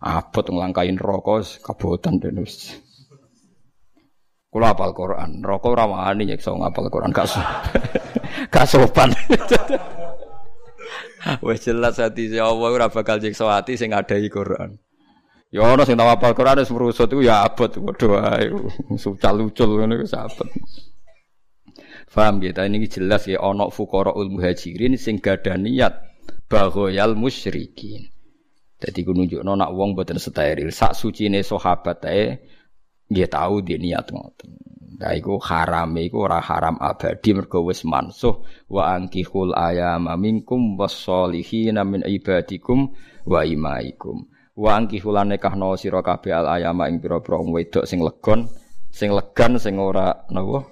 abot 0.00 0.46
nglangkain 0.48 0.96
rokok 0.96 1.60
kabotan 1.60 2.16
den 2.16 2.40
wis. 2.40 2.80
Kulo 4.50 4.66
apal 4.66 4.90
Quran, 4.96 5.44
rokok 5.46 5.78
ora 5.78 5.86
wani 5.86 6.26
nyekso 6.26 6.56
ngapal 6.58 6.90
Quran 6.90 7.14
gak 7.14 7.30
gak 8.52 8.66
sopan. 8.66 9.14
Wes 11.44 11.60
jelas 11.68 12.00
hati 12.00 12.32
si 12.32 12.40
Allah 12.40 12.72
ora 12.72 12.88
bakal 12.88 13.20
nyekso 13.20 13.46
hati 13.46 13.76
sing 13.76 13.92
ngadai 13.92 14.26
Quran. 14.32 14.80
Ya 15.52 15.66
ana 15.68 15.86
sing 15.86 15.94
tau 15.94 16.10
apal 16.10 16.34
Quran 16.34 16.58
wis 16.64 16.72
merusut 16.72 17.12
iku 17.12 17.22
ya 17.22 17.46
abot 17.46 17.70
padha 17.70 18.40
ae. 18.40 18.50
Sucal-ucul 18.98 19.70
ngono 19.84 20.02
wis 20.02 20.16
abot. 20.16 20.48
Faham 22.10 22.42
kita 22.42 22.66
ini 22.66 22.90
jelas 22.90 23.30
ya 23.30 23.38
ana 23.38 23.70
fuqaraul 23.70 24.34
muhajirin 24.34 24.98
sing 24.98 25.22
gadah 25.22 25.54
niat 25.60 25.94
baghayal 26.50 27.14
musyrikin. 27.14 28.10
Dadi 28.80 29.04
ku 29.04 29.12
nunjukno 29.12 29.52
nak 29.60 29.76
wong 29.76 29.92
boten 29.92 30.16
steril, 30.16 30.72
sak 30.72 30.96
sucine 30.96 31.44
sahabat 31.44 32.00
ae 32.08 32.40
dia 33.04 33.28
tahu 33.28 33.60
dia 33.60 33.76
niat 33.76 34.08
ngoten. 34.08 34.56
Nah 35.00 35.12
iku 35.12 35.36
haram 35.36 35.92
iku 36.00 36.24
ora 36.24 36.40
haram 36.40 36.80
abadi 36.80 37.36
mergo 37.36 37.60
wis 37.64 37.84
mansuh 37.84 38.40
wa 38.72 38.96
ankihul 38.96 39.52
ayama 39.52 40.16
minkum 40.16 40.80
wassolihin 40.80 41.76
min 41.84 42.00
ibadikum 42.08 42.96
wa 43.28 43.44
imaikum. 43.44 44.24
Wa 44.56 44.80
ankihul 44.80 45.16
nikahno 45.28 45.76
sira 45.76 46.00
kabeh 46.00 46.32
al 46.32 46.48
ayama 46.48 46.88
ing 46.88 47.04
pira-pira 47.04 47.36
wedok 47.36 47.84
sing 47.84 48.00
legon, 48.00 48.48
sing 48.88 49.12
legan 49.12 49.60
sing 49.60 49.76
ora 49.76 50.24
napa? 50.32 50.64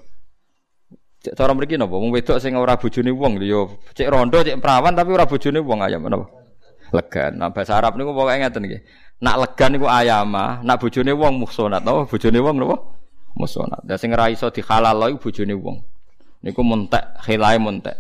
Cek 1.24 1.37
cara 1.37 1.53
mriki 1.53 1.76
napa 1.76 1.93
wong 1.93 2.09
wedok 2.09 2.41
sing 2.41 2.57
ora 2.57 2.80
bojone 2.80 3.12
wong 3.12 3.37
yo 3.45 3.85
cek 3.93 4.09
rondo 4.09 4.41
cek 4.41 4.57
perawan 4.61 4.97
tapi 4.97 5.12
ora 5.12 5.28
bojone 5.28 5.61
wong 5.61 5.85
ayam 5.85 6.09
napa? 6.09 6.47
Legan. 6.95 7.36
Nah 7.36 7.53
bahasa 7.53 7.76
Arab 7.76 7.97
niku 7.97 8.16
pokoke 8.16 8.39
ngeten 8.41 8.64
nggih. 8.64 8.82
Nak 9.18 9.36
legan 9.36 9.74
niku 9.74 9.91
ayama, 9.91 10.62
nak 10.62 10.78
bojone 10.78 11.11
wong 11.11 11.43
muhsonat 11.43 11.82
to, 11.82 12.07
bojone 12.07 12.39
wong 12.39 12.57
napa? 12.62 12.76
Muhsonat. 13.34 13.82
Lah 13.84 13.99
sing 13.99 14.14
ora 14.14 14.30
iso 14.30 14.47
dihalal 14.49 15.11
iku 15.11 15.28
bojone 15.28 15.55
wong. 15.59 15.76
Niku 16.47 16.62
muntek, 16.62 17.18
khilae 17.26 17.59
muntek. 17.59 17.99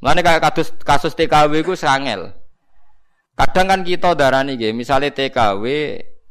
Mulane 0.00 0.20
kayak 0.24 0.40
kasus 0.40 0.72
kasus 0.80 1.12
TKW 1.12 1.60
iku 1.60 1.76
sangel. 1.76 2.32
Kadang 3.36 3.68
kan 3.68 3.80
kita 3.84 4.16
darani 4.16 4.56
nggih, 4.56 4.72
misale 4.72 5.12
TKW 5.12 5.64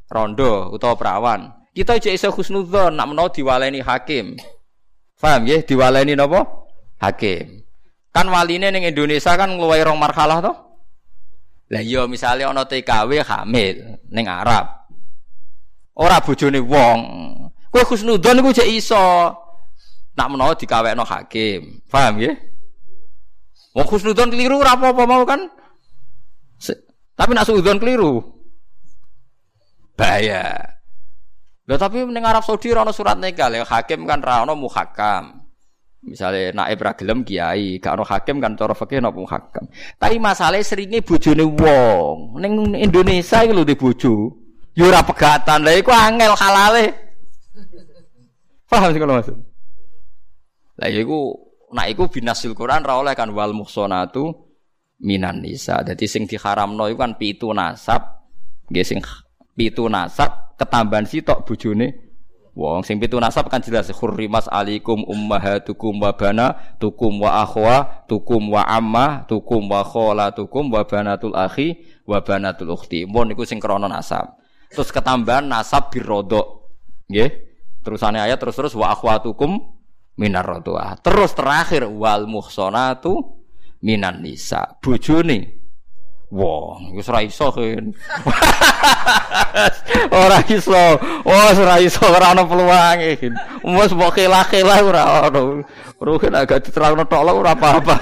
rondo 0.10 0.74
utawa 0.74 0.98
perawan. 0.98 1.54
Kita 1.76 2.00
aja 2.00 2.10
iso 2.10 2.34
husnudzon 2.34 2.98
nak 2.98 3.14
menawa 3.14 3.30
diwaleni 3.30 3.84
hakim. 3.84 4.40
Paham 5.22 5.46
nggih? 5.46 5.68
Diwaleni 5.70 6.18
napa? 6.18 6.66
Hakim. 6.98 7.62
Kan 8.16 8.32
waline 8.32 8.72
ning 8.72 8.88
Indonesia 8.88 9.36
kan 9.36 9.54
ngluwahi 9.54 9.84
rong 9.84 10.00
marhalah 10.00 10.40
to? 10.40 10.54
Lah 11.76 11.84
iya 11.84 12.08
misale 12.08 12.48
ana 12.48 12.64
TKW 12.64 13.20
hamil 13.28 14.00
ning 14.08 14.26
Arab. 14.32 14.88
Ora 16.00 16.24
bojone 16.24 16.64
wong. 16.64 17.00
Kowe 17.68 17.84
husnudzon 17.84 18.40
iku 18.40 18.56
jek 18.56 18.72
iso. 18.72 19.36
Nak 20.16 20.28
menawa 20.32 20.56
dikawekno 20.56 21.04
hakim. 21.04 21.84
Paham 21.92 22.24
ya? 22.24 22.32
Wong 23.76 23.88
husnudzon 23.92 24.32
keliru 24.32 24.64
ora 24.64 24.80
apa-apa 24.80 25.04
mau 25.04 25.28
kan. 25.28 25.52
Tapi 27.16 27.32
nak 27.36 27.44
suudzon 27.44 27.84
keliru. 27.84 28.24
Bahaya. 30.00 30.56
Lah 31.68 31.76
tapi 31.76 32.08
ning 32.08 32.24
Arab 32.24 32.48
Saudi 32.48 32.72
ora 32.72 32.88
surat 32.96 33.20
nikah, 33.20 33.52
hakim 33.68 34.08
kan 34.08 34.24
ra 34.24 34.48
ono 34.48 34.56
muhakam. 34.56 35.45
Misalnya 36.06 36.54
naib 36.54 36.78
ragilem 36.86 37.26
kiai, 37.26 37.82
gak 37.82 37.98
ono 37.98 38.06
hakim 38.06 38.38
kan 38.38 38.54
cara 38.54 38.78
fikih 38.78 39.02
napa 39.02 39.18
muhakam. 39.18 39.66
Tapi 39.98 40.22
masalahnya 40.22 40.62
seringnya 40.62 41.02
bojone 41.02 41.42
wong. 41.42 42.38
Ning 42.38 42.78
Indonesia 42.78 43.42
iki 43.42 43.50
lho 43.50 43.66
di 43.66 43.74
bojo. 43.74 44.14
Yo 44.78 44.86
ora 44.86 45.02
pegatan. 45.02 45.66
Lah 45.66 45.74
iku 45.74 45.90
angel 45.90 46.38
halale. 46.38 46.86
Paham 48.70 48.94
sih 48.94 49.02
kalau 49.02 49.18
maksud? 49.18 49.38
Lah 50.78 50.90
iku 50.94 51.34
nak 51.74 51.90
iku 51.90 52.06
binasil 52.06 52.54
Quran 52.54 52.86
ra 52.86 53.02
oleh 53.02 53.18
kan 53.18 53.34
wal 53.34 53.58
muhsanatu 53.58 54.30
minan 55.02 55.42
nisa. 55.42 55.82
Dadi 55.82 56.06
sing 56.06 56.30
diharamno 56.30 56.86
iku 56.86 57.02
kan 57.02 57.18
pitu 57.18 57.50
nasab. 57.50 58.30
Nggih 58.70 58.86
sing 58.86 59.02
pitu 59.58 59.90
nasab 59.90 60.54
ketambahan 60.54 61.10
sitok 61.10 61.50
bojone 61.50 62.05
Wong 62.56 62.88
sing 62.88 63.04
pitu 63.04 63.20
nasab 63.20 63.52
kan 63.52 63.60
jelas 63.60 63.92
hurrimas 63.92 64.48
alikum 64.48 65.04
ummahatukum 65.04 66.00
wa 66.00 66.16
tukum 66.80 67.20
wa 67.20 67.44
akhwa 67.44 68.08
tukum 68.08 68.48
wa 68.48 68.64
amma 68.64 69.28
tukum 69.28 69.68
wa 69.68 69.84
tukum 70.32 70.72
wa 70.72 70.88
banatul 70.88 71.36
akhi 71.36 71.84
wa 72.08 72.24
banatul 72.24 72.72
ukhti. 72.72 73.04
Mun 73.04 73.36
niku 73.36 73.44
sing 73.44 73.60
krana 73.60 73.92
nasab. 73.92 74.40
Terus 74.72 74.88
ketambahan 74.88 75.52
nasab 75.52 75.92
birodok. 75.92 76.72
Nggih. 77.12 77.32
Terusane 77.84 78.24
ayat 78.24 78.40
terus-terus 78.40 78.72
wa 78.80 78.96
akhwatukum 78.96 79.60
minar 80.16 80.48
rodoah. 80.48 80.96
Terus 81.04 81.36
terakhir 81.36 81.92
wal 81.92 82.24
muhsanatu 82.24 83.36
minan 83.84 84.24
nisa. 84.24 84.80
Bojone 84.80 85.55
Wong, 86.34 86.98
wis 86.98 87.06
ora 87.06 87.22
iso 87.22 87.54
kan. 87.54 87.94
ora 90.26 90.40
iso. 90.50 90.74
Oh, 91.22 91.46
ora 91.54 91.78
iso 91.78 92.02
ora 92.02 92.34
ana 92.34 92.44
peluange. 92.44 93.22
Wis 93.62 93.92
mbok 93.94 94.18
kelah-kelah 94.18 94.80
ora 94.82 95.04
ono. 95.30 95.62
Ruhin 96.02 96.34
agak 96.34 96.66
diterangno 96.66 97.06
tok 97.06 97.24
ora 97.30 97.54
apa-apa. 97.54 97.96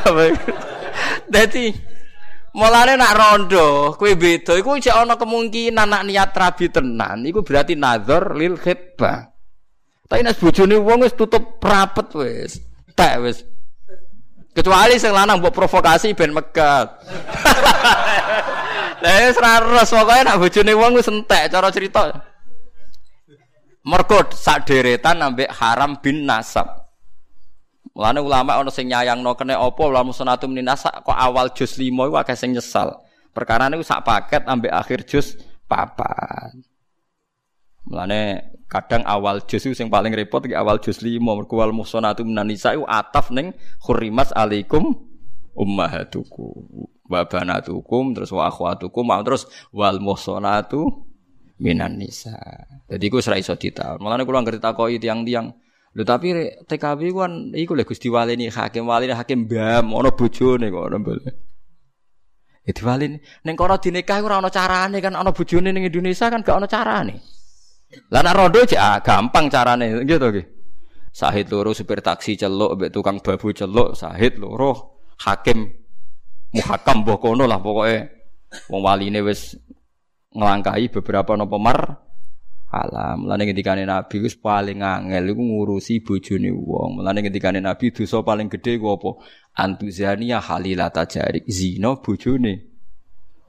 Dadi 1.33 1.93
Mulane 2.53 2.93
nak 2.93 3.17
rondo, 3.17 3.97
kowe 3.97 4.13
beda 4.13 4.53
iku 4.53 4.77
jek 4.77 4.93
ana 4.93 5.17
kemungkinan 5.17 5.89
nak 5.89 6.05
niat 6.05 6.37
rabi 6.37 6.69
tenan, 6.69 7.25
iku 7.25 7.41
berarti 7.41 7.73
nazar 7.73 8.37
lil 8.37 8.61
khitbah. 8.61 9.25
Tapi 10.05 10.21
nek 10.21 10.37
bojone 10.37 10.77
wong 10.77 11.01
wis 11.01 11.17
tutup 11.17 11.57
rapet 11.57 12.13
wis. 12.13 12.61
Tak 12.93 13.25
wis 13.25 13.41
Kecuali 14.53 15.01
sing 15.01 15.09
lanang 15.09 15.41
mbok 15.41 15.53
provokasi 15.53 16.13
ben 16.13 16.29
megat. 16.29 16.93
Lah 19.03 19.19
wis 19.27 19.35
ra 19.35 19.59
res 19.59 19.91
pokoke 19.91 20.21
nak 20.23 20.39
bojone 20.39 20.73
wong 20.77 20.91
wis 20.95 21.09
entek 21.09 21.51
cara 21.51 21.67
cerita. 21.73 22.07
Mergo 23.83 24.23
sak 24.31 24.69
deretan 24.69 25.19
ambek 25.19 25.51
haram 25.51 25.99
bin 25.99 26.23
nasab. 26.23 26.69
Mulane 27.97 28.23
ulama 28.23 28.55
ana 28.55 28.71
sing 28.71 28.87
nyayangno 28.87 29.35
kene 29.35 29.57
apa 29.57 29.81
ulama 29.83 30.15
sunatum 30.15 30.55
nasa 30.55 31.03
kok 31.03 31.13
awal 31.13 31.51
juz 31.51 31.75
5 31.75 31.91
iku 31.91 32.15
akeh 32.15 32.37
sing 32.37 32.55
nyesal. 32.55 32.95
Perkara 33.35 33.67
niku 33.67 33.83
sak 33.83 34.05
paket 34.05 34.47
ambek 34.47 34.71
akhir 34.71 35.03
juz 35.09 35.35
papan. 35.67 36.63
Mulane 37.89 38.52
kadang 38.71 39.03
awal 39.05 39.43
juz 39.45 39.63
sing 39.63 39.87
paling 39.87 40.13
repot 40.15 40.43
iki 40.43 40.55
awal 40.57 40.81
juz 40.81 40.99
5 41.01 41.21
mergo 41.21 41.59
wal 41.59 41.73
muhsanatu 41.75 42.25
minan 42.25 42.49
nisa 42.49 42.73
iku 42.73 42.87
ataf 42.89 43.29
ning 43.29 43.53
khurimas 43.83 44.33
alaikum 44.33 44.97
ummahatukum 45.53 46.89
wa 47.07 47.21
banatukum 47.29 48.17
terus 48.17 48.33
wa 48.33 48.49
akhwatukum 48.49 49.05
terus 49.21 49.45
wal 49.69 50.01
muhsanatu 50.01 51.09
minan 51.61 52.01
nisa. 52.01 52.33
Jadi 52.89 53.03
iku 53.07 53.21
ora 53.21 53.37
iso 53.37 53.53
ditaun. 53.53 54.01
Mulane 54.01 54.25
kula 54.25 54.41
ngerti 54.41 54.59
takoki 54.59 54.97
tiang-tiang 54.97 55.53
Lho 55.93 56.03
tapi 56.09 56.33
TKB 56.65 57.01
kan 57.13 57.53
iku 57.53 57.77
lho 57.77 57.85
Gusti 57.85 58.09
Walini 58.09 58.49
hakim 58.49 58.89
walini 58.89 59.13
hakim 59.13 59.45
mbam 59.45 59.93
ana 59.93 60.09
bojone 60.09 60.73
kok 60.73 60.89
ana 60.89 60.97
mbale. 60.97 61.31
Ya 62.65 62.73
diwalini 62.73 63.21
ning 63.45 63.53
kono 63.53 63.77
dinikah 63.77 64.17
ora 64.25 64.41
ana 64.41 64.49
carane 64.49 64.97
kan 64.97 65.13
ana 65.13 65.29
bojone 65.29 65.69
ning 65.69 65.85
Indonesia 65.85 66.33
kan 66.33 66.41
gak 66.41 66.57
ana 66.57 66.65
carane. 66.65 67.21
Lah 68.11 68.21
nek 68.21 68.33
rondo 68.35 68.59
cek 68.63 68.79
ah, 68.79 68.97
gampang 69.01 69.49
carane 69.49 70.05
gitu 70.05 70.27
nggih. 70.29 70.45
Sahid 71.13 71.45
loro 71.53 71.77
supir 71.77 72.01
taksi 72.01 72.33
celuk 72.33 72.73
mbek 72.73 72.89
tukang 72.89 73.21
babu 73.21 73.53
celuk, 73.53 73.93
sahid 73.93 74.41
loro 74.41 74.97
hakim 75.21 75.69
muhakam 76.53 77.05
mbok 77.05 77.21
kono 77.21 77.45
lah 77.45 77.61
pokoke 77.61 77.97
wong 78.69 78.81
waline 78.81 79.21
wis 79.21 79.53
ngelangkai 80.33 80.89
beberapa 80.89 81.37
nopo 81.37 81.61
mar 81.61 81.79
alam. 82.73 83.29
Mulane 83.29 83.45
ngendikane 83.45 83.85
Nabi 83.85 84.25
wis 84.25 84.33
paling 84.33 84.81
angel 84.81 85.29
iku 85.29 85.41
ngurusi 85.45 86.01
bojone 86.01 86.49
wong. 86.49 86.97
Mulane 86.97 87.21
ngendikane 87.21 87.61
Nabi 87.61 87.93
dosa 87.93 88.25
paling 88.25 88.49
gedhe 88.49 88.81
ku 88.81 88.89
apa? 88.89 89.21
Antuzania 89.53 90.41
halilata 90.41 91.05
jarik 91.05 91.45
zina 91.45 91.93
bojone 92.01 92.53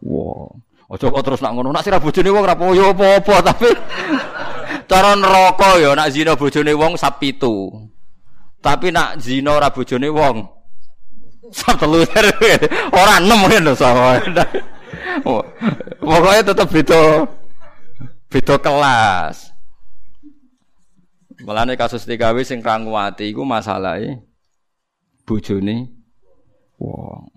wong. 0.05 0.74
Aja 0.95 1.11
kok 1.11 1.25
terus 1.27 1.43
nak 1.43 1.59
ngono, 1.59 1.75
nak 1.75 1.83
sira 1.83 1.99
bojone 1.99 2.31
wong 2.31 2.47
ora 2.47 2.55
apa-apa 2.55 3.35
tapi 3.43 3.69
Cara 4.91 5.17
neraka 5.17 5.81
ya 5.81 5.97
nak 5.97 6.13
zina 6.13 6.37
bojone 6.37 6.73
wong 6.77 6.95
sap 7.01 7.19
pitu. 7.19 7.73
Tapi 8.61 8.93
nak 8.93 9.19
zina 9.21 9.57
ora 9.57 9.73
bojone 9.73 10.09
wong 10.13 10.45
sap 11.53 11.81
telu. 11.81 12.05
Ora 13.01 13.21
enem 13.21 13.41
ngono 13.49 13.73
sama. 13.77 14.21
Pokoknya 16.05 16.43
tetep 16.47 16.69
beda 16.69 17.03
beda 18.29 18.55
kelas. 18.61 19.53
Mulane 21.45 21.77
kasus 21.77 22.09
TKW 22.09 22.41
sing 22.47 22.65
ranguwati 22.65 23.29
iku 23.29 23.45
masalahe 23.45 24.21
bojone 25.29 25.93
wong. 26.81 27.34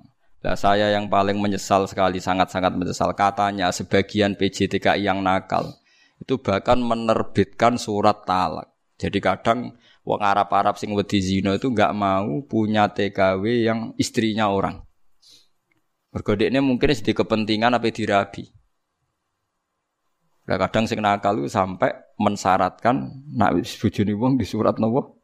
Nah, 0.48 0.56
saya 0.56 0.96
yang 0.96 1.12
paling 1.12 1.36
menyesal 1.44 1.92
sekali, 1.92 2.24
sangat-sangat 2.24 2.72
menyesal 2.72 3.12
katanya 3.12 3.68
sebagian 3.68 4.32
PJTKI 4.40 5.04
yang 5.04 5.20
nakal 5.20 5.76
itu 6.24 6.40
bahkan 6.40 6.80
menerbitkan 6.80 7.76
surat 7.76 8.24
talak. 8.24 8.72
Jadi 8.96 9.20
kadang 9.20 9.76
wong 10.08 10.24
Arab-Arab 10.24 10.80
sing 10.80 10.96
wedi 10.96 11.20
zina 11.20 11.60
itu 11.60 11.68
nggak 11.68 11.92
mau 11.92 12.48
punya 12.48 12.88
TKW 12.88 13.68
yang 13.68 13.92
istrinya 14.00 14.48
orang. 14.48 14.80
Bergodeknya 16.16 16.64
mungkin 16.64 16.96
sedih 16.96 17.12
kepentingan 17.20 17.76
apa 17.76 17.92
dirabi. 17.92 18.48
Nah, 20.48 20.56
kadang 20.64 20.88
sing 20.88 21.04
nakal 21.04 21.44
itu 21.44 21.52
sampai 21.52 21.92
mensyaratkan 22.16 23.20
nak 23.36 23.52
bojone 23.84 24.16
wong 24.16 24.40
di 24.40 24.48
surat 24.48 24.80
nopo 24.80 25.20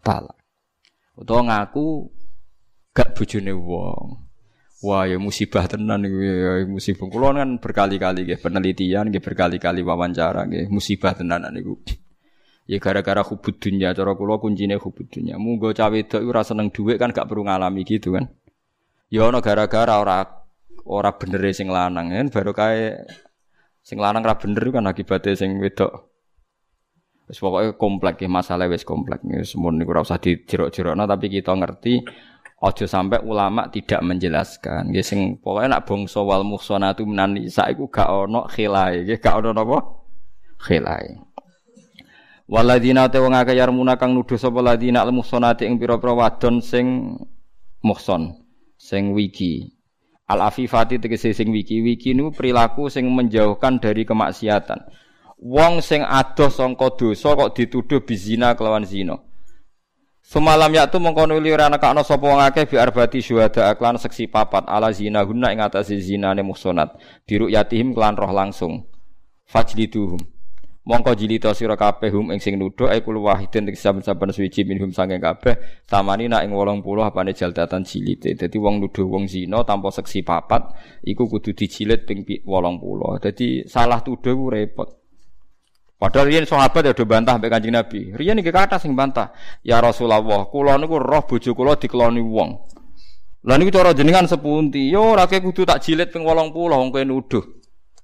talak. 0.00 0.40
Utawa 1.12 1.44
ngaku 1.44 2.08
gak 2.96 3.12
bojone 3.12 3.52
wong. 3.52 4.29
Wah 4.80 5.04
ya 5.04 5.20
musibah 5.20 5.68
tenan 5.68 6.08
ya 6.08 6.64
musibah. 6.64 7.04
Kulo 7.12 7.36
kan 7.36 7.60
berkali-kali 7.60 8.24
nggih 8.24 8.40
penelitian 8.40 9.12
nggih 9.12 9.20
berkali-kali 9.20 9.84
wawancara 9.84 10.48
nggih 10.48 10.72
musibah 10.72 11.12
tenan 11.12 11.44
niku. 11.52 11.76
Ya 12.64 12.80
gara-gara 12.80 13.20
hubud 13.20 13.60
dunia 13.60 13.92
cara 13.92 14.16
kula 14.16 14.40
kuncine 14.40 14.80
hubud 14.80 15.04
dunia. 15.12 15.36
Munggo 15.36 15.76
cawe 15.76 15.92
wedok 15.92 16.24
ora 16.24 16.40
seneng 16.40 16.72
dhuwit 16.72 16.96
kan 16.96 17.12
gak 17.12 17.28
perlu 17.28 17.44
ngalami 17.44 17.84
gitu 17.84 18.16
kan. 18.16 18.32
Ya 19.12 19.28
ana 19.28 19.44
gara-gara 19.44 20.00
ora 20.00 20.24
ora 20.88 21.10
bener 21.12 21.44
sing 21.52 21.68
lanang 21.68 22.08
kan 22.08 22.26
baru 22.32 22.56
kae 22.56 23.04
sing 23.84 24.00
lanang 24.00 24.24
ora 24.24 24.40
bener 24.40 24.64
kan 24.72 24.88
akibatnya 24.88 25.36
sing 25.36 25.60
wedok. 25.60 26.08
Wis 27.28 27.36
pokoke 27.36 27.76
kompleks 27.76 28.24
masalah 28.24 28.64
wis 28.64 28.88
kompleks. 28.88 29.28
Wis 29.28 29.52
mun 29.60 29.76
niku 29.76 29.92
ora 29.92 30.08
usah 30.08 30.16
dijerok-jerokno 30.16 31.04
tapi 31.04 31.26
kita 31.28 31.52
ngerti 31.52 32.00
Ojo 32.60 32.84
sampai 32.84 33.24
ulama 33.24 33.72
tidak 33.72 34.04
menjelaskan. 34.04 34.92
Nggih 34.92 35.00
sing 35.00 35.20
pokoke 35.40 35.64
nak 35.64 35.88
bangsa 35.88 36.20
wal 36.20 36.44
muhsanatu 36.44 37.08
minan 37.08 37.32
nisa 37.32 37.64
iku 37.72 37.88
gak 37.88 38.04
ono 38.04 38.44
khilai, 38.52 39.00
nggih 39.00 39.16
gak 39.16 39.40
ono 39.40 39.56
napa? 39.56 39.80
Khilai. 40.60 41.16
Waladina 42.44 43.08
te 43.08 43.16
wong 43.16 43.32
akeh 43.32 43.56
yarmuna 43.56 43.96
kang 43.96 44.12
nuduh 44.12 44.36
sapa 44.36 44.60
ladina 44.60 45.00
al 45.00 45.08
muhsanati 45.08 45.64
ing 45.64 45.80
pira-pira 45.80 46.12
wadon 46.12 46.60
sing 46.60 47.16
muhson, 47.80 48.44
sing 48.76 49.16
wiki. 49.16 49.80
Al 50.28 50.44
afifati 50.44 51.00
tegese 51.00 51.32
sing 51.32 51.48
wiki, 51.48 51.80
wiki 51.80 52.12
niku 52.12 52.36
perilaku 52.36 52.92
sing 52.92 53.08
menjauhkan 53.08 53.80
dari 53.80 54.04
kemaksiatan. 54.04 54.84
Wong 55.40 55.80
sing 55.80 56.04
adoh 56.04 56.52
sangka 56.52 56.92
dosa 56.92 57.32
kok 57.32 57.56
dituduh 57.56 58.04
bizina 58.04 58.52
kelawan 58.52 58.84
zina. 58.84 59.16
Semalam 60.30 60.70
yaktu 60.70 61.02
mengkono 61.02 61.34
li 61.42 61.50
ora 61.50 61.66
kana 61.74 62.06
sapa 62.06 62.22
wong 62.22 62.38
akeh 62.38 62.70
bi 62.70 62.78
arbati 62.78 63.18
syuhada 63.18 63.66
aklan 63.74 63.98
seksi 63.98 64.30
papat 64.30 64.62
ala 64.70 64.94
zina 64.94 65.26
guna 65.26 65.50
ing 65.50 65.58
atase 65.58 65.98
zinane 65.98 66.46
muhsanat 66.46 66.94
biru 67.26 67.50
yatihim 67.50 67.90
klan 67.90 68.14
roh 68.14 68.30
langsung. 68.30 68.86
Fajliduhum. 69.50 70.22
Mongko 70.86 71.18
jilita 71.18 71.50
sira 71.50 71.74
kabeh 71.74 72.14
hum 72.14 72.30
ing 72.30 72.38
sing 72.38 72.62
nuduh 72.62 72.86
ai 72.86 73.02
kul 73.02 73.18
wahidin 73.18 73.66
ing 73.66 73.74
saben-saben 73.74 74.30
suci 74.30 74.62
minhum 74.62 74.94
saking 74.94 75.18
kabeh 75.18 75.82
tamani 75.90 76.30
nak 76.30 76.46
ing 76.46 76.54
80 76.54 76.78
apane 77.02 77.34
jaldatan 77.34 77.82
jilite. 77.82 78.30
Dadi 78.38 78.54
wong 78.54 78.86
nuduh 78.86 79.10
wong 79.10 79.26
zina 79.26 79.66
tanpa 79.66 79.90
seksi 79.90 80.22
papat 80.22 80.62
iku 81.10 81.26
kudu 81.26 81.58
dijilid 81.58 82.06
ping 82.06 82.22
80 82.22 82.46
dadi 83.18 83.66
salah 83.66 83.98
tuduh 83.98 84.38
ku 84.38 84.46
repot 84.46 84.99
Padahal 86.00 86.32
riyen 86.32 86.48
sahabat 86.48 86.80
ya 86.80 86.96
do 86.96 87.04
bantah 87.04 87.36
mbek 87.36 87.52
Kanjeng 87.52 87.76
Nabi. 87.76 88.16
Riyen 88.16 88.40
iki 88.40 88.48
kata 88.48 88.80
sing 88.80 88.96
bantah, 88.96 89.36
"Ya 89.60 89.84
Rasulullah, 89.84 90.48
kula 90.48 90.80
niku 90.80 90.96
roh 90.96 91.20
bojo 91.28 91.52
kula 91.52 91.76
dikeloni 91.76 92.24
wong." 92.24 92.56
Lah 93.44 93.60
niku 93.60 93.68
cara 93.68 93.92
jenengan 93.92 94.24
sepunti, 94.24 94.88
yo 94.88 95.12
ora 95.12 95.28
kudu 95.28 95.68
tak 95.68 95.84
jilid 95.84 96.08
ping 96.08 96.24
80 96.24 96.56
wong 96.56 96.88
kowe 96.88 97.04
nuduh. 97.04 97.44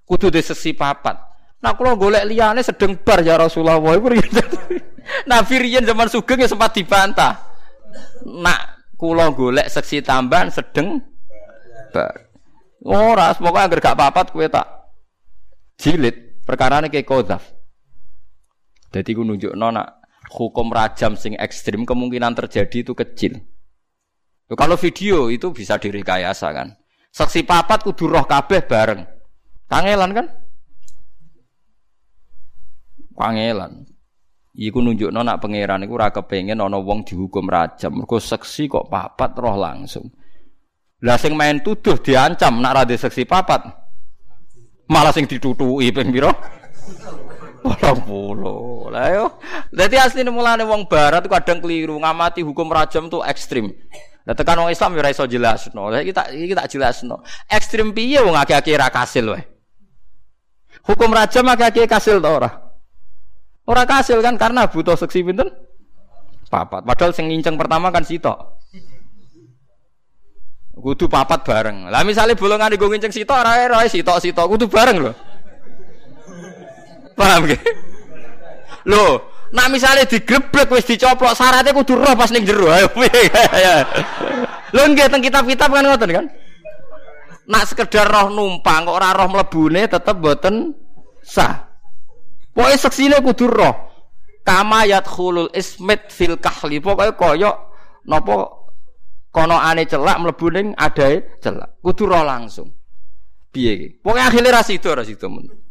Kudu 0.04 0.28
sesi 0.44 0.76
papat. 0.76 1.16
Nah 1.64 1.72
kula 1.72 1.96
golek 1.96 2.28
liyane 2.28 2.60
sedeng 2.60 3.00
bar 3.00 3.24
ya 3.24 3.40
Rasulullah 3.40 3.80
iku 3.80 4.12
riyen. 4.12 4.44
Nabi 5.32 5.54
riyen 5.56 5.88
zaman 5.88 6.12
sugeng 6.12 6.44
ya 6.44 6.52
sempat 6.52 6.76
dibantah. 6.76 7.32
Nak 8.28 8.92
kula 9.00 9.32
golek 9.32 9.72
seksi 9.72 10.04
tambahan 10.04 10.52
sedeng 10.52 11.00
bar. 11.96 12.28
Ora, 12.84 13.32
pokoke 13.32 13.56
anggere 13.56 13.80
gak 13.80 13.96
papat 13.96 14.26
kowe 14.36 14.44
tak 14.52 14.68
jilid. 15.80 16.44
Perkarane 16.44 16.92
kayak 16.92 17.08
kodaf. 17.08 17.55
Jadi 18.96 19.12
ku 19.12 19.28
nunjuk 19.28 19.52
nona 19.52 19.84
hukum 20.32 20.72
rajam 20.72 21.20
sing 21.20 21.36
ekstrim 21.36 21.84
kemungkinan 21.84 22.32
terjadi 22.32 22.80
itu 22.80 22.96
kecil. 22.96 23.36
Kalau 24.48 24.80
video 24.80 25.28
itu 25.28 25.52
bisa 25.52 25.76
direkayasa 25.76 26.48
kan. 26.56 26.72
Saksi 27.12 27.44
papat 27.44 27.84
kudu 27.84 28.08
roh 28.08 28.24
kabeh 28.24 28.64
bareng. 28.64 29.04
Kangelan 29.68 30.10
kan? 30.16 30.26
Kangelan. 33.12 33.84
Iku 34.56 34.80
nunjuk 34.80 35.12
nona 35.12 35.36
pangeran 35.36 35.84
iku 35.84 36.00
ora 36.00 36.08
kepengin 36.08 36.56
ana 36.56 36.80
wong 36.80 37.04
dihukum 37.04 37.44
rajam. 37.44 38.00
Mergo 38.00 38.16
saksi 38.16 38.72
kok 38.72 38.88
papat 38.88 39.36
roh 39.36 39.60
langsung. 39.60 40.08
Lah 41.04 41.20
sing 41.20 41.36
main 41.36 41.60
tuduh 41.60 42.00
diancam 42.00 42.64
nak 42.64 42.72
ra 42.72 42.82
saksi 42.88 43.28
papat. 43.28 43.60
Malah 44.88 45.12
sing 45.12 45.28
ditutuki 45.28 45.92
ping? 45.92 46.08
Orang 47.66 47.98
puluh. 48.06 48.86
Lah 48.94 49.10
yo. 49.10 49.24
Dadi 49.74 49.98
asline 49.98 50.30
mulane 50.30 50.62
wong 50.62 50.86
barat 50.86 51.26
kadang 51.26 51.58
keliru 51.58 51.98
ngamati 51.98 52.46
hukum 52.46 52.70
rajam 52.70 53.10
tuh 53.10 53.26
ekstrim. 53.26 53.74
Lah 54.22 54.34
tekan 54.38 54.62
wong 54.62 54.70
Islam 54.70 54.94
yo 54.94 55.02
ora 55.02 55.10
iso 55.10 55.26
jelasno. 55.26 55.90
Lah 55.90 55.98
iki 55.98 56.14
tak 56.14 56.30
iki 56.30 56.54
tak 56.54 56.70
jelasno. 56.70 57.26
Ekstrim 57.50 57.90
piye 57.90 58.22
wong 58.22 58.38
akeh-akeh 58.38 58.78
ra 58.78 58.86
kasil. 58.90 59.34
Hukum 60.86 61.10
rajam 61.10 61.46
akeh-akeh 61.50 61.90
kasil 61.90 62.22
to 62.22 62.30
ora? 62.30 62.50
Ora 63.66 63.82
kasil 63.82 64.22
kan 64.22 64.38
karena 64.38 64.70
butuh 64.70 64.94
seksi 64.94 65.26
pinten? 65.26 65.50
Papat. 66.46 66.86
Padahal 66.86 67.10
sing 67.10 67.26
nginceng 67.26 67.58
pertama 67.58 67.90
kan 67.90 68.06
sitok. 68.06 68.62
Kudu 70.78 71.10
papat 71.10 71.42
bareng. 71.42 71.90
Lah 71.90 72.06
misalnya 72.06 72.38
bolongan 72.38 72.70
di 72.70 72.78
nginceng 72.78 73.10
sitok 73.10 73.34
ora 73.34 73.66
ora 73.66 73.82
sitok 73.90 74.22
sitok 74.22 74.46
kudu 74.46 74.70
bareng 74.70 75.02
loh. 75.02 75.14
Paham 77.16 77.48
gak? 77.48 77.64
Loh, 78.86 79.32
nak 79.50 79.72
misalnya 79.72 80.04
digrebek 80.04 80.68
wis 80.70 80.86
dicoplok 80.86 81.32
syaratnya 81.34 81.72
kudu 81.72 81.96
roh 81.96 82.14
pas 82.14 82.30
ning 82.30 82.44
jero. 82.44 82.68
Ayo 82.70 82.86
Lho 84.76 84.82
nggih 84.92 85.08
teng 85.08 85.24
kitab-kitab 85.24 85.72
kan 85.72 85.84
ngoten 85.86 86.10
kan? 86.12 86.26
Nak 87.48 87.64
sekedar 87.66 88.06
roh 88.06 88.28
numpang 88.28 88.84
kok 88.84 88.96
ora 89.00 89.16
roh 89.16 89.32
mlebune 89.32 89.88
tetep 89.88 90.16
boten 90.20 90.76
sah. 91.24 91.66
Pokoke 92.52 92.76
seksine 92.76 93.16
kudu 93.24 93.48
roh. 93.48 93.74
Kama 94.46 94.86
yadkhulul 94.86 95.50
ismit 95.56 96.12
fil 96.12 96.36
kahli. 96.36 96.78
Pokoke 96.78 97.16
koyo 97.16 97.74
napa 98.06 98.50
kono 99.32 99.56
ane 99.56 99.88
celak 99.88 100.20
mlebu 100.20 100.46
ning 100.52 100.66
adae 100.76 101.40
celak. 101.40 101.80
Kudu 101.80 102.04
roh 102.06 102.22
langsung. 102.22 102.70
Piye 103.50 103.72
iki? 103.72 103.88
Pokoke 104.04 104.20
akhire 104.20 104.52
ra 104.52 104.62
sida 104.66 104.92
ra 104.92 105.02
sida 105.06 105.26
men. 105.30 105.65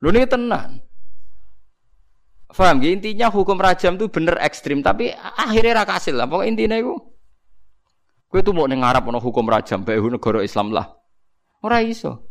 Lu 0.00 0.08
ini 0.12 0.24
tenang. 0.24 0.80
Faham 2.50 2.82
ya? 2.82 2.90
Intinya 2.90 3.30
hukum 3.30 3.60
rajam 3.60 3.94
itu 3.94 4.10
bener 4.10 4.40
ekstrim, 4.42 4.82
tapi 4.82 5.12
akhirnya 5.14 5.84
raka 5.84 6.00
hasil 6.00 6.16
lah. 6.16 6.26
Pokoknya 6.26 6.50
intinya 6.50 6.76
itu. 6.80 6.96
Gue 8.30 8.40
tuh 8.42 8.54
mau 8.54 8.66
nengarap 8.66 9.06
no 9.06 9.18
hukum 9.18 9.46
rajam, 9.46 9.82
baik 9.82 10.06
negara 10.06 10.42
Islam 10.42 10.74
lah. 10.74 10.86
Ora 11.60 11.82
iso. 11.84 12.30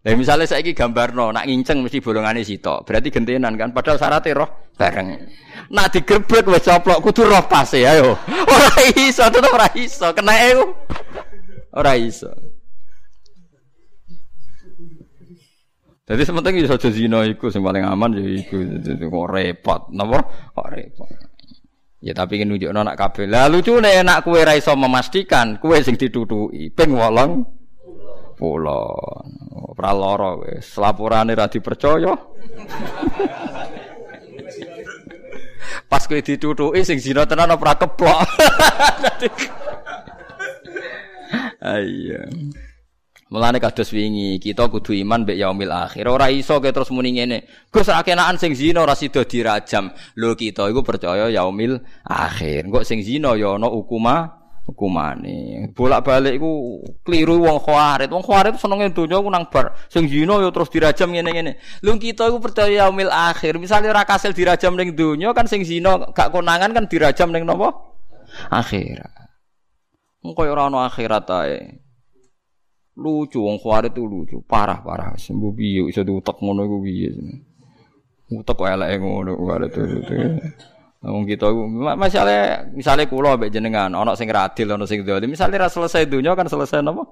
Lah 0.00 0.16
misalnya 0.16 0.48
saya 0.48 0.64
ini 0.64 0.72
gambar 0.72 1.12
no, 1.12 1.28
nak 1.28 1.44
nginceng 1.44 1.84
mesti 1.84 2.00
bolongannya 2.00 2.40
sitok. 2.40 2.88
Berarti 2.88 3.12
gentenan 3.12 3.52
kan. 3.60 3.68
Padahal 3.76 4.00
syaratnya 4.00 4.32
roh 4.32 4.48
bareng. 4.72 5.28
Nak 5.68 5.86
digerbek 5.92 6.48
wes 6.48 6.64
coplok 6.64 7.04
kudu 7.04 7.28
roh 7.28 7.44
pas 7.44 7.68
ya 7.76 8.00
yo. 8.00 8.16
Ora 8.56 8.80
iso, 8.96 9.28
tetep 9.28 9.52
ora 9.52 9.68
iso. 9.76 10.08
Kena 10.16 10.34
itu. 10.40 10.64
Ora 11.76 11.92
iso. 12.00 12.32
Jadi 16.10 16.22
sementing 16.26 16.58
bisa 16.58 16.74
jadi 16.74 16.90
zina 16.90 17.22
iku 17.22 17.54
sing 17.54 17.62
paling 17.62 17.86
aman 17.86 18.18
ya 18.18 18.26
iku 18.42 18.58
kok 18.98 19.26
repot, 19.30 19.94
napa? 19.94 20.18
Kok 20.58 20.68
repot. 20.74 21.06
Ya 22.02 22.10
tapi 22.16 22.42
kan 22.42 22.50
nunjukno 22.50 22.82
nak 22.82 22.98
kabeh. 22.98 23.30
Lah 23.30 23.46
lucune 23.46 23.86
enak 23.86 24.26
kowe 24.26 24.42
ra 24.42 24.58
iso 24.58 24.74
memastikan 24.74 25.62
kowe 25.62 25.78
sing 25.78 25.94
ditutuki 25.94 26.74
ping 26.74 26.98
8 26.98 28.34
pulo. 28.34 28.82
Ora 29.70 29.92
lara 29.94 30.34
wis. 30.42 30.80
Laporane 30.80 31.36
ra 31.38 31.46
dipercaya. 31.46 32.10
Pas 35.86 36.02
kowe 36.08 36.18
ditutuki 36.18 36.82
sing 36.82 36.98
zina 36.98 37.22
tenan 37.22 37.54
ora 37.54 37.78
keplok. 37.78 38.18
Ayo. 41.60 42.24
Mulane 43.30 43.62
kados 43.62 43.94
wingi, 43.94 44.42
kita 44.42 44.66
kudu 44.66 44.90
iman 45.06 45.22
mbek 45.22 45.38
yaumil 45.38 45.70
akhir. 45.70 46.10
Ora 46.10 46.34
iso 46.34 46.58
ke 46.58 46.74
terus 46.74 46.90
muni 46.90 47.14
ngene. 47.14 47.46
Gus 47.70 47.86
akenaan 47.86 48.34
sing 48.42 48.58
zina 48.58 48.82
ora 48.82 48.98
sida 48.98 49.22
dirajam. 49.22 49.94
Lho 50.18 50.34
kita 50.34 50.66
iku 50.66 50.82
percaya 50.82 51.30
yaumil 51.30 51.78
akhir. 52.02 52.66
Engko 52.66 52.82
sing 52.82 53.06
zina 53.06 53.38
ya 53.38 53.54
ana 53.54 53.70
hukuma 53.70 54.34
hukumane. 54.66 55.70
Bolak-balik 55.78 56.42
iku 56.42 56.82
kliru 57.06 57.46
wong 57.46 57.62
khawarit. 57.62 58.10
Wong 58.10 58.26
khawarit 58.26 58.58
senenge 58.58 58.90
donya 58.90 59.22
ku 59.22 59.30
nang 59.30 59.46
bar. 59.46 59.78
Sing 59.86 60.10
zina 60.10 60.42
ya 60.42 60.50
terus 60.50 60.66
dirajam 60.74 61.14
ngene-ngene. 61.14 61.54
Lho 61.86 61.94
kita 62.02 62.26
iku 62.34 62.42
percaya 62.42 62.82
yaumil 62.82 63.14
akhir. 63.14 63.62
Misale 63.62 63.86
ora 63.94 64.02
kasil 64.02 64.34
dirajam 64.34 64.74
ning 64.74 64.98
donya 64.98 65.30
kan 65.30 65.46
sing 65.46 65.62
zina 65.62 66.02
gak 66.18 66.34
konangan 66.34 66.74
kan 66.74 66.90
dirajam 66.90 67.30
ning 67.30 67.46
napa? 67.46 67.78
Akhirat. 68.50 69.14
Engko 70.26 70.50
ora 70.50 70.66
ana 70.66 70.90
akhirat 70.90 71.30
ae. 71.30 71.89
Lucu 73.00 73.40
wong 73.40 73.56
khawarit 73.56 73.96
itu 73.96 74.04
lucu, 74.04 74.36
parah-parah. 74.44 75.16
Sembuh 75.16 75.56
piye 75.56 75.88
iso 75.88 76.04
diutek 76.04 76.36
ngono 76.36 76.68
iku 76.68 76.76
piye. 76.84 77.08
Utek 78.28 78.54
kok 78.60 78.68
eleke 78.68 79.00
ngono 79.00 79.40
khawarit 79.40 79.72
itu. 79.72 80.14
Wong 81.00 81.24
kita 81.24 81.48
masalah 81.96 82.68
misalnya 82.76 83.08
kula 83.08 83.40
mbek 83.40 83.48
jenengan 83.48 83.88
ana 83.96 84.12
sing 84.12 84.28
radil 84.28 84.76
ana 84.76 84.84
sing 84.84 85.00
dolim. 85.00 85.32
Misale 85.32 85.56
ra 85.56 85.72
selesai 85.72 86.04
dunya 86.04 86.36
kan 86.36 86.44
selesai 86.44 86.84
napa? 86.84 87.08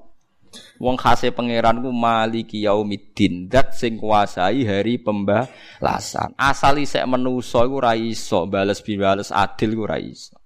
Wong 0.76 0.96
khase 1.00 1.32
pangeran 1.32 1.80
ku 1.80 1.88
maliki 1.88 2.64
yaumiddin, 2.64 3.48
dat 3.48 3.72
sing 3.72 3.96
kuasai 3.96 4.68
hari 4.68 5.00
pembalasan. 5.00 6.36
Asal 6.36 6.84
isek 6.84 7.04
menusa 7.08 7.64
iku 7.64 7.80
ra 7.80 7.96
iso 7.96 8.44
bales 8.44 8.84
bales 8.84 9.32
adil 9.32 9.72
ku 9.72 9.84
ra 9.88 9.96
iso. 9.96 10.36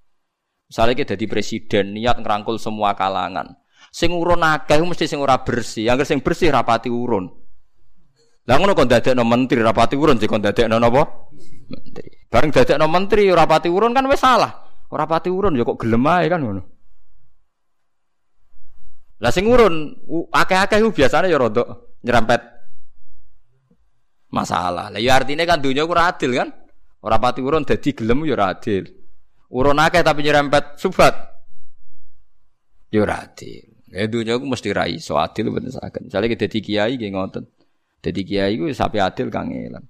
Misalnya 0.70 0.94
kita 1.02 1.18
jadi 1.18 1.26
presiden 1.26 1.98
niat 1.98 2.16
ngerangkul 2.22 2.56
semua 2.62 2.94
kalangan. 2.94 3.61
Sing 3.92 4.08
urun 4.08 4.40
akeh 4.40 4.80
mesti 4.80 5.04
sing 5.04 5.20
ora 5.20 5.36
bersih. 5.44 5.84
Yang 5.92 6.08
sing 6.08 6.24
bersih 6.24 6.48
rapati 6.48 6.88
urun. 6.88 7.28
Lah 8.48 8.56
ngono 8.58 8.72
kok 8.72 8.88
dadekno 8.88 9.22
menteri 9.22 9.60
rapati 9.60 9.94
urun 9.94 10.16
sing 10.16 10.32
kon 10.32 10.40
dadekno 10.40 10.80
napa? 10.80 11.28
Menteri. 11.68 12.08
Bareng 12.32 12.48
dadekno 12.48 12.88
menteri 12.88 13.28
rapati 13.28 13.68
urun 13.68 13.92
kan 13.92 14.08
wis 14.08 14.24
salah. 14.24 14.50
Ora 14.92 15.08
pati 15.08 15.32
urun 15.32 15.56
ya 15.56 15.64
kok 15.64 15.80
gelem 15.80 16.04
ae 16.04 16.28
kan 16.28 16.40
ngono. 16.44 16.62
Lah 19.24 19.32
sing 19.32 19.48
urun 19.48 19.88
akeh-akeh 20.28 20.84
biasanya 20.92 21.32
ya 21.32 21.40
rodok 21.40 21.96
nyerempet 22.04 22.40
masalah. 24.28 24.92
Lah 24.92 25.00
ya 25.00 25.16
artinya 25.16 25.48
kan 25.48 25.64
dunia 25.64 25.88
ku 25.88 25.96
adil 25.96 26.36
kan? 26.36 26.48
Ora 27.00 27.16
pati 27.16 27.40
urun 27.40 27.64
dadi 27.64 27.96
gelem 27.96 28.28
ya 28.28 28.36
ora 28.36 28.52
adil. 28.52 28.84
Urun 29.48 29.80
akeh 29.80 30.04
tapi 30.04 30.20
nyerempet 30.28 30.76
subat. 30.76 31.14
Ya 32.92 33.00
ora 33.00 33.24
adil. 33.24 33.71
Ya 33.92 34.08
dunia 34.08 34.40
aku 34.40 34.48
mesti 34.48 34.72
rai 34.72 34.96
so 34.96 35.20
adil 35.20 35.52
bener 35.52 35.68
sakit. 35.68 36.08
Misalnya 36.08 36.28
kita 36.32 36.48
jadi 36.48 36.58
kiai 36.64 36.92
gak 36.96 37.10
ngotot. 37.12 37.44
Jadi 38.00 38.20
kiai 38.24 38.56
gue 38.56 38.72
sapi 38.72 38.96
adil 38.96 39.28
kangelan. 39.28 39.84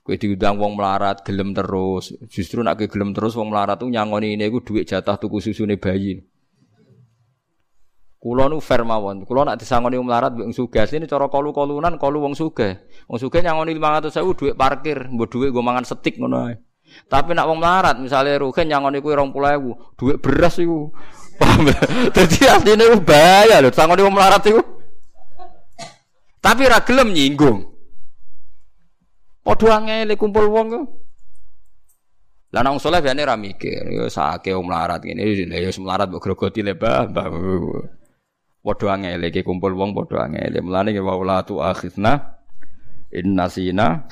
Kowe 0.00 0.14
diundang 0.16 0.56
wong 0.56 0.78
melarat 0.78 1.26
gelem 1.26 1.50
terus. 1.50 2.14
Justru 2.30 2.62
nak 2.62 2.78
gelem 2.78 3.10
terus 3.10 3.34
wong 3.34 3.50
melarat 3.50 3.82
tuh 3.82 3.90
nyangoni 3.90 4.38
ini 4.38 4.46
iku 4.46 4.62
dhuwit 4.62 4.86
jatah 4.86 5.18
tuku 5.18 5.42
susune 5.42 5.74
bayi. 5.74 6.22
Kulo 8.20 8.46
nu 8.46 8.62
fair 8.62 8.86
mawon. 8.86 9.26
Kulo 9.26 9.42
nak 9.42 9.58
disangoni 9.58 9.98
wong 9.98 10.06
melarat 10.06 10.32
wong 10.38 10.54
sugih. 10.54 10.86
Ini 10.86 11.10
cara 11.10 11.26
kalu-kalunan 11.26 11.98
kalu 11.98 12.30
wong 12.30 12.38
sugih. 12.38 12.78
Wong 13.10 13.18
sugih 13.18 13.42
nyangoni 13.42 13.74
500.000 13.74 14.38
dhuwit 14.38 14.54
parkir, 14.54 15.10
mbok 15.10 15.26
dhuwit 15.28 15.50
nggo 15.50 15.62
mangan 15.66 15.84
setik 15.84 16.16
ngono 16.16 16.46
ae. 16.46 16.54
Tapi 17.06 17.34
nak 17.34 17.46
wong 17.46 17.58
melarat 17.58 17.96
misalnya 17.98 18.40
rugen 18.40 18.66
nyangoni 18.70 18.98
kuwi 19.00 19.14
20.000, 19.14 19.98
dhuwit 19.98 20.16
beras 20.20 20.56
iku. 20.60 20.92
Paham 21.42 21.72
ya? 21.72 21.80
Dadi 22.12 22.44
asline 22.44 22.84
ku 22.92 23.00
bahaya 23.00 23.64
lho 23.64 23.72
sangoni 23.72 24.04
wong 24.04 24.12
melarat 24.12 24.44
iku. 24.44 24.60
Tapi 26.40 26.62
ra 26.68 26.84
gelem 26.84 27.16
nyinggung. 27.16 27.64
Padha 29.40 29.80
angele 29.80 30.20
kumpul 30.20 30.52
wong 30.52 30.66
kok. 30.68 30.84
Lah 32.50 32.66
nang 32.66 32.82
saleh 32.82 32.98
biasane 32.98 33.24
mikir, 33.38 33.86
yo 33.88 34.10
sake 34.10 34.52
wong 34.52 34.68
melarat 34.68 35.00
ngene, 35.00 35.22
yo 35.48 35.70
melarat 35.80 36.12
mbok 36.12 36.20
grogoti 36.20 36.60
le 36.60 36.76
mbah. 36.76 37.08
Padha 38.60 38.88
angele 38.92 39.32
iki 39.32 39.40
kumpul 39.40 39.72
wong 39.72 39.96
padha 39.96 40.28
angele. 40.28 40.60
Mulane 40.60 40.92
ya 40.92 41.00
waula 41.00 41.40
innasina 43.10 44.06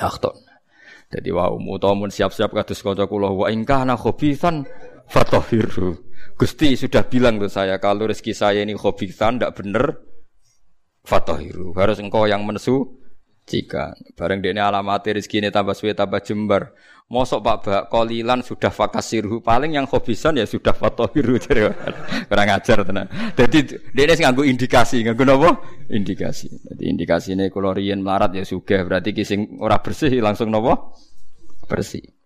akhton. 0.00 0.36
Jadi 1.10 1.28
wa 1.34 1.50
utawa 1.50 2.06
siap-siap 2.06 2.54
kados 2.54 2.86
kanca 2.86 3.10
kula 3.10 3.34
wa 3.34 3.50
ingkana 3.50 3.98
fatahiru. 5.10 6.09
Gusti 6.40 6.72
sudah 6.72 7.04
bilang 7.04 7.36
tuh 7.36 7.52
saya 7.52 7.76
kalau 7.76 8.08
rezeki 8.08 8.32
saya 8.32 8.64
ini 8.64 8.72
khabithan 8.72 9.36
ndak 9.36 9.60
bener 9.60 9.92
fatahiru. 11.04 11.76
Harus 11.76 12.00
engkau 12.00 12.24
yang 12.24 12.48
menesu 12.48 12.96
jika 13.44 13.92
bareng 14.16 14.40
dene 14.40 14.64
alamat 14.64 15.20
rezeki 15.20 15.44
ini 15.44 15.48
tambah 15.52 15.76
suwe 15.76 15.92
tambah 15.92 16.24
jembar. 16.24 16.72
Mosok 17.12 17.42
Pak 17.42 17.56
Bak 17.66 17.84
kolilan 17.90 18.40
sudah 18.40 18.72
fakasirhu 18.72 19.42
paling 19.44 19.74
yang 19.76 19.84
hobisan 19.84 20.38
ya 20.38 20.46
sudah 20.46 20.72
fatohiru 20.72 21.36
kurang 22.30 22.48
ajar 22.54 22.88
tenan. 22.88 23.10
Jadi 23.36 23.76
dene 23.92 24.14
sing 24.16 24.24
nganggo 24.24 24.46
indikasi, 24.46 25.04
nganggo 25.04 25.26
napa? 25.28 25.60
Indikasi. 25.92 26.48
Jadi 26.48 26.82
indikasi 26.88 27.34
ini 27.36 27.52
kalau 27.52 27.76
riyen 27.76 28.00
melarat 28.00 28.32
ya 28.32 28.46
sudah 28.48 28.80
berarti 28.86 29.12
kising 29.12 29.60
ora 29.60 29.82
bersih 29.82 30.22
langsung 30.24 30.54
napa? 30.54 30.94
Bersih. 31.66 32.19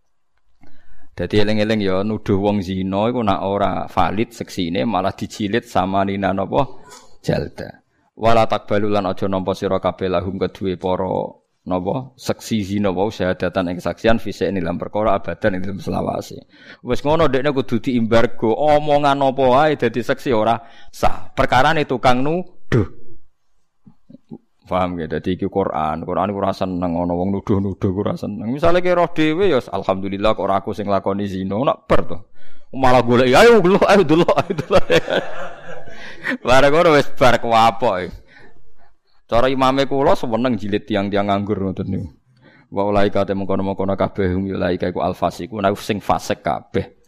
Jadi 1.14 1.46
eling-eling 1.46 1.78
ya 1.78 2.02
nuduh 2.02 2.42
wong 2.42 2.58
zina 2.58 3.06
iku 3.06 3.22
nak 3.22 3.46
ora 3.46 3.86
valid 3.86 4.34
seksine 4.34 4.82
malah 4.82 5.14
dicilid 5.14 5.62
sama 5.62 6.02
nina 6.02 6.34
napa? 6.34 6.82
Jalda. 7.22 7.86
Wala 8.18 8.50
takbalu 8.50 8.90
lan 8.90 9.06
aja 9.06 9.30
nampa 9.30 9.54
sira 9.54 9.78
kabeh 9.78 10.10
lahum 10.10 10.34
kedue 10.42 10.74
para 10.74 11.06
napa 11.70 12.18
seksi 12.18 12.66
zina 12.66 12.90
wau 12.90 13.14
syahadatan 13.14 13.70
ing 13.70 13.78
saksian 13.78 14.18
fisik 14.18 14.50
ing 14.50 14.58
dalam 14.58 14.74
perkara 14.74 15.14
abadan 15.14 15.54
ing 15.54 15.78
selawase. 15.78 16.50
Wis 16.82 17.06
ngono 17.06 17.30
dekne 17.30 17.54
kudu 17.54 17.78
diimbargo 17.78 18.50
omongan 18.50 19.22
apa 19.22 19.44
wae 19.46 19.72
dadi 19.78 20.02
seksi 20.02 20.34
ora 20.34 20.58
sah. 20.90 21.30
Perkarane 21.30 21.86
tukang 21.86 22.26
nuduh. 22.26 23.03
Paham 24.64 24.96
ya, 24.96 25.04
dadi 25.04 25.36
iki 25.36 25.44
Quran. 25.44 26.08
Quran 26.08 26.32
iku 26.32 26.38
ora 26.40 26.56
seneng 26.56 26.96
ana 26.96 27.12
wong 27.12 27.36
nuduh-nuduh 27.36 27.92
ora 28.00 28.16
seneng. 28.16 28.48
Misale 28.48 28.80
ki 28.80 28.96
roh 28.96 29.12
dhewe 29.12 29.52
ya 29.52 29.60
alhamdulillah 29.60 30.32
kok 30.32 30.44
ora 30.44 30.64
aku 30.64 30.72
sing 30.72 30.88
lakoni 30.88 31.28
zina, 31.28 31.60
nak 31.60 31.84
ber 31.84 32.00
to. 32.08 32.18
Malah 32.72 33.04
golek 33.04 33.28
ayo 33.28 33.60
delok 33.60 33.84
ayo 33.86 34.02
delok 34.02 34.34
ayo 34.40 34.52
delok. 34.56 34.84
Bareng 36.48 36.72
ngono 36.72 36.88
wis 36.96 37.12
bar 37.12 37.36
kuwapok. 37.38 38.08
Cara 39.28 39.46
imame 39.52 39.84
kula 39.84 40.16
seneng 40.16 40.56
jilid 40.56 40.88
tiang-tiang 40.88 41.28
nganggur 41.28 41.60
ngoten 41.60 41.84
niku. 41.84 42.08
Wa 42.74 42.88
ulaika 42.88 43.22
te 43.22 43.36
mengkono-mengkono 43.36 43.94
kabeh 43.94 44.34
hum 44.34 44.48
ulaika 44.50 44.90
iku 44.90 45.04
alfasiku 45.04 45.60
nek 45.60 45.76
sing 45.76 46.00
fasik 46.00 46.40
kabeh. 46.40 46.98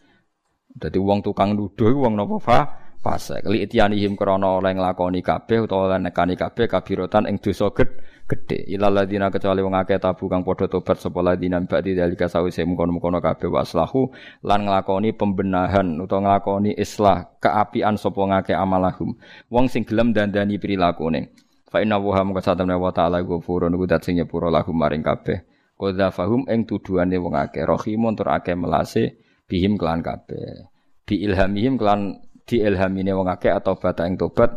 Dadi 0.76 1.00
wong 1.00 1.24
tukang 1.24 1.57
nuduh 1.57 1.88
iku 1.88 2.04
wong 2.04 2.14
napa 2.20 2.36
fa 2.36 2.59
fasik. 3.07 3.46
Li 3.46 3.62
itianihim 3.62 4.18
krana 4.18 4.59
oleh 4.59 4.74
nglakoni 4.74 5.22
kabeh 5.22 5.62
utawa 5.62 5.94
oleh 5.94 6.11
nekani 6.11 6.34
kabeh 6.34 6.66
kabirotan 6.66 7.30
ing 7.30 7.38
dosa 7.38 7.70
gedhe. 7.70 8.66
Ilal 8.66 8.98
ladina 8.98 9.30
kecuali 9.30 9.62
wong 9.62 9.78
akeh 9.78 10.02
tabu 10.02 10.26
kang 10.26 10.42
padha 10.42 10.66
tobat 10.66 10.98
sapa 10.98 11.22
ladina 11.22 11.62
ba'di 11.62 11.94
dalika 11.94 12.26
sawise 12.26 12.66
mengkono-mengkono 12.66 13.22
kabeh 13.22 13.46
waslahu 13.46 14.11
lan 14.42 14.66
nglakoni 14.66 15.14
pembenahan 15.14 15.94
utawa 16.02 16.26
nglakoni 16.26 16.74
islah 16.74 17.38
keapian 17.38 17.94
sapa 17.94 18.18
ngake 18.18 18.59
amalahum. 18.59 19.14
Wong 19.46 19.70
sing 19.70 19.86
gelem 19.86 20.11
dandani 20.11 20.59
prilakune. 20.59 21.30
Fa 21.70 21.78
inna 21.78 22.02
wa 22.02 22.18
hamka 22.18 22.42
satamna 22.42 22.74
wa 22.74 22.90
ta'ala 22.90 23.22
ghafurun 23.22 23.74
iku 23.78 23.86
dat 23.86 24.02
sing 24.02 24.18
nyepuro 24.18 24.50
lahum 24.50 24.74
maring 24.74 25.07
kabeh. 25.07 25.46
Qadza 25.76 26.11
fahum 26.11 26.48
ing 26.50 26.66
tuduhane 26.66 27.20
wong 27.20 27.36
akeh 27.38 27.62
rahimun 27.62 28.18
tur 28.18 28.32
akeh 28.32 28.59
melase 28.59 29.22
bihim 29.46 29.78
kelan 29.78 30.02
kabeh. 30.02 30.66
Bi 31.07 31.22
ilhamihim 31.22 31.78
kelan 31.78 32.25
diilhamine 32.47 33.12
wong 33.12 33.26
akeh 33.26 33.51
atau 33.51 33.74
bata 33.74 34.07
ing 34.07 34.14
tobat 34.14 34.55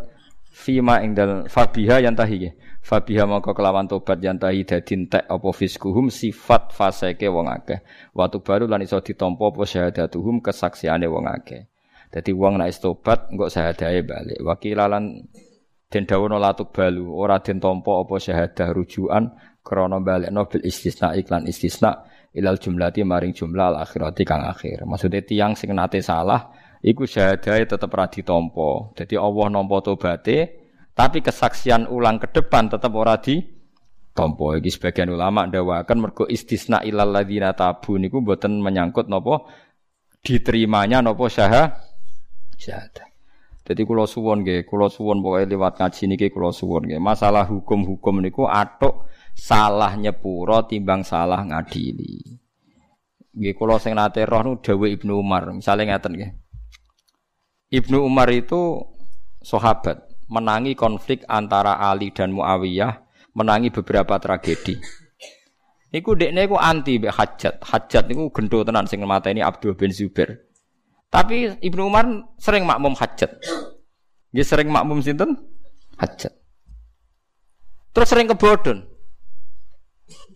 fima 0.49 1.01
ing 1.01 1.17
dal 1.17 1.49
fabiha 1.49 2.05
yang 2.05 2.13
tahi 2.13 2.53
fabiha 2.85 3.25
maka 3.25 3.51
kelawan 3.51 3.89
tobat 3.89 4.21
yang 4.21 4.37
tahi 4.37 4.63
dadi 4.63 4.93
entek 4.93 5.25
apa 5.25 5.49
fiskuhum 5.49 6.13
sifat 6.13 6.71
faseke 6.71 7.27
wong 7.27 7.49
akeh. 7.49 7.81
Watu 8.13 8.45
baru 8.45 8.69
lan 8.69 8.85
iso 8.85 9.01
ditampa 9.01 9.49
apa 9.49 9.63
syahadatuhum 9.65 10.39
kesaksiane 10.39 11.09
wong 11.09 11.25
akeh. 11.27 11.65
Dadi 12.09 12.31
wong 12.33 12.61
nek 12.61 12.69
tobat 12.77 13.29
engko 13.29 13.49
syahadae 13.49 14.01
balik. 14.05 14.39
Wakilalan 14.41 15.25
den 15.89 16.03
dawono 16.05 16.37
latuk 16.37 16.69
balu 16.69 17.09
ora 17.13 17.41
den 17.41 17.57
tampa 17.57 18.05
apa 18.05 18.21
syahadah 18.21 18.69
rujukan 18.73 19.33
krana 19.65 19.97
balekno 19.97 20.45
bil 20.45 20.61
istisna 20.61 21.17
iklan 21.17 21.49
istisna 21.49 22.05
ilal 22.29 22.61
jumlati 22.61 23.01
maring 23.01 23.33
jumlah 23.33 23.73
al 23.73 23.77
akhirati 23.81 24.21
kang 24.21 24.45
akhir. 24.45 24.85
Maksudnya 24.85 25.25
tiang 25.25 25.57
sing 25.57 25.73
nate 25.73 26.01
salah 26.05 26.49
iku 26.83 27.03
syahadahe 27.03 27.67
tetep 27.67 27.91
ora 27.91 28.07
ditampa 28.07 28.95
dadi 28.95 29.15
Allah 29.19 29.47
nampa 29.51 29.83
tobaté 29.83 30.37
tapi 30.95 31.23
kesaksian 31.23 31.87
ulang 31.87 32.19
ke 32.19 32.31
depan 32.31 32.67
tetep 32.71 32.91
ora 32.91 33.19
di 33.19 33.39
tompo 34.15 34.55
iki 34.55 34.71
sebagian 34.71 35.11
ulama 35.11 35.47
ndawakan 35.47 35.97
mergo 35.99 36.25
istisna 36.27 36.83
ilal 36.83 37.11
ladzina 37.11 37.55
tabu 37.55 37.95
niku 37.95 38.19
mboten 38.19 38.59
menyangkut 38.59 39.07
napa 39.07 39.47
diterimanya 40.23 40.99
napa 40.99 41.25
syahah 41.31 41.71
syahadah 42.59 43.09
jadi 43.69 43.85
kulo 43.85 44.09
suwon 44.09 44.41
nggih, 44.41 44.65
kulo 44.65 44.89
suwon 44.89 45.21
pokoke 45.21 45.45
lewat 45.45 45.77
ngaji 45.77 46.03
niki 46.09 46.27
kulo 46.33 46.49
suwon 46.49 46.89
nggih. 46.89 46.97
Masalah 46.97 47.45
hukum-hukum 47.45 48.17
niku 48.17 48.49
atok 48.49 49.05
salah 49.37 49.93
nyepuro 49.93 50.65
timbang 50.65 51.05
salah 51.05 51.45
ngadili. 51.45 52.17
Nggih 53.37 53.53
kulo 53.53 53.77
sing 53.77 53.93
nate 53.93 54.25
roh 54.25 54.41
nu 54.41 54.57
dawuh 54.57 54.89
Ibnu 54.89 55.21
Umar, 55.21 55.53
misalnya 55.53 55.93
ngaten 55.93 56.11
nggih. 56.17 56.31
Ibnu 57.69 58.01
Umar 58.01 58.33
itu 58.33 58.81
sahabat, 59.45 60.01
menangi 60.25 60.73
konflik 60.73 61.21
antara 61.29 61.77
Ali 61.77 62.09
dan 62.09 62.33
Muawiyah, 62.33 63.05
menangi 63.37 63.69
beberapa 63.69 64.17
tragedi. 64.17 64.81
Niku 65.89 66.13
dekne 66.13 66.45
iku 66.45 66.57
anti 66.57 67.01
mbek 67.01 67.13
Hajat. 67.13 67.65
Hajat 67.65 68.03
niku 68.09 68.29
gendo 68.29 68.61
tenan 68.61 68.85
sing 68.85 69.01
mateni 69.05 69.41
Abdul 69.41 69.73
bin 69.73 69.89
Zubair. 69.89 70.49
Tapi 71.09 71.57
Ibnu 71.61 71.89
Umar 71.89 72.05
sering 72.37 72.69
makmum 72.69 72.93
hajat. 72.93 73.41
Dia 74.29 74.45
sering 74.45 74.69
makmum 74.69 75.01
sinten? 75.01 75.33
Hajat. 75.97 76.29
Terus 77.89 78.05
sering 78.05 78.29
kebodon. 78.29 78.85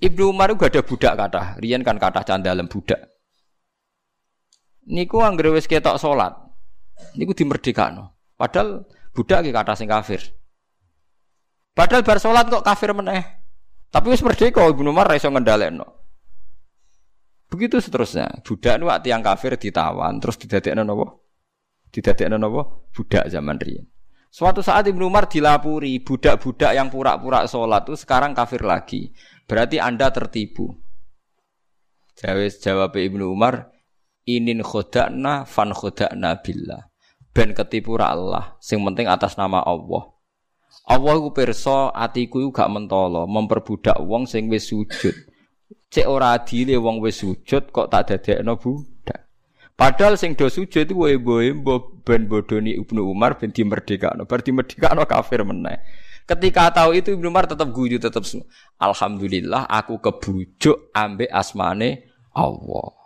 Ibnu 0.01 0.33
Umar 0.33 0.49
itu 0.49 0.57
gak 0.57 0.73
ada 0.73 0.81
budak 0.81 1.13
kata. 1.13 1.41
Rian 1.61 1.85
kan 1.85 2.01
kata 2.01 2.25
candalem 2.25 2.65
budak. 2.65 3.13
Niku 4.89 5.21
anggere 5.21 5.53
wis 5.53 5.69
ketok 5.69 6.01
salat. 6.01 6.42
Niku 7.17 7.33
dimerdekakno. 7.33 8.13
Padahal 8.37 8.85
budak 9.13 9.45
ki 9.45 9.51
kata 9.53 9.73
sing 9.77 9.89
kafir. 9.89 10.21
Padahal 11.73 12.05
bar 12.05 12.17
salat 12.21 12.49
kok 12.49 12.65
kafir 12.65 12.93
meneh. 12.93 13.21
Tapi 13.93 14.09
wis 14.09 14.25
merdeka 14.25 14.65
Ibnu 14.65 14.89
Umar 14.89 15.09
iso 15.13 15.29
ngendhalekno. 15.29 15.85
Begitu 17.49 17.77
seterusnya. 17.77 18.41
Budak 18.41 18.81
nu 18.81 18.89
yang 18.89 19.21
kafir 19.21 19.53
ditawan 19.57 20.17
terus 20.17 20.41
didadekno 20.41 20.81
napa? 20.81 21.21
Didadekno 21.93 22.41
napa? 22.41 22.61
Budak 22.89 23.29
zaman 23.29 23.61
riyen. 23.61 23.85
Suatu 24.33 24.65
saat 24.65 24.89
Ibnu 24.89 25.05
Umar 25.05 25.29
dilapuri 25.29 26.01
budak-budak 26.01 26.73
yang 26.73 26.89
pura-pura 26.89 27.45
sholat 27.45 27.85
itu 27.85 27.93
sekarang 27.93 28.33
kafir 28.33 28.65
lagi. 28.65 29.13
Berarti 29.45 29.77
Anda 29.77 30.09
tertipu. 30.09 30.73
Jawab 32.17 32.97
Ibnu 32.97 33.29
Umar, 33.29 33.72
inin 34.25 34.63
khodakna 34.63 35.43
fan 35.47 35.71
khodakna 35.75 36.39
billah. 36.39 36.89
Ben 37.33 37.51
ketipu 37.57 37.97
Allah, 37.97 38.57
sing 38.61 38.77
penting 38.85 39.09
atas 39.09 39.33
nama 39.35 39.63
Allah. 39.65 40.13
Allah 40.83 41.15
ku 41.15 41.31
pirsa 41.31 41.95
atiku 41.95 42.43
gak 42.51 42.67
mentolo 42.67 43.23
memperbudak 43.23 44.03
wong 44.03 44.27
sing 44.27 44.51
wis 44.51 44.67
sujud. 44.67 45.15
Cek 45.93 46.09
ora 46.09 46.35
adile 46.35 46.75
wong 46.75 46.99
wis 46.99 47.21
sujud 47.21 47.69
kok 47.69 47.87
tak 47.87 48.09
dadekno 48.09 48.59
budak. 48.59 49.29
Padahal 49.73 50.19
sing 50.19 50.37
do 50.37 50.49
sujud 50.49 50.85
iku 50.85 51.09
wae-wae 51.09 51.53
ben 52.05 52.29
bodoni 52.29 52.77
Ibnu 52.77 53.01
Umar 53.01 53.41
ben 53.41 53.49
dimerdekakno. 53.49 54.29
Bar 54.29 54.45
dimerdekakno 54.45 55.05
kafir 55.09 55.41
meneh. 55.41 55.81
Ketika 56.29 56.71
tahu 56.71 56.97
itu 56.97 57.15
Ibnu 57.17 57.29
Umar 57.31 57.49
tetap 57.49 57.69
guyu 57.73 57.97
tetap 57.97 58.23
Alhamdulillah 58.79 59.65
aku 59.69 59.97
kebujuk 59.97 60.93
ambek 60.93 61.31
asmane 61.31 62.09
Allah. 62.33 63.02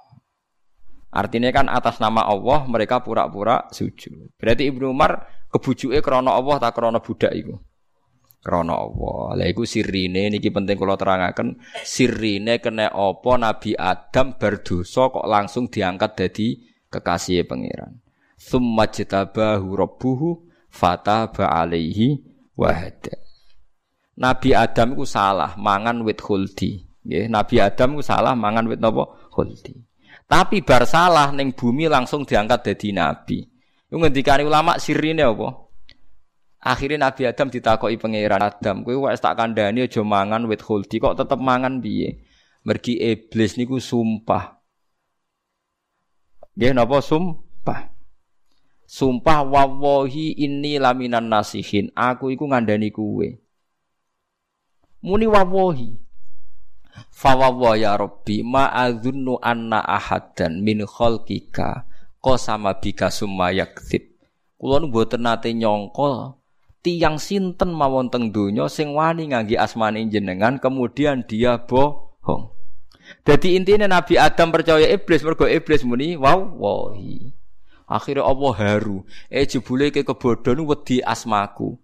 Artinya 1.18 1.49
kan 1.49 1.65
atas 1.65 1.97
nama 1.97 2.30
Allah 2.30 2.70
mereka 2.70 3.01
pura-pura 3.01 3.65
sujud. 3.74 4.38
Berarti 4.38 4.70
Ibnu 4.70 4.93
Umar 4.93 5.26
kebujuke 5.49 5.97
krana 6.05 6.38
Allah 6.38 6.61
tak 6.61 6.78
krana 6.78 7.01
budak 7.01 7.34
iku. 7.34 7.57
Krana 8.45 8.78
Allah. 8.78 9.41
Lah 9.41 9.47
iku 9.49 9.65
sirine 9.65 10.30
niki 10.30 10.53
penting 10.53 10.78
kula 10.78 10.93
terangaken. 10.93 11.57
Sirine 11.82 12.61
kena 12.61 12.93
apa 12.93 13.34
Nabi 13.34 13.74
Adam 13.74 14.38
berdosa 14.38 15.09
kok 15.09 15.26
langsung 15.26 15.65
diangkat 15.74 16.11
dadi 16.13 16.61
kekasih 16.93 17.49
pangeran. 17.49 17.97
Summa 18.38 18.86
jitabahu 18.86 19.74
rabbuhu 19.74 20.45
fataba 20.70 21.49
alaihi 21.49 22.22
wahda. 22.53 23.18
Nabi 24.22 24.53
Adam 24.53 24.93
ku 24.93 25.01
salah 25.01 25.57
mangan 25.57 26.05
wit 26.05 26.22
khuldi. 26.22 26.86
Nabi 27.09 27.57
Adam 27.57 27.97
ku 27.97 28.05
salah 28.05 28.38
mangan 28.38 28.70
wit 28.70 28.78
napa? 28.78 29.09
Khuldi. 29.34 29.87
Tapi 30.28 30.59
bar 30.59 30.84
salah 30.84 31.32
ning 31.32 31.55
bumi 31.55 31.88
langsung 31.88 32.28
diangkat 32.28 32.71
dadi 32.71 32.91
nabi. 32.91 33.47
Iku 33.88 34.03
ulama 34.43 34.75
sirine 34.75 35.23
apa? 35.23 35.67
Akhirnya 36.57 37.07
Nabi 37.07 37.30
Adam 37.30 37.47
ditakoki 37.47 37.95
pangeran 37.95 38.43
Adam, 38.43 38.84
kowe 38.84 39.07
wis 39.07 39.23
tak 39.23 39.39
kandhani 39.39 39.88
aja 39.88 40.01
mangan 40.03 40.49
wit 40.49 40.59
khuldi 40.59 40.97
kok 40.99 41.15
tetep 41.15 41.39
mangan 41.39 41.80
piye? 41.80 42.28
Mergi 42.67 42.99
iblis 42.99 43.55
niku 43.55 43.80
sumpah. 43.80 44.57
Nggih 46.57 46.75
napa 46.75 46.99
sumpah? 46.99 47.93
Sumpah 48.89 49.47
wawahi 49.47 50.36
ini 50.36 50.82
laminan 50.82 51.30
nasihin. 51.30 51.93
Aku 51.95 52.34
iku 52.34 52.49
ngandani 52.49 52.91
kuwe. 52.91 53.39
Muni 55.05 55.30
wawahi. 55.30 56.07
Fawawa 57.14 57.74
ya 57.78 57.98
Rabbi 57.98 58.45
ma 58.45 58.70
adzunnu 58.70 59.41
anna 59.41 59.82
ahadan 59.82 60.62
min 60.62 60.86
khalqika 60.86 61.89
qasama 62.22 62.78
bika 62.78 63.10
summa 63.10 63.50
yakdzib. 63.50 64.06
Kula 64.58 64.82
nu 64.82 64.89
mboten 64.89 65.22
nate 65.26 65.54
nyangka 65.54 66.38
tiyang 66.82 67.18
sinten 67.20 67.74
mawon 67.74 68.08
teng 68.08 68.32
donya 68.34 68.70
sing 68.72 68.93
wani 68.93 69.30
ngangge 69.30 69.58
asmane 69.58 70.06
jenengan 70.10 70.58
kemudian 70.58 71.26
dia 71.26 71.62
bohong. 71.62 72.54
Jadi 73.24 73.56
intinya 73.56 73.88
Nabi 73.88 74.20
Adam 74.20 74.52
percaya 74.52 74.88
iblis 74.88 75.24
mergo 75.24 75.48
iblis 75.48 75.84
muni 75.88 76.20
wawahi. 76.20 77.32
Akhirnya 77.88 78.28
Allah 78.28 78.54
haru. 78.60 79.08
Eh 79.32 79.48
jebule 79.48 79.95
ke 79.95 80.04
kebodohan 80.04 80.60
wedi 80.68 81.00
asmaku. 81.00 81.80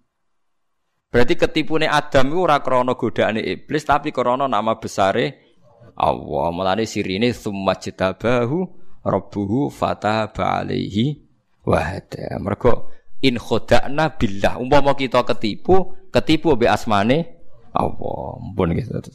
Berarti 1.13 1.37
ketipune 1.37 1.85
Adam 1.85 2.33
itu 2.33 2.41
ora 2.41 2.57
krana 2.65 2.97
godaane 2.97 3.37
iblis 3.37 3.85
tapi 3.85 4.09
krana 4.09 4.49
nama 4.49 4.81
besare 4.81 5.45
Allah. 5.93 6.49
Mulane 6.49 6.89
sirine 6.89 7.29
summa 7.37 7.77
jitabahu 7.77 8.65
rabbuhu 9.05 9.69
fataba 9.69 10.65
alaihi 10.65 11.21
wa 11.69 11.77
hada. 11.77 12.41
Mergo 12.41 12.89
in 13.21 13.37
khoda'na 13.37 14.17
billah. 14.17 14.57
Umpama 14.57 14.97
kita 14.97 15.21
ketipu, 15.21 15.93
ketipu 16.09 16.57
be 16.57 16.65
asmane 16.65 17.37
Allah. 17.77 18.41
Mpun 18.41 18.73
gitu. 18.73 19.13